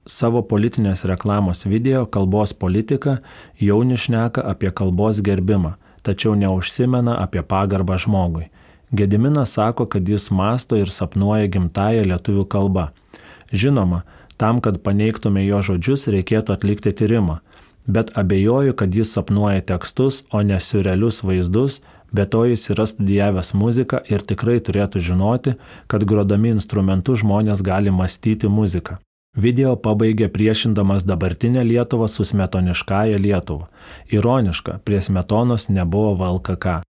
Savo 0.06 0.46
politinės 0.46 1.02
reklamos 1.10 1.66
video 1.66 2.06
kalbos 2.06 2.54
politika 2.54 3.18
Jaunius 3.58 4.06
šneka 4.06 4.46
apie 4.54 4.70
kalbos 4.70 5.18
gerbimą 5.18 5.80
tačiau 6.02 6.34
neužsimena 6.38 7.16
apie 7.22 7.42
pagarbą 7.42 7.98
žmogui. 7.98 8.48
Gediminas 8.92 9.54
sako, 9.56 9.86
kad 9.86 10.08
jis 10.08 10.30
masto 10.30 10.76
ir 10.76 10.90
sapnuoja 10.92 11.48
gimtają 11.48 12.04
lietuvių 12.10 12.44
kalbą. 12.44 12.88
Žinoma, 13.52 14.02
tam, 14.36 14.60
kad 14.60 14.82
paneigtume 14.84 15.44
jo 15.46 15.62
žodžius, 15.64 16.08
reikėtų 16.12 16.56
atlikti 16.56 16.92
tyrimą, 16.92 17.38
bet 17.86 18.12
abejoju, 18.18 18.74
kad 18.76 18.94
jis 18.94 19.14
sapnuoja 19.16 19.62
tekstus, 19.72 20.24
o 20.30 20.42
ne 20.42 20.60
surrealius 20.60 21.22
vaizdus, 21.24 21.80
bet 22.12 22.34
to 22.34 22.44
jis 22.44 22.68
yra 22.74 22.86
studijavęs 22.86 23.54
muziką 23.56 24.02
ir 24.12 24.24
tikrai 24.28 24.58
turėtų 24.60 25.00
žinoti, 25.08 25.56
kad 25.88 26.04
grodami 26.04 26.52
instrumentu 26.56 27.16
žmonės 27.16 27.64
gali 27.64 27.94
mąstyti 27.94 28.52
muziką. 28.52 28.98
Video 29.32 29.76
pabaigė 29.80 30.26
priešindamas 30.28 31.06
dabartinę 31.08 31.62
Lietuvą 31.64 32.08
su 32.08 32.24
smetoniškąją 32.24 33.18
Lietuvą. 33.18 33.66
Ironiška, 34.12 34.78
prie 34.84 35.00
smetonos 35.00 35.68
nebuvo 35.68 36.14
VLKK. 36.20 36.82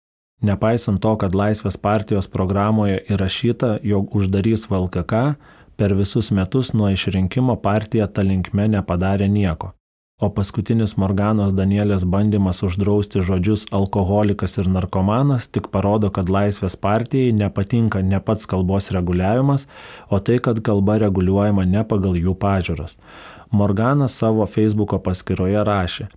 Nepaisant 0.42 0.98
to, 1.02 1.12
kad 1.16 1.36
Laisvės 1.38 1.78
partijos 1.78 2.26
programoje 2.26 2.98
įrašyta, 3.14 3.78
jog 3.86 4.16
uždarys 4.18 4.66
VLKK, 4.66 5.36
per 5.76 5.94
visus 5.94 6.32
metus 6.34 6.72
nuo 6.74 6.90
išrinkimo 6.90 7.56
partija 7.62 8.06
ta 8.06 8.26
linkme 8.26 8.66
nepadarė 8.74 9.28
nieko 9.28 9.70
o 10.22 10.30
paskutinis 10.30 10.94
Morganos 11.02 11.50
Danielės 11.58 12.06
bandymas 12.14 12.62
uždrausti 12.66 13.24
žodžius 13.26 13.66
alkoholikas 13.74 14.54
ir 14.62 14.70
narkomanas 14.70 15.50
tik 15.50 15.68
parodo, 15.74 16.12
kad 16.14 16.30
Laisvės 16.30 16.78
partijai 16.86 17.34
nepatinka 17.34 18.04
ne 18.06 18.22
pats 18.22 18.46
kalbos 18.46 18.92
reguliavimas, 18.94 19.66
o 20.08 20.22
tai, 20.22 20.38
kad 20.38 20.62
kalba 20.62 21.00
reguliuojama 21.02 21.66
ne 21.66 21.84
pagal 21.84 22.18
jų 22.22 22.38
pažiūras. 22.46 22.98
Morganas 23.50 24.14
savo 24.16 24.46
Facebooko 24.48 25.02
paskyroje 25.02 25.66
rašė, 25.66 26.08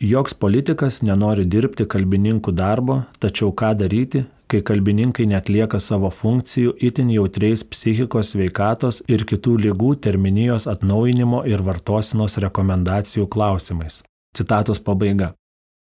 Joks 0.00 0.32
politikas 0.32 1.02
nenori 1.04 1.42
dirbti 1.44 1.84
kalbininkų 1.84 2.54
darbo, 2.56 3.02
tačiau 3.20 3.50
ką 3.52 3.74
daryti, 3.76 4.22
kai 4.50 4.60
kalbininkai 4.66 5.26
netlieka 5.30 5.80
savo 5.80 6.10
funkcijų 6.10 6.74
itin 6.90 7.10
jautriais 7.14 7.64
psichikos 7.72 8.34
sveikatos 8.34 9.02
ir 9.08 9.26
kitų 9.32 9.56
lygų 9.66 9.96
terminijos 10.06 10.66
atnaujinimo 10.70 11.44
ir 11.48 11.62
vartosinos 11.66 12.38
rekomendacijų 12.42 13.28
klausimais. 13.30 14.02
Citatos 14.36 14.82
pabaiga. 14.82 15.34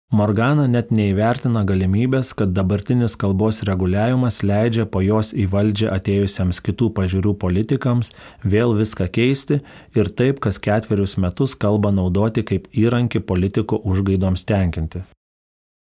Morgana 0.09 0.63
net 0.65 0.87
neįvertina 0.89 1.61
galimybės, 1.69 2.31
kad 2.33 2.49
dabartinis 2.57 3.13
kalbos 3.21 3.59
reguliavimas 3.67 4.39
leidžia 4.41 4.87
po 4.89 5.03
jos 5.05 5.35
į 5.37 5.45
valdžią 5.51 5.91
atėjusiems 5.93 6.63
kitų 6.65 6.87
pažiūrų 6.97 7.35
politikams 7.43 8.09
vėl 8.41 8.73
viską 8.79 9.05
keisti 9.13 9.59
ir 9.93 10.09
taip 10.09 10.41
kas 10.41 10.57
ketverius 10.57 11.13
metus 11.21 11.53
kalbą 11.53 11.93
naudoti 11.93 12.41
kaip 12.41 12.65
įrankį 12.73 13.21
politikų 13.21 13.83
užgaidoms 13.85 14.47
tenkinti. 14.49 15.03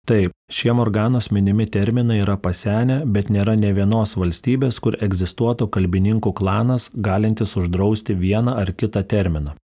Taip, 0.08 0.32
šie 0.50 0.72
Morganos 0.72 1.30
minimi 1.30 1.66
terminai 1.66 2.20
yra 2.22 2.36
pasenę, 2.36 3.02
bet 3.06 3.30
nėra 3.30 3.56
ne 3.58 3.72
vienos 3.76 4.16
valstybės, 4.16 4.80
kur 4.80 4.96
egzistuotų 5.02 5.68
kalbininkų 5.76 6.32
klanas, 6.40 6.90
galintis 6.94 7.56
uždrausti 7.60 8.14
vieną 8.14 8.56
ar 8.62 8.72
kitą 8.72 9.02
terminą. 9.02 9.56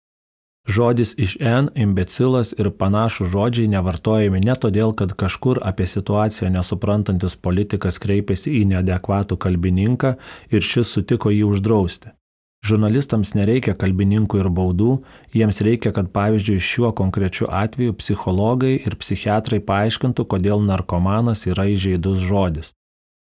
Žodis 0.68 1.16
iš 1.18 1.36
N, 1.40 1.72
imbecilas 1.74 2.52
ir 2.54 2.70
panašų 2.78 3.26
žodžiai 3.32 3.70
nevartojami 3.72 4.44
ne 4.46 4.54
todėl, 4.54 4.94
kad 4.94 5.16
kažkur 5.18 5.58
apie 5.58 5.88
situaciją 5.90 6.52
nesuprantantis 6.54 7.34
politikas 7.34 7.98
kreipėsi 7.98 8.54
į 8.60 8.64
neadekvatų 8.70 9.40
kalbininką 9.42 10.14
ir 10.54 10.62
šis 10.62 10.94
sutiko 10.94 11.34
jį 11.34 11.48
uždrausti. 11.50 12.14
Žurnalistams 12.62 13.32
nereikia 13.34 13.72
kalbininkų 13.74 14.38
ir 14.38 14.48
baudų, 14.54 14.92
jiems 15.34 15.58
reikia, 15.66 15.90
kad 15.90 16.12
pavyzdžiui 16.14 16.60
šiuo 16.62 16.92
konkrečiu 16.94 17.48
atveju 17.50 17.96
psichologai 17.98 18.76
ir 18.76 18.94
psichiatrai 19.00 19.58
paaiškintų, 19.66 20.28
kodėl 20.30 20.62
narkomanas 20.62 21.42
yra 21.50 21.66
įžeidus 21.72 22.22
žodis. 22.22 22.70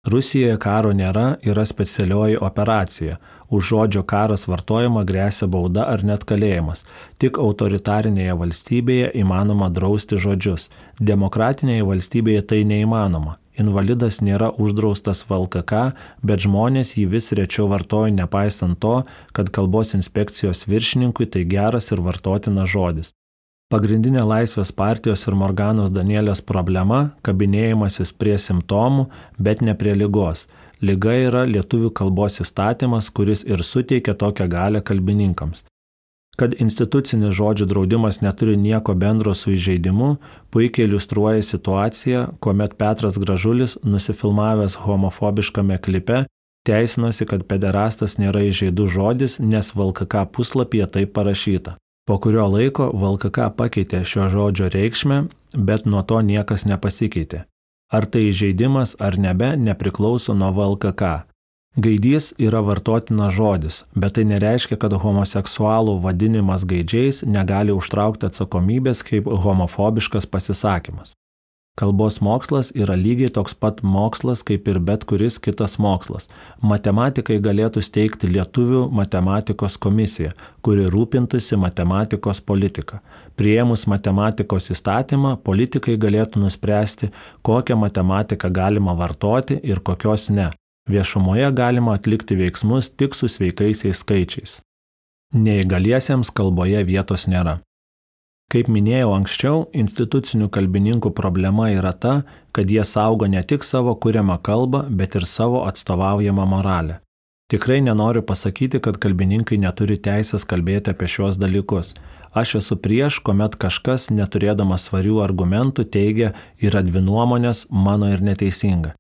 Rusijoje 0.05 0.59
karo 0.61 0.93
nėra, 0.97 1.39
yra 1.45 1.65
specialioji 1.69 2.37
operacija. 2.41 3.17
Už 3.49 3.65
žodžio 3.73 4.05
karas 4.05 4.47
vartojama 4.49 5.07
grėsia 5.09 5.49
bauda 5.49 5.89
ar 5.89 6.05
net 6.05 6.25
kalėjimas. 6.29 6.85
Tik 7.21 7.41
autoritarinėje 7.41 8.37
valstybėje 8.45 9.11
įmanoma 9.25 9.73
drausti 9.73 10.21
žodžius. 10.21 10.69
Demokratinėje 11.01 11.89
valstybėje 11.89 12.45
tai 12.53 12.65
neįmanoma 12.69 13.39
invalidas 13.59 14.21
nėra 14.21 14.51
uždraustas 14.59 15.25
VLKK, 15.29 15.93
bet 16.23 16.45
žmonės 16.47 16.97
jį 16.99 17.07
vis 17.15 17.33
rečiau 17.33 17.69
vartoja 17.71 18.13
nepaisant 18.15 18.79
to, 18.81 19.05
kad 19.33 19.51
kalbos 19.55 19.95
inspekcijos 19.99 20.67
viršininkui 20.71 21.27
tai 21.27 21.45
geras 21.45 21.91
ir 21.91 22.03
vartotinas 22.05 22.71
žodis. 22.71 23.15
Pagrindinė 23.71 24.25
Laisvės 24.27 24.73
partijos 24.75 25.23
ir 25.31 25.37
Morganos 25.39 25.93
Danielės 25.95 26.41
problema- 26.43 27.13
kabinėjimasis 27.27 28.11
prie 28.13 28.35
simptomų, 28.35 29.07
bet 29.39 29.63
ne 29.63 29.75
prie 29.75 29.95
lygos. 29.95 30.47
Liga 30.83 31.13
yra 31.13 31.45
lietuvių 31.47 31.93
kalbos 31.93 32.41
įstatymas, 32.41 33.11
kuris 33.15 33.45
ir 33.45 33.59
suteikia 33.59 34.15
tokią 34.15 34.49
galę 34.49 34.81
kalbininkams. 34.83 35.70
Kad 36.41 36.55
institucinis 36.57 37.35
žodžių 37.37 37.67
draudimas 37.69 38.23
neturi 38.25 38.55
nieko 38.57 38.95
bendro 38.97 39.35
su 39.37 39.53
įžeidimu, 39.53 40.15
puikiai 40.49 40.87
iliustruoja 40.89 41.43
situacija, 41.45 42.23
kuomet 42.41 42.79
Petras 42.81 43.19
Gražulis, 43.21 43.77
nusifilmavęs 43.85 44.79
homofobiškame 44.81 45.77
klipe, 45.85 46.23
teisinosi, 46.65 47.27
kad 47.29 47.45
pederastas 47.45 48.17
nėra 48.17 48.47
įžeidų 48.49 48.89
žodis, 48.89 49.37
nes 49.41 49.75
VLKK 49.77 50.25
puslapyje 50.33 50.89
tai 50.97 51.05
parašyta. 51.05 51.77
Po 52.09 52.17
kurio 52.19 52.49
laiko 52.49 52.89
VLKK 52.89 53.53
pakeitė 53.61 54.01
šio 54.09 54.31
žodžio 54.33 54.73
reikšmę, 54.73 55.23
bet 55.57 55.85
nuo 55.85 56.01
to 56.03 56.23
niekas 56.25 56.65
nepasikeitė. 56.65 57.45
Ar 57.93 58.07
tai 58.07 58.31
įžeidimas 58.31 58.97
ar 58.97 59.19
nebe, 59.21 59.53
nepriklauso 59.61 60.33
nuo 60.33 60.55
VLKK. 60.57 61.30
Gaidys 61.79 62.33
yra 62.35 62.61
vartotinas 62.67 63.31
žodis, 63.37 63.85
bet 63.95 64.17
tai 64.17 64.25
nereiškia, 64.27 64.75
kad 64.75 64.97
homoseksualų 65.05 66.01
vadinimas 66.03 66.65
gaidžiais 66.67 67.23
negali 67.23 67.71
užtraukti 67.71 68.27
atsakomybės 68.27 69.05
kaip 69.07 69.31
homofobiškas 69.31 70.27
pasisakymas. 70.27 71.15
Kalbos 71.79 72.19
mokslas 72.21 72.73
yra 72.75 72.97
lygiai 72.99 73.31
toks 73.31 73.55
pat 73.55 73.85
mokslas 73.87 74.43
kaip 74.43 74.67
ir 74.69 74.81
bet 74.83 75.07
kuris 75.07 75.39
kitas 75.39 75.79
mokslas. 75.79 76.27
Matematikai 76.61 77.39
galėtų 77.39 77.81
steigti 77.87 78.27
Lietuvių 78.35 78.89
matematikos 78.91 79.79
komisiją, 79.79 80.35
kuri 80.67 80.89
rūpintųsi 80.91 81.57
matematikos 81.57 82.43
politiką. 82.43 82.99
Prieimus 83.39 83.87
matematikos 83.87 84.73
įstatymą, 84.75 85.37
politikai 85.47 85.95
galėtų 85.95 86.43
nuspręsti, 86.43 87.13
kokią 87.47 87.79
matematiką 87.79 88.51
galima 88.51 88.99
vartoti 88.99 89.63
ir 89.63 89.81
kokios 89.81 90.29
ne. 90.35 90.51
Viešumoje 90.91 91.51
galima 91.55 91.95
atlikti 91.95 92.35
veiksmus 92.35 92.91
tik 92.99 93.15
su 93.15 93.29
sveikaisiais 93.29 94.01
skaičiais. 94.03 94.61
Neįgaliesiems 95.35 96.33
kalboje 96.35 96.81
vietos 96.89 97.29
nėra. 97.31 97.61
Kaip 98.51 98.67
minėjau 98.67 99.13
anksčiau, 99.15 99.61
institucinių 99.83 100.49
kalbininkų 100.51 101.13
problema 101.15 101.69
yra 101.71 101.93
ta, 101.95 102.15
kad 102.51 102.73
jie 102.75 102.83
saugo 102.83 103.29
ne 103.31 103.43
tik 103.47 103.63
savo 103.63 103.95
kuriamą 103.95 104.41
kalbą, 104.43 104.83
bet 104.91 105.15
ir 105.15 105.29
savo 105.33 105.63
atstovaujamą 105.69 106.49
moralę. 106.51 106.99
Tikrai 107.51 107.79
nenoriu 107.87 108.23
pasakyti, 108.27 108.81
kad 108.83 108.99
kalbininkai 108.99 109.59
neturi 109.63 109.99
teisės 109.99 110.47
kalbėti 110.51 110.91
apie 110.91 111.07
šios 111.07 111.39
dalykus. 111.39 111.95
Aš 112.35 112.57
esu 112.61 112.77
prieš, 112.83 113.23
kuomet 113.27 113.55
kažkas, 113.59 114.11
neturėdamas 114.11 114.89
svarių 114.91 115.23
argumentų, 115.23 115.87
teigia, 115.87 116.33
yra 116.59 116.83
dvi 116.87 117.03
nuomonės, 117.07 117.69
mano 117.71 118.11
ir 118.11 118.23
neteisinga. 118.23 118.97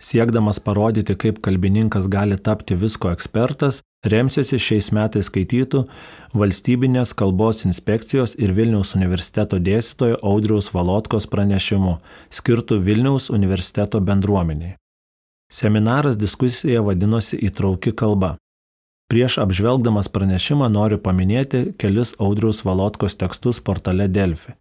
Siekdamas 0.00 0.60
parodyti, 0.62 1.16
kaip 1.18 1.40
kalbininkas 1.42 2.06
gali 2.06 2.36
tapti 2.38 2.76
visko 2.78 3.10
ekspertas, 3.10 3.80
remsiasi 4.06 4.60
šiais 4.62 4.92
metais 4.94 5.26
skaitytų 5.26 5.84
valstybinės 6.38 7.14
kalbos 7.18 7.64
inspekcijos 7.66 8.36
ir 8.38 8.54
Vilniaus 8.54 8.94
universiteto 8.94 9.58
dėstytojo 9.58 10.20
Audriaus 10.22 10.70
Valotkos 10.74 11.26
pranešimu, 11.32 11.96
skirtų 12.30 12.78
Vilniaus 12.86 13.26
universiteto 13.34 14.00
bendruomeniai. 14.00 14.76
Seminaras 15.50 16.18
diskusija 16.20 16.84
vadinosi 16.84 17.40
Įtrauki 17.48 17.94
kalba. 17.96 18.36
Prieš 19.08 19.38
apžvelgdamas 19.42 20.10
pranešimą 20.12 20.68
noriu 20.68 21.00
paminėti 21.00 21.72
kelis 21.80 22.14
Audriaus 22.20 22.60
Valotkos 22.68 23.16
tekstus 23.16 23.58
portale 23.64 24.06
Delfi. 24.06 24.52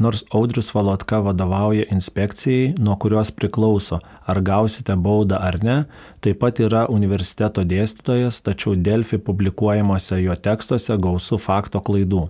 Nors 0.00 0.24
Audrius 0.30 0.74
Valatka 0.74 1.22
vadovauja 1.24 1.84
inspekcijai, 1.90 2.74
nuo 2.78 2.96
kurios 3.00 3.30
priklauso, 3.32 3.96
ar 4.28 4.42
gausite 4.44 4.92
baudą 4.92 5.38
ar 5.40 5.56
ne, 5.64 5.76
taip 6.20 6.42
pat 6.42 6.60
yra 6.60 6.82
universiteto 6.92 7.64
dėstytojas, 7.64 8.42
tačiau 8.44 8.74
Delfi 8.76 9.16
publikuojamuose 9.16 10.18
jo 10.20 10.36
tekstuose 10.36 10.98
gausų 11.00 11.38
fakto 11.40 11.80
klaidų. 11.80 12.26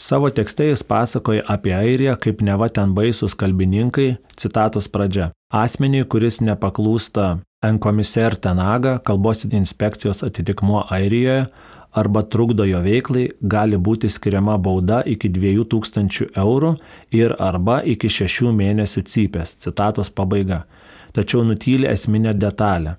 Savo 0.00 0.30
tekste 0.32 0.70
jis 0.70 0.80
pasakoja 0.80 1.44
apie 1.44 1.74
Airiją 1.76 2.16
kaip 2.16 2.40
neva 2.40 2.70
ten 2.72 2.94
baisus 2.96 3.36
kalbininkai, 3.36 4.14
citatos 4.32 4.88
pradžia. 4.88 5.28
Asmeniui, 5.52 6.06
kuris 6.08 6.40
nepaklūsta 6.40 7.26
Enkomiser 7.60 8.38
Tenaga, 8.40 8.96
kalbos 9.04 9.44
inspekcijos 9.44 10.24
atitikmuo 10.24 10.86
Airijoje, 10.88 11.50
arba 11.92 12.22
trukdo 12.22 12.64
jo 12.64 12.80
veiklai, 12.84 13.28
gali 13.42 13.76
būti 13.76 14.10
skiriama 14.10 14.56
bauda 14.58 15.02
iki 15.06 15.28
2000 15.28 16.30
eurų 16.36 16.74
ir 17.12 17.36
arba 17.38 17.80
iki 17.84 18.08
6 18.08 18.52
mėnesių 18.54 19.04
cypės. 19.12 19.56
Citatos 19.64 20.10
pabaiga. 20.10 20.64
Tačiau 21.12 21.44
nutylė 21.44 21.90
esminę 21.90 22.34
detalę. 22.34 22.96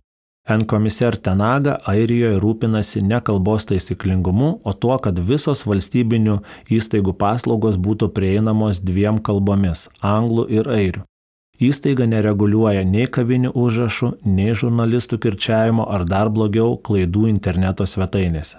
N 0.49 0.65
komisar 0.65 1.15
Tenaga 1.15 1.75
Airijoje 1.85 2.39
rūpinasi 2.41 3.03
ne 3.05 3.19
kalbos 3.21 3.67
taisyklingumu, 3.69 4.49
o 4.65 4.73
tuo, 4.73 4.97
kad 4.97 5.19
visos 5.29 5.61
valstybinių 5.69 6.39
įstaigų 6.77 7.13
paslaugos 7.13 7.77
būtų 7.77 8.09
prieinamos 8.15 8.81
dviem 8.81 9.21
kalbomis- 9.21 9.87
anglų 10.15 10.47
ir 10.49 10.65
airių. 10.65 11.03
Įstaiga 11.61 12.07
nereguliuoja 12.09 12.81
nei 12.89 13.05
kavinių 13.05 13.51
užrašų, 13.53 14.07
nei 14.25 14.55
žurnalistų 14.57 15.19
kirčiavimo 15.21 15.85
ar 15.85 16.05
dar 16.05 16.29
blogiau 16.29 16.73
klaidų 16.87 17.27
interneto 17.29 17.85
svetainėse. 17.85 18.57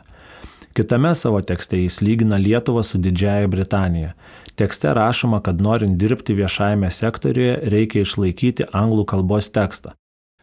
Kitame 0.72 1.14
savo 1.14 1.40
tekste 1.40 1.76
jis 1.76 2.00
lygina 2.00 2.36
Lietuvą 2.36 2.82
su 2.82 2.98
Didžiaja 2.98 3.46
Britanija. 3.46 4.12
Tekste 4.56 4.94
rašoma, 4.94 5.40
kad 5.40 5.60
norint 5.60 5.98
dirbti 5.98 6.34
viešajame 6.34 6.90
sektoriuje 6.90 7.58
reikia 7.74 8.06
išlaikyti 8.06 8.70
anglų 8.72 9.04
kalbos 9.04 9.50
tekstą. 9.52 9.92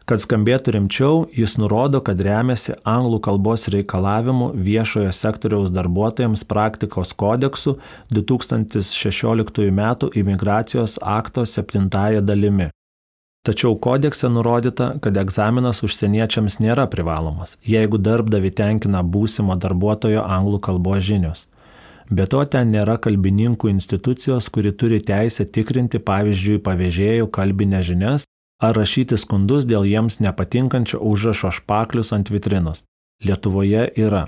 Kad 0.06 0.22
skambėtų 0.22 0.74
rimčiau, 0.74 1.26
jis 1.34 1.56
nurodo, 1.58 2.00
kad 2.02 2.20
remiasi 2.22 2.74
anglų 2.86 3.20
kalbos 3.26 3.68
reikalavimu 3.74 4.52
viešojo 4.54 5.10
sektoriaus 5.14 5.70
darbuotojams 5.74 6.46
praktikos 6.50 7.12
kodeksu 7.12 7.76
2016 8.10 9.66
m. 9.70 9.82
imigracijos 10.14 10.98
akto 11.02 11.46
7 11.46 11.88
dalimi. 12.22 12.70
Tačiau 13.46 13.72
kodekse 13.80 14.28
nurodyta, 14.28 14.86
kad 15.00 15.16
egzaminas 15.16 15.78
užsieniečiams 15.86 16.58
nėra 16.60 16.84
privalomas, 16.92 17.54
jeigu 17.64 17.96
darbdavi 17.96 18.50
tenkina 18.52 19.00
būsimo 19.00 19.56
darbuotojo 19.56 20.26
anglų 20.26 20.58
kalbos 20.66 21.06
žinios. 21.06 21.46
Be 22.10 22.26
to 22.26 22.42
ten 22.52 22.72
nėra 22.74 22.98
kalbininkų 23.00 23.70
institucijos, 23.70 24.50
kuri 24.52 24.74
turi 24.76 24.98
teisę 25.00 25.46
tikrinti, 25.46 26.02
pavyzdžiui, 26.04 26.58
pavėžėjų 26.66 27.30
kalbinės 27.32 27.86
žinias 27.88 28.26
ar 28.60 28.76
rašyti 28.76 29.16
skundus 29.16 29.64
dėl 29.64 29.86
jiems 29.88 30.20
nepatinkančio 30.20 31.00
užrašo 31.00 31.54
špaklius 31.60 32.12
ant 32.16 32.28
vitrinos. 32.28 32.84
Lietuvoje 33.24 33.88
yra. 33.96 34.26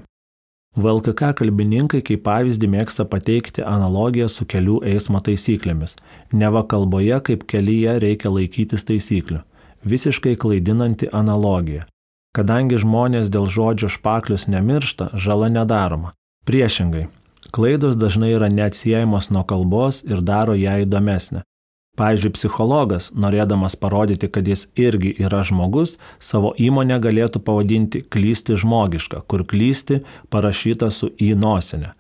VLKK 0.73 1.35
kalbininkai 1.37 2.01
kaip 2.01 2.23
pavyzdį 2.25 2.69
mėgsta 2.73 3.05
pateikti 3.05 3.61
analogiją 3.61 4.29
su 4.33 4.47
kelių 4.49 4.79
eismo 4.89 5.21
taisyklėmis. 5.21 5.99
Neva 6.33 6.63
kalboje 6.65 7.19
kaip 7.27 7.45
kelyje 7.45 7.99
reikia 8.01 8.33
laikytis 8.33 8.87
taisyklių. 8.89 9.43
Visiškai 9.85 10.33
klaidinanti 10.41 11.11
analogija. 11.13 11.85
Kadangi 12.33 12.79
žmonės 12.81 13.29
dėl 13.29 13.51
žodžio 13.53 13.91
špaklius 13.93 14.49
nemiršta, 14.49 15.11
žala 15.13 15.51
nedaroma. 15.53 16.15
Priešingai, 16.49 17.11
klaidos 17.53 17.99
dažnai 18.01 18.33
yra 18.33 18.49
neatsiejamos 18.49 19.29
nuo 19.29 19.45
kalbos 19.45 20.01
ir 20.09 20.25
daro 20.25 20.57
ją 20.57 20.79
įdomesnę. 20.87 21.45
Pavyzdžiui, 22.01 22.31
psichologas, 22.33 23.11
norėdamas 23.13 23.75
parodyti, 23.77 24.31
kad 24.33 24.47
jis 24.49 24.63
irgi 24.81 25.11
yra 25.21 25.43
žmogus, 25.45 25.99
savo 26.17 26.55
įmonę 26.57 26.97
galėtų 27.05 27.43
pavadinti 27.45 28.01
klysti 28.09 28.57
žmogiška, 28.63 29.21
kur 29.29 29.45
klysti 29.45 30.01
parašyta 30.33 30.89
su 30.89 31.11
į 31.21 31.35
nosinę. 31.37 31.93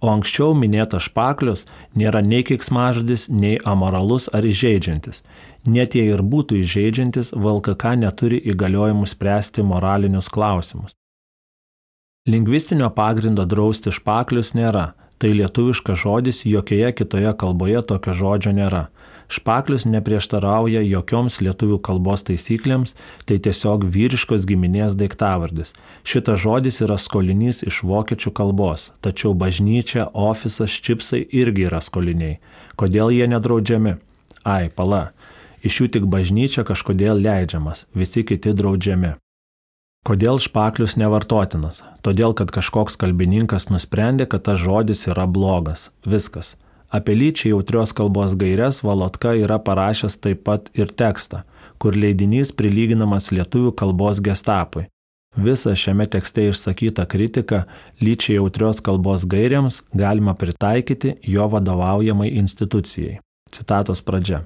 O 0.00 0.08
anksčiau 0.08 0.54
minėtas 0.56 1.08
špaklius 1.10 1.66
nėra 1.98 2.22
nei 2.24 2.44
kiksmažodis, 2.46 3.26
nei 3.28 3.58
amoralus 3.72 4.30
ar 4.32 4.46
įžeidžiantis. 4.46 5.24
Net 5.66 5.98
jei 5.98 6.14
ir 6.14 6.22
būtų 6.22 6.62
įžeidžiantis, 6.62 7.34
VLKK 7.34 7.98
neturi 8.06 8.38
įgaliojimų 8.54 9.10
spręsti 9.10 9.66
moralinius 9.66 10.30
klausimus. 10.32 10.94
Lingvistinio 12.30 12.88
pagrindo 12.94 13.44
drausti 13.44 13.92
špaklius 13.92 14.54
nėra. 14.54 14.92
Tai 15.20 15.34
lietuviškas 15.36 16.00
žodis, 16.00 16.44
jokioje 16.48 16.94
kitoje 16.96 17.34
kalboje 17.36 17.82
tokio 17.84 18.14
žodžio 18.16 18.54
nėra. 18.56 18.86
Špaklius 19.30 19.84
neprieštarauja 19.86 20.82
jokioms 20.82 21.38
lietuvių 21.38 21.78
kalbos 21.86 22.24
taisyklėms, 22.26 22.96
tai 23.30 23.38
tiesiog 23.38 23.86
vyriškos 23.94 24.42
giminės 24.48 24.96
daiktavardis. 24.98 25.70
Šitas 26.02 26.42
žodis 26.42 26.80
yra 26.82 26.98
skolinys 26.98 27.62
iš 27.62 27.84
vokiečių 27.86 28.34
kalbos, 28.34 28.90
tačiau 29.06 29.30
bažnyčia, 29.38 30.08
ofisas, 30.10 30.74
čipsai 30.74 31.22
irgi 31.30 31.68
yra 31.70 31.78
skoliniai. 31.78 32.40
Kodėl 32.74 33.14
jie 33.14 33.30
nedraudžiami? 33.30 33.96
Ai, 34.42 34.66
pala. 34.74 35.12
Iš 35.62 35.82
jų 35.82 35.88
tik 35.94 36.10
bažnyčia 36.10 36.64
kažkodėl 36.66 37.20
leidžiamas, 37.22 37.84
visi 37.94 38.24
kiti 38.26 38.56
draudžiami. 38.56 39.14
Kodėl 40.00 40.40
špaklius 40.40 40.96
nevartotinas? 40.96 41.82
Todėl, 42.00 42.32
kad 42.32 42.50
kažkoks 42.50 42.96
kalbininkas 42.96 43.68
nusprendė, 43.68 44.24
kad 44.26 44.46
tas 44.48 44.58
žodis 44.58 45.04
yra 45.12 45.26
blogas. 45.28 45.90
Viskas. 46.08 46.56
Apie 46.90 47.14
lyčiai 47.14 47.52
jautrios 47.52 47.92
kalbos 47.94 48.34
gairias 48.34 48.82
Valotka 48.82 49.36
yra 49.38 49.58
parašęs 49.62 50.16
taip 50.18 50.42
pat 50.44 50.70
ir 50.74 50.90
tekstą, 50.90 51.44
kur 51.78 51.94
leidinys 51.94 52.50
prilyginamas 52.50 53.30
lietuvių 53.30 53.70
kalbos 53.78 54.18
gestapui. 54.18 54.88
Visą 55.38 55.76
šiame 55.78 56.08
tekste 56.10 56.48
išsakytą 56.50 57.04
kritiką 57.06 57.60
lyčiai 58.02 58.40
jautrios 58.40 58.82
kalbos 58.82 59.22
gairiams 59.22 59.84
galima 59.94 60.34
pritaikyti 60.34 61.14
jo 61.22 61.46
vadovaujamai 61.52 62.32
institucijai. 62.42 63.20
Citatos 63.54 64.02
pradžia. 64.02 64.42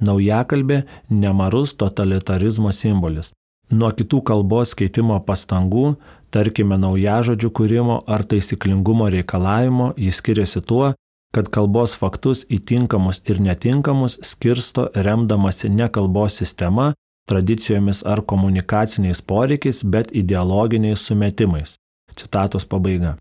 Naujakalbė- 0.00 0.84
nemarus 1.22 1.74
totalitarizmo 1.74 2.70
simbolis. 2.72 3.32
Nuo 3.70 3.90
kitų 3.90 4.22
kalbos 4.22 4.74
keitimo 4.74 5.18
pastangų, 5.26 5.96
tarkime 6.30 6.78
naujažodžių 6.78 7.50
kūrimo 7.50 8.02
ar 8.06 8.22
taisyklingumo 8.22 9.10
reikalavimo, 9.10 9.94
jis 9.96 10.16
skiriasi 10.22 10.62
tuo, 10.62 10.94
kad 11.34 11.48
kalbos 11.54 11.94
faktus 11.98 12.42
į 12.50 12.58
tinkamus 12.66 13.22
ir 13.30 13.40
netinkamus 13.42 14.18
skirsto 14.26 14.88
remdamasi 14.94 15.70
ne 15.70 15.88
kalbos 15.88 16.38
sistema, 16.42 16.92
tradicijomis 17.30 18.02
ar 18.06 18.22
komunikaciniais 18.26 19.22
poreikiais, 19.22 19.84
bet 19.84 20.10
ideologiniais 20.12 21.06
sumetimais. 21.06 21.76
Citatos 22.16 22.66
pabaiga. 22.66 23.16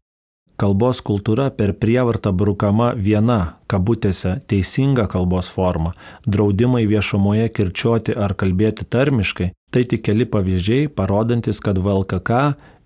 Kalbos 0.60 1.00
kultūra 1.08 1.46
per 1.56 1.72
prievartą 1.80 2.34
brukama 2.36 2.90
viena, 3.06 3.38
kabutėse, 3.72 4.34
teisinga 4.52 5.06
kalbos 5.08 5.48
forma, 5.54 5.94
draudimai 6.28 6.82
viešumoje 6.90 7.46
kirčiuoti 7.56 8.18
ar 8.26 8.34
kalbėti 8.42 8.84
tarmiškai, 8.96 9.54
tai 9.72 9.86
tik 9.88 10.04
keli 10.10 10.28
pavyzdžiai, 10.28 10.90
parodantis, 10.92 11.62
kad 11.64 11.80
VLKK 11.80 12.42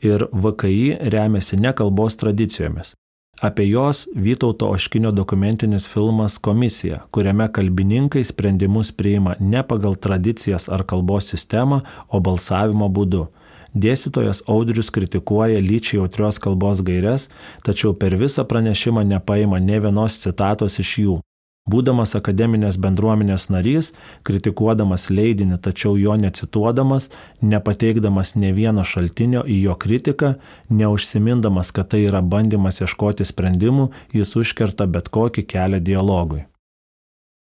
ir 0.06 0.28
VKI 0.30 1.10
remiasi 1.16 1.58
ne 1.58 1.74
kalbos 1.74 2.20
tradicijomis, 2.22 2.94
Apie 3.42 3.70
jos 3.70 4.08
Vytauto 4.16 4.70
Oškinio 4.70 5.12
dokumentinis 5.12 5.90
filmas 5.90 6.38
Komisija, 6.38 7.00
kuriame 7.12 7.52
kalbininkai 7.52 8.24
sprendimus 8.24 8.92
priima 8.92 9.36
ne 9.40 9.64
pagal 9.68 9.96
tradicijas 9.96 10.70
ar 10.70 10.84
kalbos 10.84 11.28
sistemą, 11.34 11.82
o 12.08 12.20
balsavimo 12.20 12.88
būdu. 12.90 13.26
Dėstytojas 13.74 14.44
Audrius 14.48 14.94
kritikuoja 14.94 15.60
lyčiai 15.60 16.00
jautrios 16.00 16.40
kalbos 16.40 16.86
gairias, 16.86 17.30
tačiau 17.66 17.94
per 17.98 18.16
visą 18.22 18.46
pranešimą 18.46 19.04
nepaima 19.04 19.60
ne 19.60 19.80
vienos 19.82 20.22
citatos 20.22 20.80
iš 20.80 20.98
jų. 21.04 21.20
Būdamas 21.64 22.12
akademinės 22.20 22.76
bendruomenės 22.76 23.46
narys, 23.48 23.94
kritikuodamas 24.28 25.08
leidinį, 25.08 25.62
tačiau 25.64 25.96
jo 25.96 26.18
necituodamas, 26.20 27.08
nepateikdamas 27.40 28.36
ne 28.36 28.52
vieno 28.52 28.84
šaltinio 28.84 29.46
į 29.48 29.62
jo 29.70 29.76
kritiką, 29.80 30.34
neužsimindamas, 30.68 31.72
kad 31.72 31.94
tai 31.94 32.04
yra 32.10 32.20
bandymas 32.20 32.82
ieškoti 32.84 33.24
sprendimų, 33.24 33.94
jis 34.12 34.36
užkerta 34.36 34.90
bet 34.92 35.08
kokį 35.08 35.46
kelią 35.56 35.80
dialogui. 35.80 36.44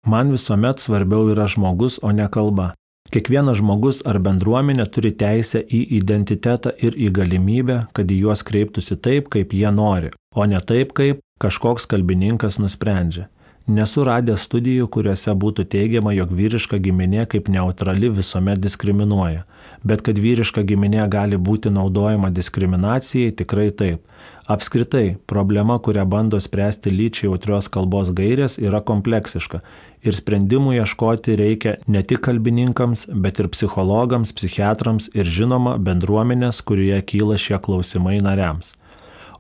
Man 0.08 0.34
visuomet 0.34 0.82
svarbiau 0.82 1.30
yra 1.30 1.46
žmogus, 1.46 2.00
o 2.02 2.10
ne 2.10 2.26
kalba. 2.32 2.72
Kiekvienas 3.14 3.62
žmogus 3.62 4.02
ar 4.02 4.18
bendruomenė 4.20 4.90
turi 4.92 5.14
teisę 5.14 5.62
į 5.62 5.84
identitetą 6.02 6.74
ir 6.82 6.98
į 6.98 7.14
galimybę, 7.22 7.80
kad 7.94 8.10
į 8.10 8.24
juos 8.26 8.42
kreiptųsi 8.44 8.98
taip, 8.98 9.30
kaip 9.30 9.54
jie 9.54 9.70
nori, 9.72 10.10
o 10.36 10.46
ne 10.50 10.60
taip, 10.60 10.98
kaip 10.98 11.22
kažkoks 11.40 11.86
kalbininkas 11.86 12.58
nusprendžia. 12.58 13.30
Nesu 13.68 14.06
radęs 14.08 14.46
studijų, 14.48 14.86
kuriuose 14.96 15.34
būtų 15.36 15.66
teigiama, 15.68 16.14
jog 16.16 16.30
vyriška 16.32 16.78
giminė 16.80 17.26
kaip 17.28 17.50
neutrali 17.52 18.08
visuomet 18.16 18.62
diskriminuoja. 18.64 19.42
Bet 19.84 20.06
kad 20.08 20.22
vyriška 20.24 20.64
giminė 20.64 21.04
gali 21.12 21.36
būti 21.36 21.68
naudojama 21.76 22.30
diskriminacijai, 22.32 23.34
tikrai 23.36 23.68
taip. 23.76 24.06
Apskritai, 24.48 25.18
problema, 25.28 25.76
kurią 25.84 26.06
bando 26.08 26.40
spręsti 26.40 26.96
lyčiai 26.96 27.28
jautrios 27.28 27.68
kalbos 27.68 28.14
gairės, 28.16 28.56
yra 28.56 28.80
kompleksiška. 28.80 29.60
Ir 30.08 30.16
sprendimų 30.16 30.78
ieškoti 30.78 31.36
reikia 31.36 31.76
ne 31.92 32.06
tik 32.08 32.24
kalbininkams, 32.24 33.10
bet 33.12 33.44
ir 33.44 33.52
psichologams, 33.52 34.32
psichiatrams 34.32 35.12
ir 35.12 35.28
žinoma 35.28 35.76
bendruomenės, 35.76 36.64
kurioje 36.64 37.04
kyla 37.12 37.36
šie 37.36 37.60
klausimai 37.60 38.22
nariams. 38.24 38.78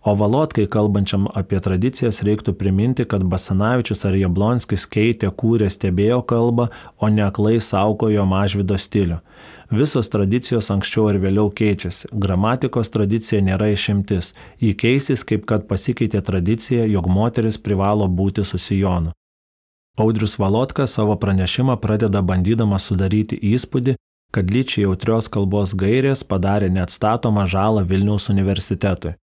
O 0.07 0.13
Valotkai 0.15 0.69
kalbančiam 0.71 1.25
apie 1.35 1.57
tradicijas 1.59 2.21
reiktų 2.23 2.53
priminti, 2.55 3.03
kad 3.11 3.25
Basanavičius 3.27 4.05
ar 4.07 4.15
Jablonskis 4.15 4.85
keitė, 4.87 5.27
kūrė, 5.41 5.67
stebėjo 5.67 6.21
kalbą, 6.29 6.69
o 7.03 7.09
ne 7.11 7.25
aklai 7.25 7.57
saukojo 7.59 8.23
mažvido 8.23 8.77
stilių. 8.79 9.17
Visos 9.81 10.07
tradicijos 10.13 10.71
anksčiau 10.71 11.09
ar 11.11 11.19
vėliau 11.25 11.51
keičiasi. 11.51 12.07
Gramatikos 12.23 12.93
tradicija 12.95 13.41
nėra 13.49 13.67
išimtis. 13.73 14.31
Jį 14.63 14.71
keisis, 14.85 15.27
kaip 15.27 15.43
kad 15.51 15.67
pasikeitė 15.67 16.23
tradicija, 16.23 16.87
jog 16.87 17.11
moteris 17.11 17.59
privalo 17.59 18.07
būti 18.07 18.47
susijonu. 18.47 19.11
Audrius 19.99 20.39
Valotka 20.39 20.87
savo 20.87 21.19
pranešimą 21.19 21.81
pradeda 21.83 22.23
bandydamas 22.23 22.87
sudaryti 22.87 23.43
įspūdį, 23.51 23.99
kad 24.31 24.55
lyčiai 24.55 24.87
jautrios 24.87 25.27
kalbos 25.27 25.75
gairės 25.75 26.23
padarė 26.23 26.71
neatstatomą 26.71 27.49
žalą 27.51 27.83
Vilniaus 27.83 28.31
universitetui. 28.31 29.17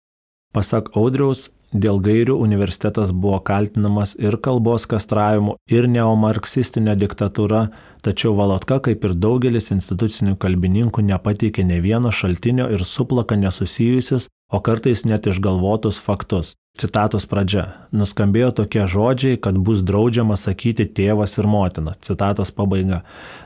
Pasak 0.53 0.91
Audriaus, 1.01 1.47
dėl 1.73 2.01
gairių 2.05 2.35
universitetas 2.45 3.13
buvo 3.17 3.39
kaltinamas 3.41 4.13
ir 4.21 4.37
kalbos 4.45 4.85
kastravimu, 4.91 5.57
ir 5.73 5.89
neomarksistinė 5.89 6.99
diktatūra, 7.01 7.71
tačiau 8.03 8.35
Valotka, 8.39 8.81
kaip 8.83 9.05
ir 9.07 9.15
daugelis 9.15 9.71
institucinių 9.75 10.37
kalbininkų, 10.43 11.05
nepateikė 11.09 11.65
ne 11.67 11.81
vieno 11.85 12.13
šaltinio 12.13 12.69
ir 12.75 12.85
suplaka 12.87 13.39
nesusijusius, 13.39 14.29
o 14.53 14.61
kartais 14.61 15.07
net 15.09 15.27
išgalvotus 15.31 15.99
faktus. 16.03 16.57
Citatos 16.73 17.27
pradžia. 17.29 17.65
Nuskambėjo 17.93 18.49
tokie 18.63 18.87
žodžiai, 18.89 19.37
kad 19.45 19.59
bus 19.61 19.83
draudžiama 19.85 20.39
sakyti 20.41 20.87
tėvas 20.89 21.37
ir 21.37 21.49
motina. 21.49 21.93
Citatos 22.01 22.53
pabaiga. 22.57 23.03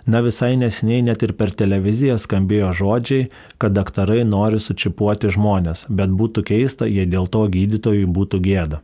Na 0.07 0.23
visai 0.23 0.53
nesiniai 0.61 1.03
net 1.09 1.25
ir 1.27 1.35
per 1.35 1.51
televiziją 1.51 2.21
skambėjo 2.23 2.71
žodžiai, 2.81 3.29
kad 3.59 3.75
daktarai 3.75 4.23
nori 4.25 4.63
sučipuoti 4.63 5.33
žmonės, 5.35 5.89
bet 5.91 6.15
būtų 6.15 6.47
keista, 6.53 6.87
jei 6.87 7.07
dėl 7.11 7.27
to 7.27 7.43
gydytojui 7.51 8.07
būtų 8.07 8.43
gėda. 8.47 8.83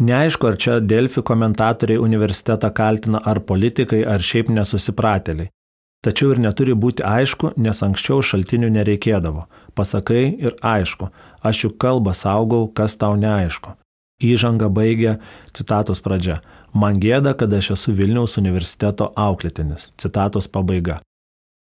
Neaišku, 0.00 0.46
ar 0.48 0.56
čia 0.56 0.78
Delfi 0.80 1.20
komentatoriai 1.20 2.00
universitetą 2.00 2.70
kaltina 2.72 3.20
ar 3.24 3.42
politikai, 3.44 4.00
ar 4.08 4.24
šiaip 4.24 4.48
nesusipratėliai. 4.48 5.50
Tačiau 6.02 6.32
ir 6.34 6.40
neturi 6.42 6.74
būti 6.74 7.04
aišku, 7.06 7.52
nes 7.62 7.82
anksčiau 7.86 8.24
šaltinių 8.26 8.72
nereikėdavo. 8.74 9.44
Pasakai 9.78 10.24
ir 10.48 10.56
aišku, 10.58 11.12
aš 11.46 11.64
juk 11.64 11.76
kalbą 11.78 12.16
saugau, 12.16 12.66
kas 12.66 12.96
tau 12.98 13.14
neaišku. 13.20 13.76
Įžanga 14.22 14.70
baigia 14.70 15.18
citatos 15.54 16.00
pradžia. 16.02 16.40
Man 16.74 16.98
gėda, 16.98 17.36
kad 17.38 17.52
aš 17.54 17.74
esu 17.76 17.94
Vilniaus 17.94 18.38
universiteto 18.40 19.12
auklėtinis. 19.14 19.90
Citatos 20.00 20.48
pabaiga. 20.48 21.02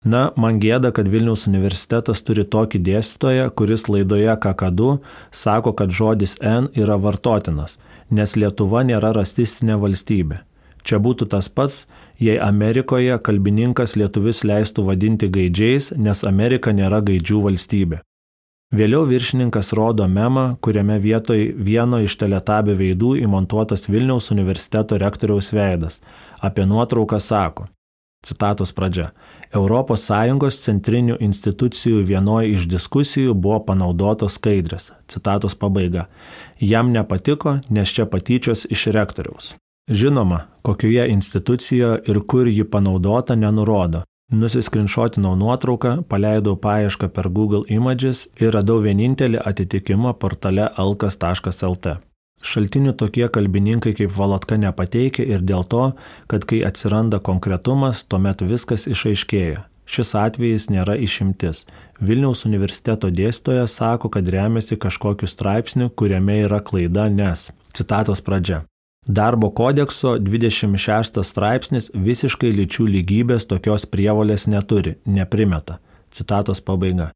Na, 0.01 0.31
man 0.33 0.57
gėda, 0.57 0.89
kad 0.89 1.05
Vilniaus 1.05 1.45
universitetas 1.45 2.23
turi 2.25 2.41
tokį 2.41 2.79
dėstytoją, 2.81 3.49
kuris 3.53 3.85
laidoje 3.85 4.33
Kakadu 4.41 4.95
sako, 5.29 5.75
kad 5.77 5.93
žodis 5.93 6.39
N 6.41 6.71
yra 6.73 6.97
vartotinas, 6.97 7.77
nes 8.09 8.33
Lietuva 8.35 8.81
nėra 8.81 9.13
rasistinė 9.13 9.77
valstybė. 9.77 10.41
Čia 10.81 10.97
būtų 10.97 11.27
tas 11.29 11.49
pats, 11.49 11.85
jei 12.17 12.39
Amerikoje 12.41 13.19
kalbininkas 13.21 13.93
lietuvis 13.95 14.41
leistų 14.41 14.87
vadinti 14.87 15.29
gaidžiais, 15.29 15.91
nes 15.93 16.23
Amerika 16.25 16.73
nėra 16.73 17.03
gaidžių 17.05 17.41
valstybė. 17.43 17.99
Vėliau 18.73 19.03
viršininkas 19.05 19.73
rodo 19.77 20.07
memą, 20.07 20.55
kuriame 20.63 20.95
vietoj 21.03 21.51
vieno 21.59 21.99
iš 22.01 22.15
teletabio 22.17 22.73
veidų 22.79 23.17
įmontuotas 23.21 23.85
Vilniaus 23.91 24.31
universiteto 24.31 24.97
rektoriaus 24.97 25.51
veidas. 25.53 25.99
Apie 26.39 26.65
nuotrauką 26.65 27.19
sako. 27.19 27.67
Citatos 28.25 28.71
pradžia. 28.71 29.11
ES 29.51 30.59
centrinių 30.65 31.17
institucijų 31.19 32.03
vienoje 32.05 32.51
iš 32.55 32.67
diskusijų 32.67 33.33
buvo 33.33 33.59
panaudotos 33.65 34.37
skaidrės. 34.39 34.91
Citatos 35.07 35.55
pabaiga. 35.55 36.07
Jam 36.59 36.91
nepatiko, 36.91 37.59
nes 37.69 37.89
čia 37.89 38.05
patyčios 38.05 38.65
iš 38.69 38.87
rektoriaus. 38.87 39.55
Žinoma, 39.89 40.47
kokioje 40.61 41.09
institucijoje 41.09 42.01
ir 42.07 42.21
kur 42.27 42.47
ji 42.47 42.63
panaudota 42.63 43.35
nenurodo, 43.35 44.03
Nusiskrinšotinau 44.31 45.33
nuotrauką, 45.35 45.89
paleidau 46.07 46.55
paiešką 46.55 47.09
per 47.11 47.27
Google 47.29 47.65
Images 47.67 48.29
ir 48.39 48.53
radau 48.55 48.77
vienintelį 48.85 49.41
atitikimą 49.51 50.13
portale 50.21 50.69
alkas.lt. 50.83 51.97
Šaltinių 52.41 52.95
tokie 52.97 53.27
kalbininkai 53.29 53.93
kaip 53.97 54.13
Valatka 54.15 54.57
nepateikia 54.57 55.25
ir 55.29 55.43
dėl 55.45 55.65
to, 55.69 55.91
kad 56.27 56.47
kai 56.49 56.63
atsiranda 56.65 57.21
konkretumas, 57.21 58.01
tuomet 58.03 58.41
viskas 58.41 58.87
išaiškėja. 58.89 59.67
Šis 59.91 60.13
atvejis 60.15 60.69
nėra 60.71 60.95
išimtis. 60.97 61.65
Vilniaus 62.01 62.45
universiteto 62.47 63.11
dėstytojas 63.13 63.75
sako, 63.77 64.09
kad 64.09 64.27
remiasi 64.27 64.77
kažkokiu 64.79 65.27
straipsniu, 65.29 65.89
kuriame 65.89 66.39
yra 66.45 66.61
klaida, 66.65 67.09
nes. 67.09 67.49
Citatos 67.77 68.23
pradžia. 68.25 68.63
Darbo 69.05 69.49
kodekso 69.49 70.15
26 70.21 71.23
straipsnis 71.25 71.89
visiškai 71.93 72.51
lyčių 72.53 72.85
lygybės 72.95 73.47
tokios 73.49 73.87
prievolės 73.89 74.47
neturi, 74.47 74.95
neprimeta. 75.05 75.79
Citatos 76.13 76.61
pabaiga. 76.61 77.11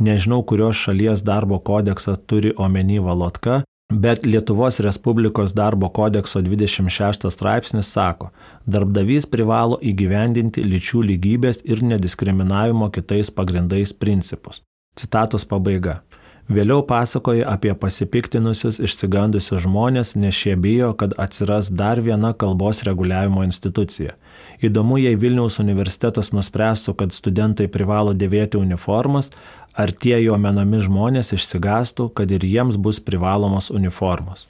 Nežinau, 0.00 0.42
kurios 0.42 0.76
šalies 0.76 1.22
darbo 1.24 1.58
kodeksą 1.60 2.16
turi 2.28 2.52
omeny 2.56 2.98
Valotka, 3.00 3.62
bet 3.92 4.26
Lietuvos 4.26 4.80
Respublikos 4.80 5.54
darbo 5.54 5.88
kodekso 5.88 6.40
26 6.40 7.30
straipsnis 7.30 7.92
sako, 7.92 8.30
darbdavys 8.66 9.26
privalo 9.30 9.78
įgyvendinti 9.82 10.64
lyčių 10.66 11.04
lygybės 11.12 11.62
ir 11.64 11.82
nediskriminavimo 11.82 12.90
kitais 12.90 13.30
pagrindais 13.30 13.94
principus. 13.94 14.62
Citatos 14.98 15.44
pabaiga. 15.44 16.00
Vėliau 16.46 16.84
pasakoja 16.86 17.48
apie 17.50 17.72
pasipiktinusius, 17.74 18.76
išsigandusius 18.78 19.64
žmonės, 19.64 20.12
nes 20.14 20.34
šie 20.34 20.54
bijo, 20.54 20.92
kad 20.94 21.16
atsiras 21.18 21.72
dar 21.74 21.98
viena 21.98 22.30
kalbos 22.38 22.84
reguliavimo 22.86 23.42
institucija. 23.42 24.14
Įdomu, 24.62 25.00
jei 25.02 25.18
Vilniaus 25.18 25.58
universitetas 25.58 26.30
nuspręstų, 26.30 26.94
kad 27.02 27.16
studentai 27.16 27.66
privalo 27.66 28.14
dėvėti 28.14 28.60
uniformas, 28.62 29.32
ar 29.76 29.92
tie 29.92 30.16
jo 30.24 30.36
menami 30.40 30.80
žmonės 30.80 31.34
išsigastų, 31.36 32.08
kad 32.16 32.30
ir 32.32 32.44
jiems 32.44 32.78
bus 32.80 33.00
privalomos 33.00 33.70
uniformos. 33.70 34.46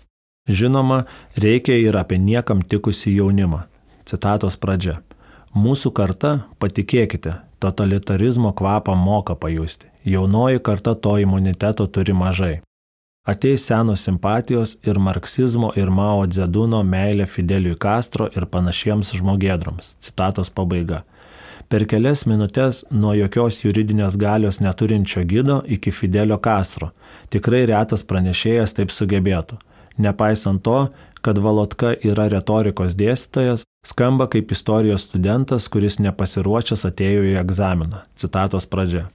Žinoma, 0.47 1.05
reikia 1.35 1.75
ir 1.83 1.99
apie 1.99 2.19
niekam 2.23 2.63
tikusi 2.63 3.17
jaunimą. 3.17 3.65
Citatos 4.07 4.55
pradžia. 4.63 5.01
Mūsų 5.57 5.91
karta, 5.91 6.33
patikėkite, 6.63 7.41
totalitarizmo 7.59 8.53
kvapą 8.55 8.95
moka 8.95 9.35
pajusti. 9.35 9.91
Jaunoji 10.05 10.63
karta 10.63 10.95
to 10.95 11.17
imuniteto 11.19 11.87
turi 11.91 12.15
mažai. 12.15 12.61
Ateis 13.27 13.65
senos 13.67 14.05
simpatijos 14.07 14.77
ir 14.87 15.01
marksizmo 15.03 15.73
ir 15.75 15.91
Mao 15.91 16.27
Dzeduno 16.31 16.85
meilė 16.87 17.27
Fideliui 17.27 17.75
Castro 17.75 18.29
ir 18.37 18.47
panašiems 18.47 19.11
žmogėdroms. 19.19 19.97
Citatos 19.99 20.53
pabaiga. 20.55 21.03
Per 21.67 21.83
kelias 21.91 22.23
minutės 22.31 22.85
nuo 22.95 23.11
jokios 23.19 23.57
juridinės 23.65 24.15
galios 24.21 24.61
neturinčio 24.63 25.25
gido 25.27 25.63
iki 25.67 25.91
Fidelio 25.91 26.39
Castro. 26.39 26.93
Tikrai 27.31 27.65
retas 27.67 28.07
pranešėjas 28.07 28.77
taip 28.79 28.95
sugebėtų. 28.95 29.59
Nepaisant 29.99 30.63
to, 30.63 30.79
kad 31.27 31.41
Valotka 31.43 31.91
yra 32.07 32.29
retorikos 32.31 32.95
dėstytojas, 32.95 33.65
skamba 33.83 34.29
kaip 34.31 34.53
istorijos 34.55 35.09
studentas, 35.09 35.67
kuris 35.67 35.99
nepasiruošęs 36.05 36.87
atėjo 36.87 37.27
į 37.33 37.35
egzaminą. 37.43 38.05
Citatos 38.15 38.69
pradžia. 38.71 39.09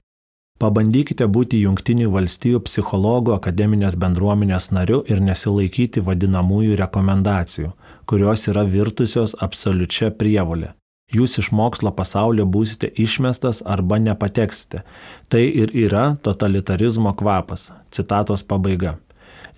Pabandykite 0.60 1.24
būti 1.26 1.62
Junktinių 1.62 2.10
valstybių 2.12 2.60
psichologų 2.68 3.32
akademinės 3.38 3.96
bendruomenės 3.96 4.68
nariu 4.76 5.00
ir 5.08 5.24
nesilaikyti 5.24 6.04
vadinamųjų 6.04 6.76
rekomendacijų, 6.84 7.72
kurios 8.04 8.46
yra 8.52 8.68
virtusios 8.76 9.34
absoliučia 9.40 10.12
prievolė. 10.20 10.74
Jūs 11.12 11.38
iš 11.42 11.50
mokslo 11.52 11.90
pasaulio 11.96 12.46
būsite 12.46 12.88
išmestas 13.04 13.62
arba 13.74 13.98
nepateksite. 13.98 14.84
Tai 15.28 15.42
ir 15.42 15.74
yra 15.76 16.04
totalitarizmo 16.22 17.12
kvapas. 17.16 17.70
Citatos 17.90 18.42
pabaiga. 18.42 18.98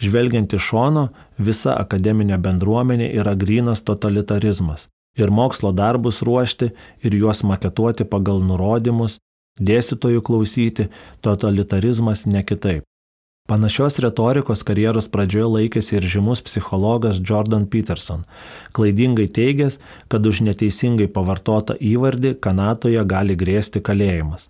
Žvelgiant 0.02 0.56
iš 0.56 0.70
šono, 0.70 1.08
visa 1.38 1.76
akademinė 1.78 2.40
bendruomenė 2.42 3.12
yra 3.20 3.36
grinas 3.38 3.84
totalitarizmas. 3.86 4.88
Ir 5.14 5.30
mokslo 5.30 5.70
darbus 5.70 6.22
ruošti, 6.26 6.72
ir 7.06 7.14
juos 7.14 7.44
maketuoti 7.46 8.04
pagal 8.04 8.42
nurodymus, 8.42 9.20
Dėstytojų 9.60 10.22
klausyti, 10.26 10.88
totalitarizmas 11.22 12.26
ne 12.26 12.42
kitaip. 12.42 12.82
Panašios 13.44 13.98
retorikos 14.00 14.62
karjeros 14.64 15.04
pradžioje 15.12 15.48
laikėsi 15.52 15.98
ir 15.98 16.04
žymus 16.08 16.40
psichologas 16.46 17.18
Jordan 17.20 17.66
Peterson, 17.68 18.22
klaidingai 18.72 19.26
teigęs, 19.38 19.76
kad 20.08 20.24
už 20.24 20.40
neteisingai 20.46 21.10
pavartotą 21.12 21.76
įvardį 21.76 22.32
Kanatoje 22.40 23.04
gali 23.04 23.36
grėsti 23.36 23.84
kalėjimas. 23.84 24.48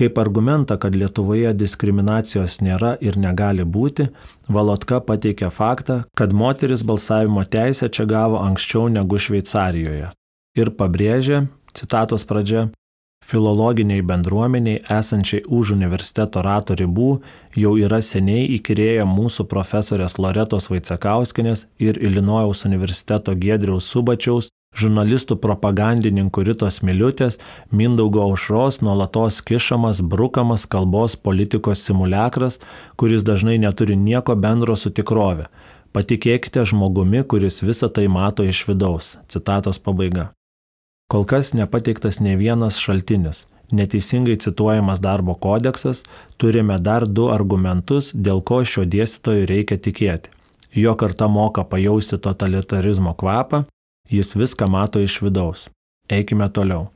Kaip 0.00 0.16
argumentą, 0.16 0.78
kad 0.80 0.96
Lietuvoje 0.96 1.52
diskriminacijos 1.52 2.62
nėra 2.64 2.94
ir 3.04 3.20
negali 3.20 3.68
būti, 3.68 4.08
Valotka 4.48 5.04
pateikė 5.04 5.52
faktą, 5.52 6.00
kad 6.16 6.32
moteris 6.32 6.88
balsavimo 6.88 7.44
teisę 7.44 7.92
čia 7.92 8.08
gavo 8.08 8.40
anksčiau 8.40 8.88
negu 8.88 9.20
Šveicarijoje. 9.20 10.08
Ir 10.56 10.72
pabrėžė, 10.80 11.44
citatos 11.76 12.24
pradžia, 12.24 12.70
filologiniai 13.22 14.02
bendruomeniai 14.02 14.82
esančiai 14.98 15.44
už 15.48 15.72
universiteto 15.76 16.42
rato 16.42 16.74
ribų 16.78 17.10
jau 17.56 17.74
yra 17.78 18.00
seniai 18.02 18.48
įkyrėję 18.58 19.06
mūsų 19.08 19.46
profesorės 19.50 20.18
Loretos 20.18 20.68
Vaicekauskinės 20.72 21.66
ir 21.78 22.00
Ilinojaus 22.02 22.66
universiteto 22.68 23.34
Gedriaus 23.38 23.88
Subačiaus, 23.92 24.50
žurnalistų 24.76 25.36
propagandininkų 25.40 26.46
Ritos 26.48 26.80
Miliutės, 26.82 27.38
Mindaugo 27.70 28.24
aušros 28.26 28.80
nuolatos 28.82 29.42
kišamas, 29.44 30.02
brukamas 30.02 30.66
kalbos 30.66 31.16
politikos 31.16 31.84
simulekras, 31.86 32.58
kuris 32.96 33.24
dažnai 33.24 33.58
neturi 33.62 33.96
nieko 33.96 34.36
bendro 34.36 34.76
su 34.76 34.90
tikrove. 34.90 35.48
Patikėkite 35.92 36.64
žmogumi, 36.64 37.20
kuris 37.28 37.60
visą 37.60 37.92
tai 37.92 38.08
mato 38.08 38.46
iš 38.48 38.64
vidaus. 38.68 39.18
Citatos 39.28 39.78
pabaiga. 39.78 40.32
Kol 41.12 41.26
kas 41.28 41.50
nepateiktas 41.52 42.20
ne 42.24 42.38
vienas 42.40 42.78
šaltinis. 42.80 43.42
Neteisingai 43.72 44.36
cituojamas 44.40 45.00
darbo 45.00 45.34
kodeksas, 45.34 46.04
turime 46.40 46.78
dar 46.78 47.04
du 47.04 47.26
argumentus, 47.28 48.08
dėl 48.16 48.40
ko 48.40 48.62
šio 48.64 48.86
dėstytojo 48.94 49.44
reikia 49.50 49.76
tikėti. 49.76 50.32
Jo 50.72 50.94
karta 50.96 51.28
moka 51.28 51.66
pajausti 51.68 52.16
totalitarizmo 52.16 53.12
kvapą, 53.12 53.64
jis 54.08 54.32
viską 54.40 54.70
mato 54.72 55.04
iš 55.04 55.18
vidaus. 55.20 55.68
Eikime 56.08 56.48
toliau. 56.48 56.88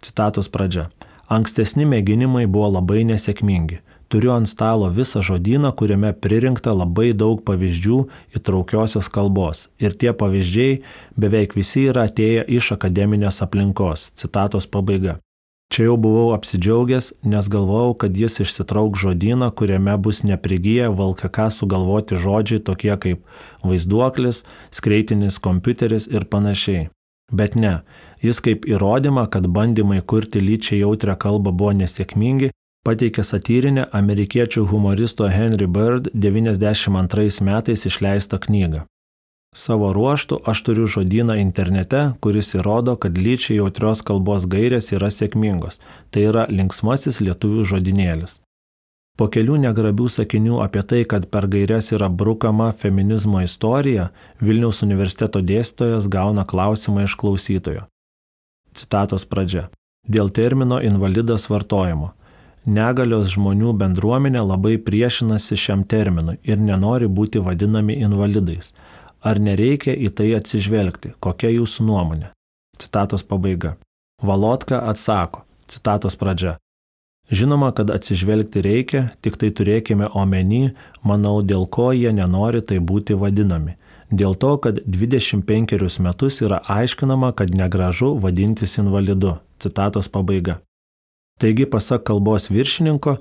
Citatos 0.00 0.48
pradžia. 0.48 0.88
Ankstesni 1.28 1.84
mėginimai 1.84 2.46
buvo 2.48 2.72
labai 2.78 3.04
nesėkmingi 3.04 3.82
turiu 4.12 4.34
ant 4.36 4.48
stalo 4.48 4.90
visą 4.92 5.22
žodyną, 5.24 5.72
kuriame 5.72 6.12
pririnkta 6.12 6.74
labai 6.76 7.10
daug 7.16 7.40
pavyzdžių 7.48 7.98
įtraukiosios 8.36 9.08
kalbos. 9.08 9.66
Ir 9.80 9.96
tie 9.96 10.12
pavyzdžiai 10.12 10.82
beveik 11.16 11.56
visi 11.56 11.88
yra 11.88 12.04
atėję 12.10 12.44
iš 12.58 12.74
akademinės 12.76 13.40
aplinkos. 13.46 14.10
Citatos 14.20 14.68
pabaiga. 14.68 15.16
Čia 15.72 15.86
jau 15.86 15.94
buvau 15.96 16.34
apsidžiaugęs, 16.36 17.06
nes 17.24 17.46
galvojau, 17.48 17.94
kad 18.04 18.16
jis 18.20 18.42
išsitrauk 18.44 18.98
žodyną, 19.00 19.48
kuriame 19.56 19.94
bus 19.96 20.20
neprigyję 20.28 20.90
valkaka 20.98 21.48
sugalvoti 21.48 22.18
žodžiai 22.20 22.60
tokie 22.60 22.92
kaip 23.00 23.22
vaizduoklis, 23.64 24.42
skreitinis 24.68 25.40
kompiuteris 25.40 26.10
ir 26.12 26.28
panašiai. 26.28 26.90
Bet 27.32 27.56
ne, 27.56 27.78
jis 28.20 28.44
kaip 28.44 28.68
įrodymą, 28.68 29.24
kad 29.32 29.48
bandymai 29.48 30.02
kurti 30.04 30.44
lyčiai 30.44 30.82
jautrę 30.82 31.16
kalbą 31.16 31.56
buvo 31.56 31.72
nesėkmingi, 31.80 32.52
pateikė 32.86 33.22
satyrinę 33.22 33.86
amerikiečių 33.94 34.64
humoristo 34.70 35.28
Henry 35.30 35.68
Bird 35.70 36.08
92 36.14 37.44
metais 37.46 37.86
išleistą 37.86 38.40
knygą. 38.42 38.84
Savo 39.54 39.90
ruoštų 39.92 40.38
aš 40.48 40.62
turiu 40.66 40.86
žodyną 40.88 41.36
internete, 41.36 42.00
kuris 42.24 42.54
įrodo, 42.56 42.96
kad 42.96 43.18
lyčiai 43.18 43.58
jautrios 43.58 44.00
kalbos 44.08 44.46
gairės 44.48 44.88
yra 44.96 45.10
sėkmingos. 45.12 45.76
Tai 46.10 46.22
yra 46.30 46.46
linksmasis 46.48 47.20
lietuvių 47.20 47.66
žodinėlis. 47.74 48.38
Po 49.20 49.28
kelių 49.28 49.58
negrabių 49.66 50.08
sakinių 50.08 50.62
apie 50.64 50.82
tai, 50.88 51.02
kad 51.04 51.28
per 51.28 51.46
gairias 51.52 51.92
yra 51.92 52.08
brukama 52.08 52.70
feminizmo 52.72 53.42
istorija, 53.44 54.08
Vilniaus 54.40 54.80
universiteto 54.86 55.44
dėstytojas 55.44 56.08
gauna 56.08 56.46
klausimą 56.48 57.04
iš 57.04 57.18
klausytojo. 57.20 57.84
Citatos 58.72 59.28
pradžia. 59.28 59.68
Dėl 60.08 60.32
termino 60.32 60.80
invalidas 60.80 61.44
vartojimo 61.52 62.14
negalios 62.66 63.32
žmonių 63.34 63.72
bendruomenė 63.78 64.42
labai 64.46 64.76
priešinasi 64.78 65.58
šiam 65.58 65.84
terminui 65.84 66.38
ir 66.42 66.58
nenori 66.58 67.08
būti 67.08 67.42
vadinami 67.42 67.98
invalidais. 68.02 68.72
Ar 69.22 69.38
nereikia 69.38 69.94
į 69.94 70.10
tai 70.18 70.32
atsižvelgti? 70.38 71.14
Kokia 71.22 71.52
jūsų 71.54 71.86
nuomonė? 71.86 72.32
Citatos 72.78 73.22
pabaiga. 73.22 73.76
Valotka 74.22 74.82
atsako. 74.90 75.44
Citatos 75.70 76.16
pradžia. 76.18 76.56
Žinoma, 77.30 77.70
kad 77.72 77.90
atsižvelgti 77.90 78.60
reikia, 78.60 79.02
tik 79.22 79.38
tai 79.38 79.52
turėkime 79.54 80.10
omeny, 80.12 80.74
manau, 81.06 81.38
dėl 81.42 81.68
ko 81.70 81.92
jie 81.94 82.10
nenori 82.12 82.60
tai 82.60 82.80
būti 82.82 83.14
vadinami. 83.14 83.78
Dėl 84.10 84.34
to, 84.36 84.56
kad 84.60 84.82
25 84.84 86.02
metus 86.04 86.42
yra 86.44 86.58
aiškinama, 86.68 87.32
kad 87.32 87.54
negražu 87.56 88.12
vadintis 88.20 88.76
invalidu. 88.82 89.38
Citatos 89.62 90.10
pabaiga. 90.12 90.58
Taigi, 91.40 91.66
pasak 91.66 92.04
kalbos 92.06 92.50
viršininko, 92.52 93.16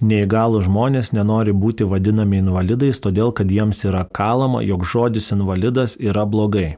neįgalų 0.00 0.62
žmonės 0.64 1.12
nenori 1.12 1.52
būti 1.52 1.84
vadinami 1.84 2.40
invalidais, 2.40 3.00
todėl 3.04 3.34
kad 3.36 3.50
jiems 3.52 3.82
yra 3.84 4.06
kalama, 4.18 4.62
jog 4.64 4.86
žodis 4.88 5.32
invalidas 5.34 5.98
yra 6.00 6.24
blogai. 6.24 6.76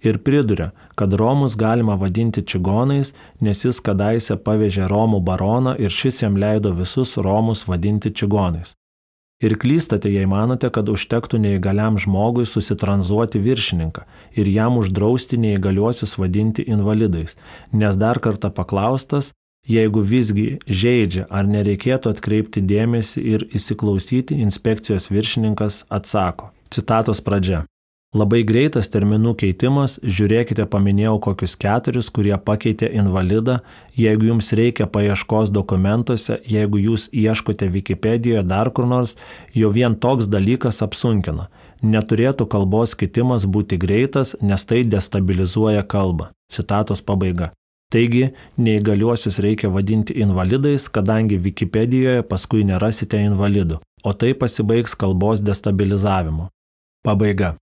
Ir 0.00 0.20
priduria, 0.22 0.70
kad 0.94 1.12
Romus 1.12 1.56
galima 1.58 1.98
vadinti 1.98 2.44
čigonais, 2.46 3.14
nes 3.40 3.64
jis 3.64 3.80
kadaise 3.82 4.36
pavežė 4.38 4.86
Romų 4.88 5.20
baroną 5.26 5.74
ir 5.78 5.90
šis 5.90 6.22
jam 6.22 6.38
leido 6.38 6.72
visus 6.72 7.16
Romus 7.16 7.66
vadinti 7.66 8.14
čigonais. 8.14 8.76
Ir 9.42 9.54
klystate, 9.58 10.10
jei 10.10 10.26
manote, 10.26 10.70
kad 10.70 10.88
užtektų 10.90 11.38
neįgaliam 11.38 11.98
žmogui 11.98 12.46
susitranzuoti 12.46 13.38
viršininką 13.42 14.06
ir 14.34 14.48
jam 14.50 14.78
uždrausti 14.80 15.38
neįgaliuosius 15.38 16.16
vadinti 16.18 16.64
invalidais, 16.66 17.36
nes 17.72 17.98
dar 17.98 18.18
kartą 18.18 18.50
paklaustas, 18.54 19.30
Jeigu 19.68 20.00
visgi 20.00 20.58
žaidžia, 20.64 21.26
ar 21.28 21.44
nereikėtų 21.44 22.14
atkreipti 22.14 22.62
dėmesį 22.64 23.24
ir 23.34 23.42
įsiklausyti, 23.52 24.38
inspekcijos 24.40 25.10
viršininkas 25.12 25.82
atsako. 25.92 26.54
Citatos 26.72 27.20
pradžia. 27.24 27.66
Labai 28.16 28.38
greitas 28.48 28.88
terminų 28.88 29.34
keitimas, 29.36 29.98
žiūrėkite, 30.00 30.64
paminėjau 30.72 31.18
kokius 31.26 31.58
keturis, 31.60 32.08
kurie 32.08 32.32
pakeitė 32.40 32.88
invalidą, 32.96 33.58
jeigu 34.00 34.30
jums 34.30 34.48
reikia 34.56 34.86
paieškos 34.88 35.52
dokumentuose, 35.52 36.38
jeigu 36.48 36.80
jūs 36.80 37.10
ieškote 37.12 37.68
Wikipedijoje 37.68 38.46
dar 38.48 38.72
kur 38.72 38.88
nors, 38.88 39.12
jau 39.52 39.68
vien 39.76 39.92
toks 39.92 40.32
dalykas 40.32 40.80
apsunkina. 40.80 41.50
Neturėtų 41.84 42.48
kalbos 42.48 42.96
keitimas 42.96 43.44
būti 43.44 43.76
greitas, 43.76 44.32
nes 44.40 44.64
tai 44.64 44.86
destabilizuoja 44.88 45.84
kalbą. 45.84 46.32
Citatos 46.48 47.04
pabaiga. 47.04 47.52
Taigi, 47.88 48.26
neįgaliuosius 48.60 49.38
reikia 49.40 49.70
vadinti 49.72 50.12
invalidais, 50.20 50.90
kadangi 50.92 51.38
Wikipedijoje 51.40 52.26
paskui 52.28 52.66
nerasite 52.68 53.16
invalidų, 53.24 53.78
o 54.04 54.12
tai 54.12 54.34
pasibaigs 54.36 54.92
kalbos 54.92 55.40
destabilizavimu. 55.40 56.50
Pabaiga. 57.06 57.54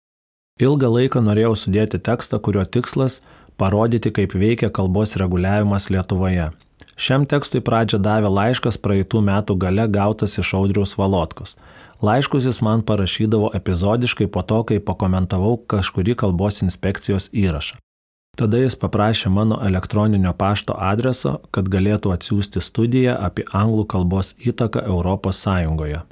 Ilgą 0.58 0.90
laiką 0.90 1.22
norėjau 1.22 1.54
sudėti 1.60 2.02
tekstą, 2.02 2.40
kurio 2.42 2.64
tikslas- 2.64 3.20
parodyti, 3.60 4.10
kaip 4.10 4.34
veikia 4.34 4.70
kalbos 4.70 5.14
reguliavimas 5.14 5.90
Lietuvoje. 5.94 6.50
Šiam 6.96 7.26
tekstui 7.28 7.60
pradžią 7.60 8.02
davė 8.02 8.28
laiškas 8.32 8.82
praeitų 8.82 9.22
metų 9.30 9.58
gale 9.58 9.86
gautas 9.86 10.38
iš 10.42 10.54
Audriaus 10.54 10.96
Valotkus. 10.96 11.54
Laiškus 12.02 12.44
jis 12.50 12.62
man 12.62 12.82
parašydavo 12.82 13.54
epizodiškai 13.54 14.26
po 14.26 14.42
to, 14.42 14.62
kai 14.64 14.78
pakomentavau 14.80 15.56
kažkurį 15.68 16.16
kalbos 16.16 16.62
inspekcijos 16.66 17.30
įrašą. 17.30 17.76
Tada 18.36 18.58
jis 18.60 18.74
paprašė 18.76 19.30
mano 19.32 19.56
elektroninio 19.64 20.34
pašto 20.36 20.74
adreso, 20.76 21.38
kad 21.56 21.70
galėtų 21.72 22.12
atsiųsti 22.12 22.60
studiją 22.60 23.14
apie 23.28 23.46
anglų 23.56 23.86
kalbos 23.88 24.34
įtaką 24.36 24.82
Europos 24.84 25.40
Sąjungoje. 25.46 26.02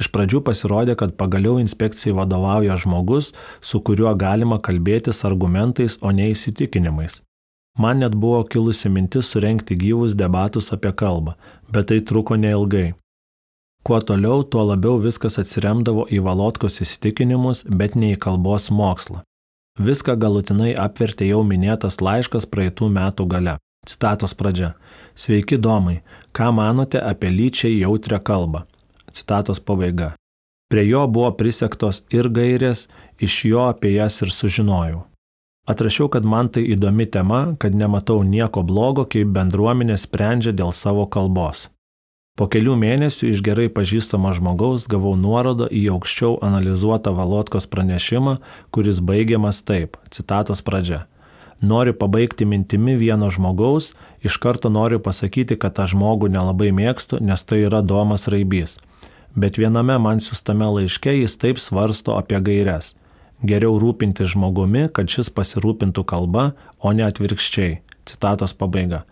Iš 0.00 0.08
pradžių 0.14 0.40
pasirodė, 0.46 0.94
kad 0.96 1.12
pagaliau 1.20 1.58
inspekcijai 1.60 2.16
vadovauja 2.16 2.78
žmogus, 2.80 3.34
su 3.60 3.82
kuriuo 3.84 4.14
galima 4.16 4.56
kalbėtis 4.56 5.20
argumentais, 5.28 5.98
o 6.00 6.14
ne 6.16 6.30
įsitikinimais. 6.32 7.20
Man 7.78 8.00
net 8.00 8.16
buvo 8.16 8.40
kilusi 8.48 8.88
mintis 8.88 9.28
surenkti 9.28 9.76
gyvus 9.76 10.16
debatus 10.16 10.72
apie 10.72 10.94
kalbą, 10.96 11.36
bet 11.68 11.92
tai 11.92 12.00
truko 12.00 12.40
neilgai. 12.40 12.94
Kuo 13.84 14.00
toliau, 14.00 14.42
tuo 14.44 14.64
labiau 14.64 14.96
viskas 15.00 15.36
atsiremdavo 15.40 16.08
į 16.08 16.24
Valotkos 16.24 16.80
įsitikinimus, 16.84 17.66
bet 17.68 17.96
ne 17.96 18.14
į 18.14 18.20
kalbos 18.24 18.72
mokslą. 18.72 19.22
Viską 19.80 20.12
galutinai 20.20 20.74
apvertė 20.76 21.30
jau 21.30 21.40
minėtas 21.46 22.02
laiškas 22.04 22.44
praeitų 22.52 22.90
metų 22.92 23.24
gale. 23.32 23.54
Citatos 23.88 24.34
pradžia. 24.36 24.74
Sveiki 25.16 25.56
domai, 25.56 26.02
ką 26.36 26.50
manote 26.52 27.00
apie 27.00 27.30
lyčiai 27.32 27.78
jautrę 27.80 28.18
kalbą? 28.20 28.66
Citatos 29.16 29.62
pabaiga. 29.64 30.10
Prie 30.68 30.84
jo 30.84 31.06
buvo 31.08 31.30
prisektos 31.32 32.02
ir 32.12 32.28
gairės, 32.28 32.88
iš 33.18 33.38
jo 33.48 33.64
apie 33.70 33.94
jas 33.94 34.20
ir 34.20 34.28
sužinojau. 34.30 35.06
Atrašiau, 35.70 36.10
kad 36.12 36.28
man 36.28 36.52
tai 36.52 36.66
įdomi 36.74 37.08
tema, 37.08 37.40
kad 37.56 37.72
nematau 37.72 38.20
nieko 38.20 38.62
blogo, 38.66 39.06
kaip 39.08 39.32
bendruomenė 39.32 39.96
sprendžia 39.96 40.52
dėl 40.52 40.76
savo 40.76 41.08
kalbos. 41.08 41.70
Po 42.40 42.46
kelių 42.48 42.72
mėnesių 42.80 43.34
iš 43.34 43.40
gerai 43.44 43.66
pažįstamo 43.68 44.30
žmogaus 44.32 44.86
gavau 44.88 45.10
nuorodą 45.12 45.66
į 45.76 45.82
aukščiau 45.92 46.38
analizuotą 46.46 47.12
Valotkos 47.12 47.66
pranešimą, 47.68 48.38
kuris 48.72 49.02
baigiamas 49.04 49.60
taip- 49.60 49.98
citatos 50.16 50.64
pradžia. 50.64 51.02
Noriu 51.60 51.92
pabaigti 51.92 52.46
mintimi 52.48 52.96
vieno 52.96 53.28
žmogaus, 53.28 53.92
iš 54.24 54.38
karto 54.40 54.70
noriu 54.70 54.98
pasakyti, 54.98 55.58
kad 55.58 55.74
tą 55.74 55.84
žmogų 55.84 56.32
nelabai 56.32 56.72
mėgstu, 56.72 57.20
nes 57.20 57.44
tai 57.44 57.58
yra 57.68 57.82
Domas 57.82 58.26
Raibys. 58.26 58.78
Bet 59.36 59.60
viename 59.60 60.00
man 60.00 60.18
siūstame 60.18 60.64
laiške 60.64 61.12
jis 61.20 61.36
taip 61.36 61.56
svarsto 61.58 62.16
apie 62.16 62.40
gairias 62.40 62.94
Geriau 63.44 63.78
rūpinti 63.80 64.24
žmogumi, 64.24 64.88
kad 64.92 65.08
šis 65.08 65.28
pasirūpintų 65.28 66.04
kalba, 66.04 66.52
o 66.80 66.92
ne 66.92 67.02
atvirkščiai. 67.02 67.80
Citatos 68.04 68.52
pabaiga. 68.52 69.04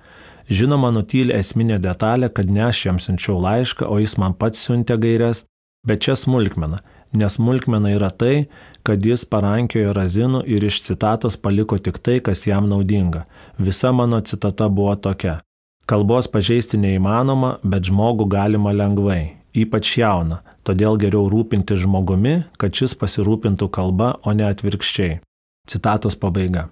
Žinoma, 0.48 0.90
nutylė 0.94 1.36
esminė 1.38 1.78
detalė, 1.84 2.30
kad 2.32 2.48
ne 2.50 2.64
aš 2.68 2.84
jam 2.86 3.00
siunčiau 3.02 3.36
laišką, 3.44 3.88
o 3.88 3.98
jis 4.00 4.16
man 4.20 4.34
pats 4.34 4.64
siuntė 4.64 4.96
gairias, 5.00 5.44
bet 5.86 6.04
čia 6.06 6.16
smulkmena. 6.16 6.80
Nes 7.12 7.36
smulkmena 7.36 7.92
yra 7.96 8.10
tai, 8.10 8.48
kad 8.84 9.04
jis 9.04 9.24
parankiojo 9.28 9.94
razinų 9.96 10.44
ir 10.48 10.64
iš 10.68 10.82
citatos 10.84 11.36
paliko 11.40 11.78
tik 11.80 12.00
tai, 12.04 12.18
kas 12.24 12.46
jam 12.48 12.68
naudinga. 12.68 13.24
Visa 13.58 13.92
mano 13.92 14.20
citata 14.20 14.68
buvo 14.68 14.96
tokia. 14.96 15.40
Kalbos 15.88 16.28
pažeisti 16.28 16.80
neįmanoma, 16.80 17.58
bet 17.64 17.88
žmogų 17.88 18.28
galima 18.28 18.74
lengvai 18.76 19.38
ypač 19.62 19.96
jauną, 19.98 20.40
todėl 20.66 20.98
geriau 21.00 21.28
rūpinti 21.30 21.76
žmogumi, 21.78 22.44
kad 22.60 22.74
šis 22.74 22.94
pasirūpintų 22.98 23.68
kalba, 23.72 24.16
o 24.22 24.34
ne 24.36 24.46
atvirkščiai. 24.48 25.20
Citatos 25.68 26.16
pabaiga. 26.16 26.68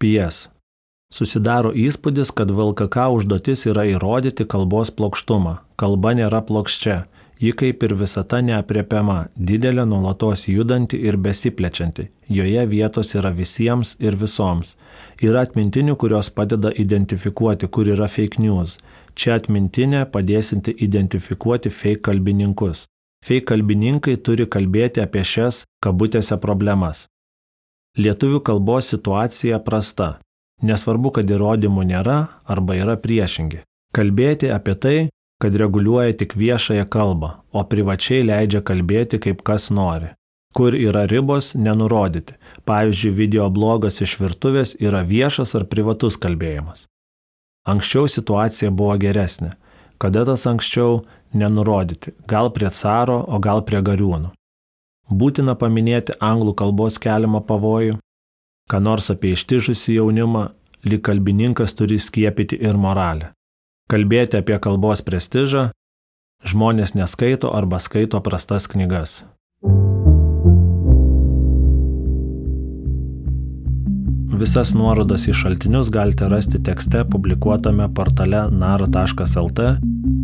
Pies. 0.00 0.46
Susidaro 1.12 1.70
įspūdis, 1.72 2.32
kad 2.34 2.50
VLKK 2.50 3.08
užduotis 3.14 3.66
yra 3.70 3.86
įrodyti 3.86 4.44
kalbos 4.44 4.90
plokštumą. 4.90 5.60
Kalba 5.78 6.16
nėra 6.18 6.42
plokščia, 6.48 6.96
ji 7.38 7.52
kaip 7.52 7.84
ir 7.86 7.94
visata 7.94 8.42
neapriepiama, 8.42 9.28
didelė, 9.36 9.86
nuolatos 9.86 10.48
judanti 10.50 10.98
ir 10.98 11.16
besiplečianti. 11.16 12.08
Joje 12.28 12.66
vietos 12.66 13.14
yra 13.14 13.30
visiems 13.30 13.94
ir 14.02 14.18
visoms. 14.18 14.74
Yra 15.22 15.46
atmintinių, 15.46 15.94
kurios 15.96 16.30
padeda 16.30 16.74
identifikuoti, 16.74 17.70
kur 17.70 17.86
yra 17.94 18.10
fake 18.10 18.42
news 18.42 18.80
Čia 19.16 19.38
atmintinė 19.40 20.02
padėsinti 20.12 20.74
identifikuoti 20.84 21.70
fake 21.72 22.02
kalbininkus. 22.04 22.84
Fake 23.24 23.48
kalbininkai 23.48 24.18
turi 24.20 24.44
kalbėti 24.44 25.00
apie 25.00 25.22
šias 25.24 25.62
kabutėse 25.82 26.36
problemas. 26.42 27.06
Lietuvių 27.96 28.42
kalbos 28.44 28.92
situacija 28.92 29.62
prasta. 29.64 30.10
Nesvarbu, 30.64 31.12
kad 31.18 31.30
įrodymų 31.30 31.84
nėra 31.90 32.18
arba 32.48 32.76
yra 32.78 32.96
priešingi. 32.96 33.60
Kalbėti 33.96 34.48
apie 34.52 34.74
tai, 34.74 34.98
kad 35.42 35.56
reguliuoja 35.60 36.16
tik 36.16 36.36
viešąją 36.36 36.86
kalbą, 36.88 37.30
o 37.52 37.64
privačiai 37.64 38.24
leidžia 38.24 38.62
kalbėti 38.64 39.20
kaip 39.20 39.42
kas 39.44 39.68
nori. 39.70 40.14
Kur 40.56 40.72
yra 40.72 41.04
ribos, 41.04 41.52
nenurodyti. 41.54 42.38
Pavyzdžiui, 42.64 43.12
video 43.12 43.50
blogas 43.52 44.00
iš 44.00 44.16
virtuvės 44.22 44.72
yra 44.80 45.02
viešas 45.04 45.52
ar 45.58 45.66
privatus 45.68 46.16
kalbėjimas. 46.16 46.86
Anksčiau 47.68 48.08
situacija 48.08 48.70
buvo 48.70 48.96
geresnė. 48.96 49.52
Kada 50.00 50.24
tas 50.24 50.46
anksčiau 50.48 51.02
nenurodyti, 51.36 52.14
gal 52.28 52.50
prie 52.56 52.70
caro, 52.72 53.20
o 53.28 53.40
gal 53.40 53.62
prie 53.68 53.82
gariūnų. 53.84 54.32
Būtina 55.10 55.54
paminėti 55.60 56.16
anglų 56.20 56.56
kalbos 56.56 56.96
keliamą 57.02 57.42
pavojų, 57.46 57.98
ką 58.70 58.80
nors 58.82 59.12
apie 59.14 59.32
ištižusį 59.36 60.00
jaunimą, 60.00 60.48
lyg 60.86 61.02
kalbininkas 61.06 61.74
turi 61.78 61.98
skiepyti 62.02 62.58
ir 62.68 62.78
moralę. 62.78 63.30
Kalbėti 63.90 64.40
apie 64.40 64.58
kalbos 64.62 65.04
prestižą, 65.06 65.68
žmonės 66.42 66.96
neskaito 66.98 67.52
arba 67.54 67.78
skaito 67.82 68.20
prastas 68.20 68.66
knygas. 68.70 69.22
Visas 74.36 74.74
nuorodas 74.76 75.24
į 75.30 75.32
šaltinius 75.38 75.88
galite 75.94 76.26
rasti 76.28 76.58
tekste 76.60 77.06
publikuotame 77.08 77.86
portale 77.96 78.42
nara.lt, 78.52 79.68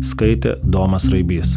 skaitė 0.05 0.57
Domas 0.75 1.07
Raibys. 1.09 1.55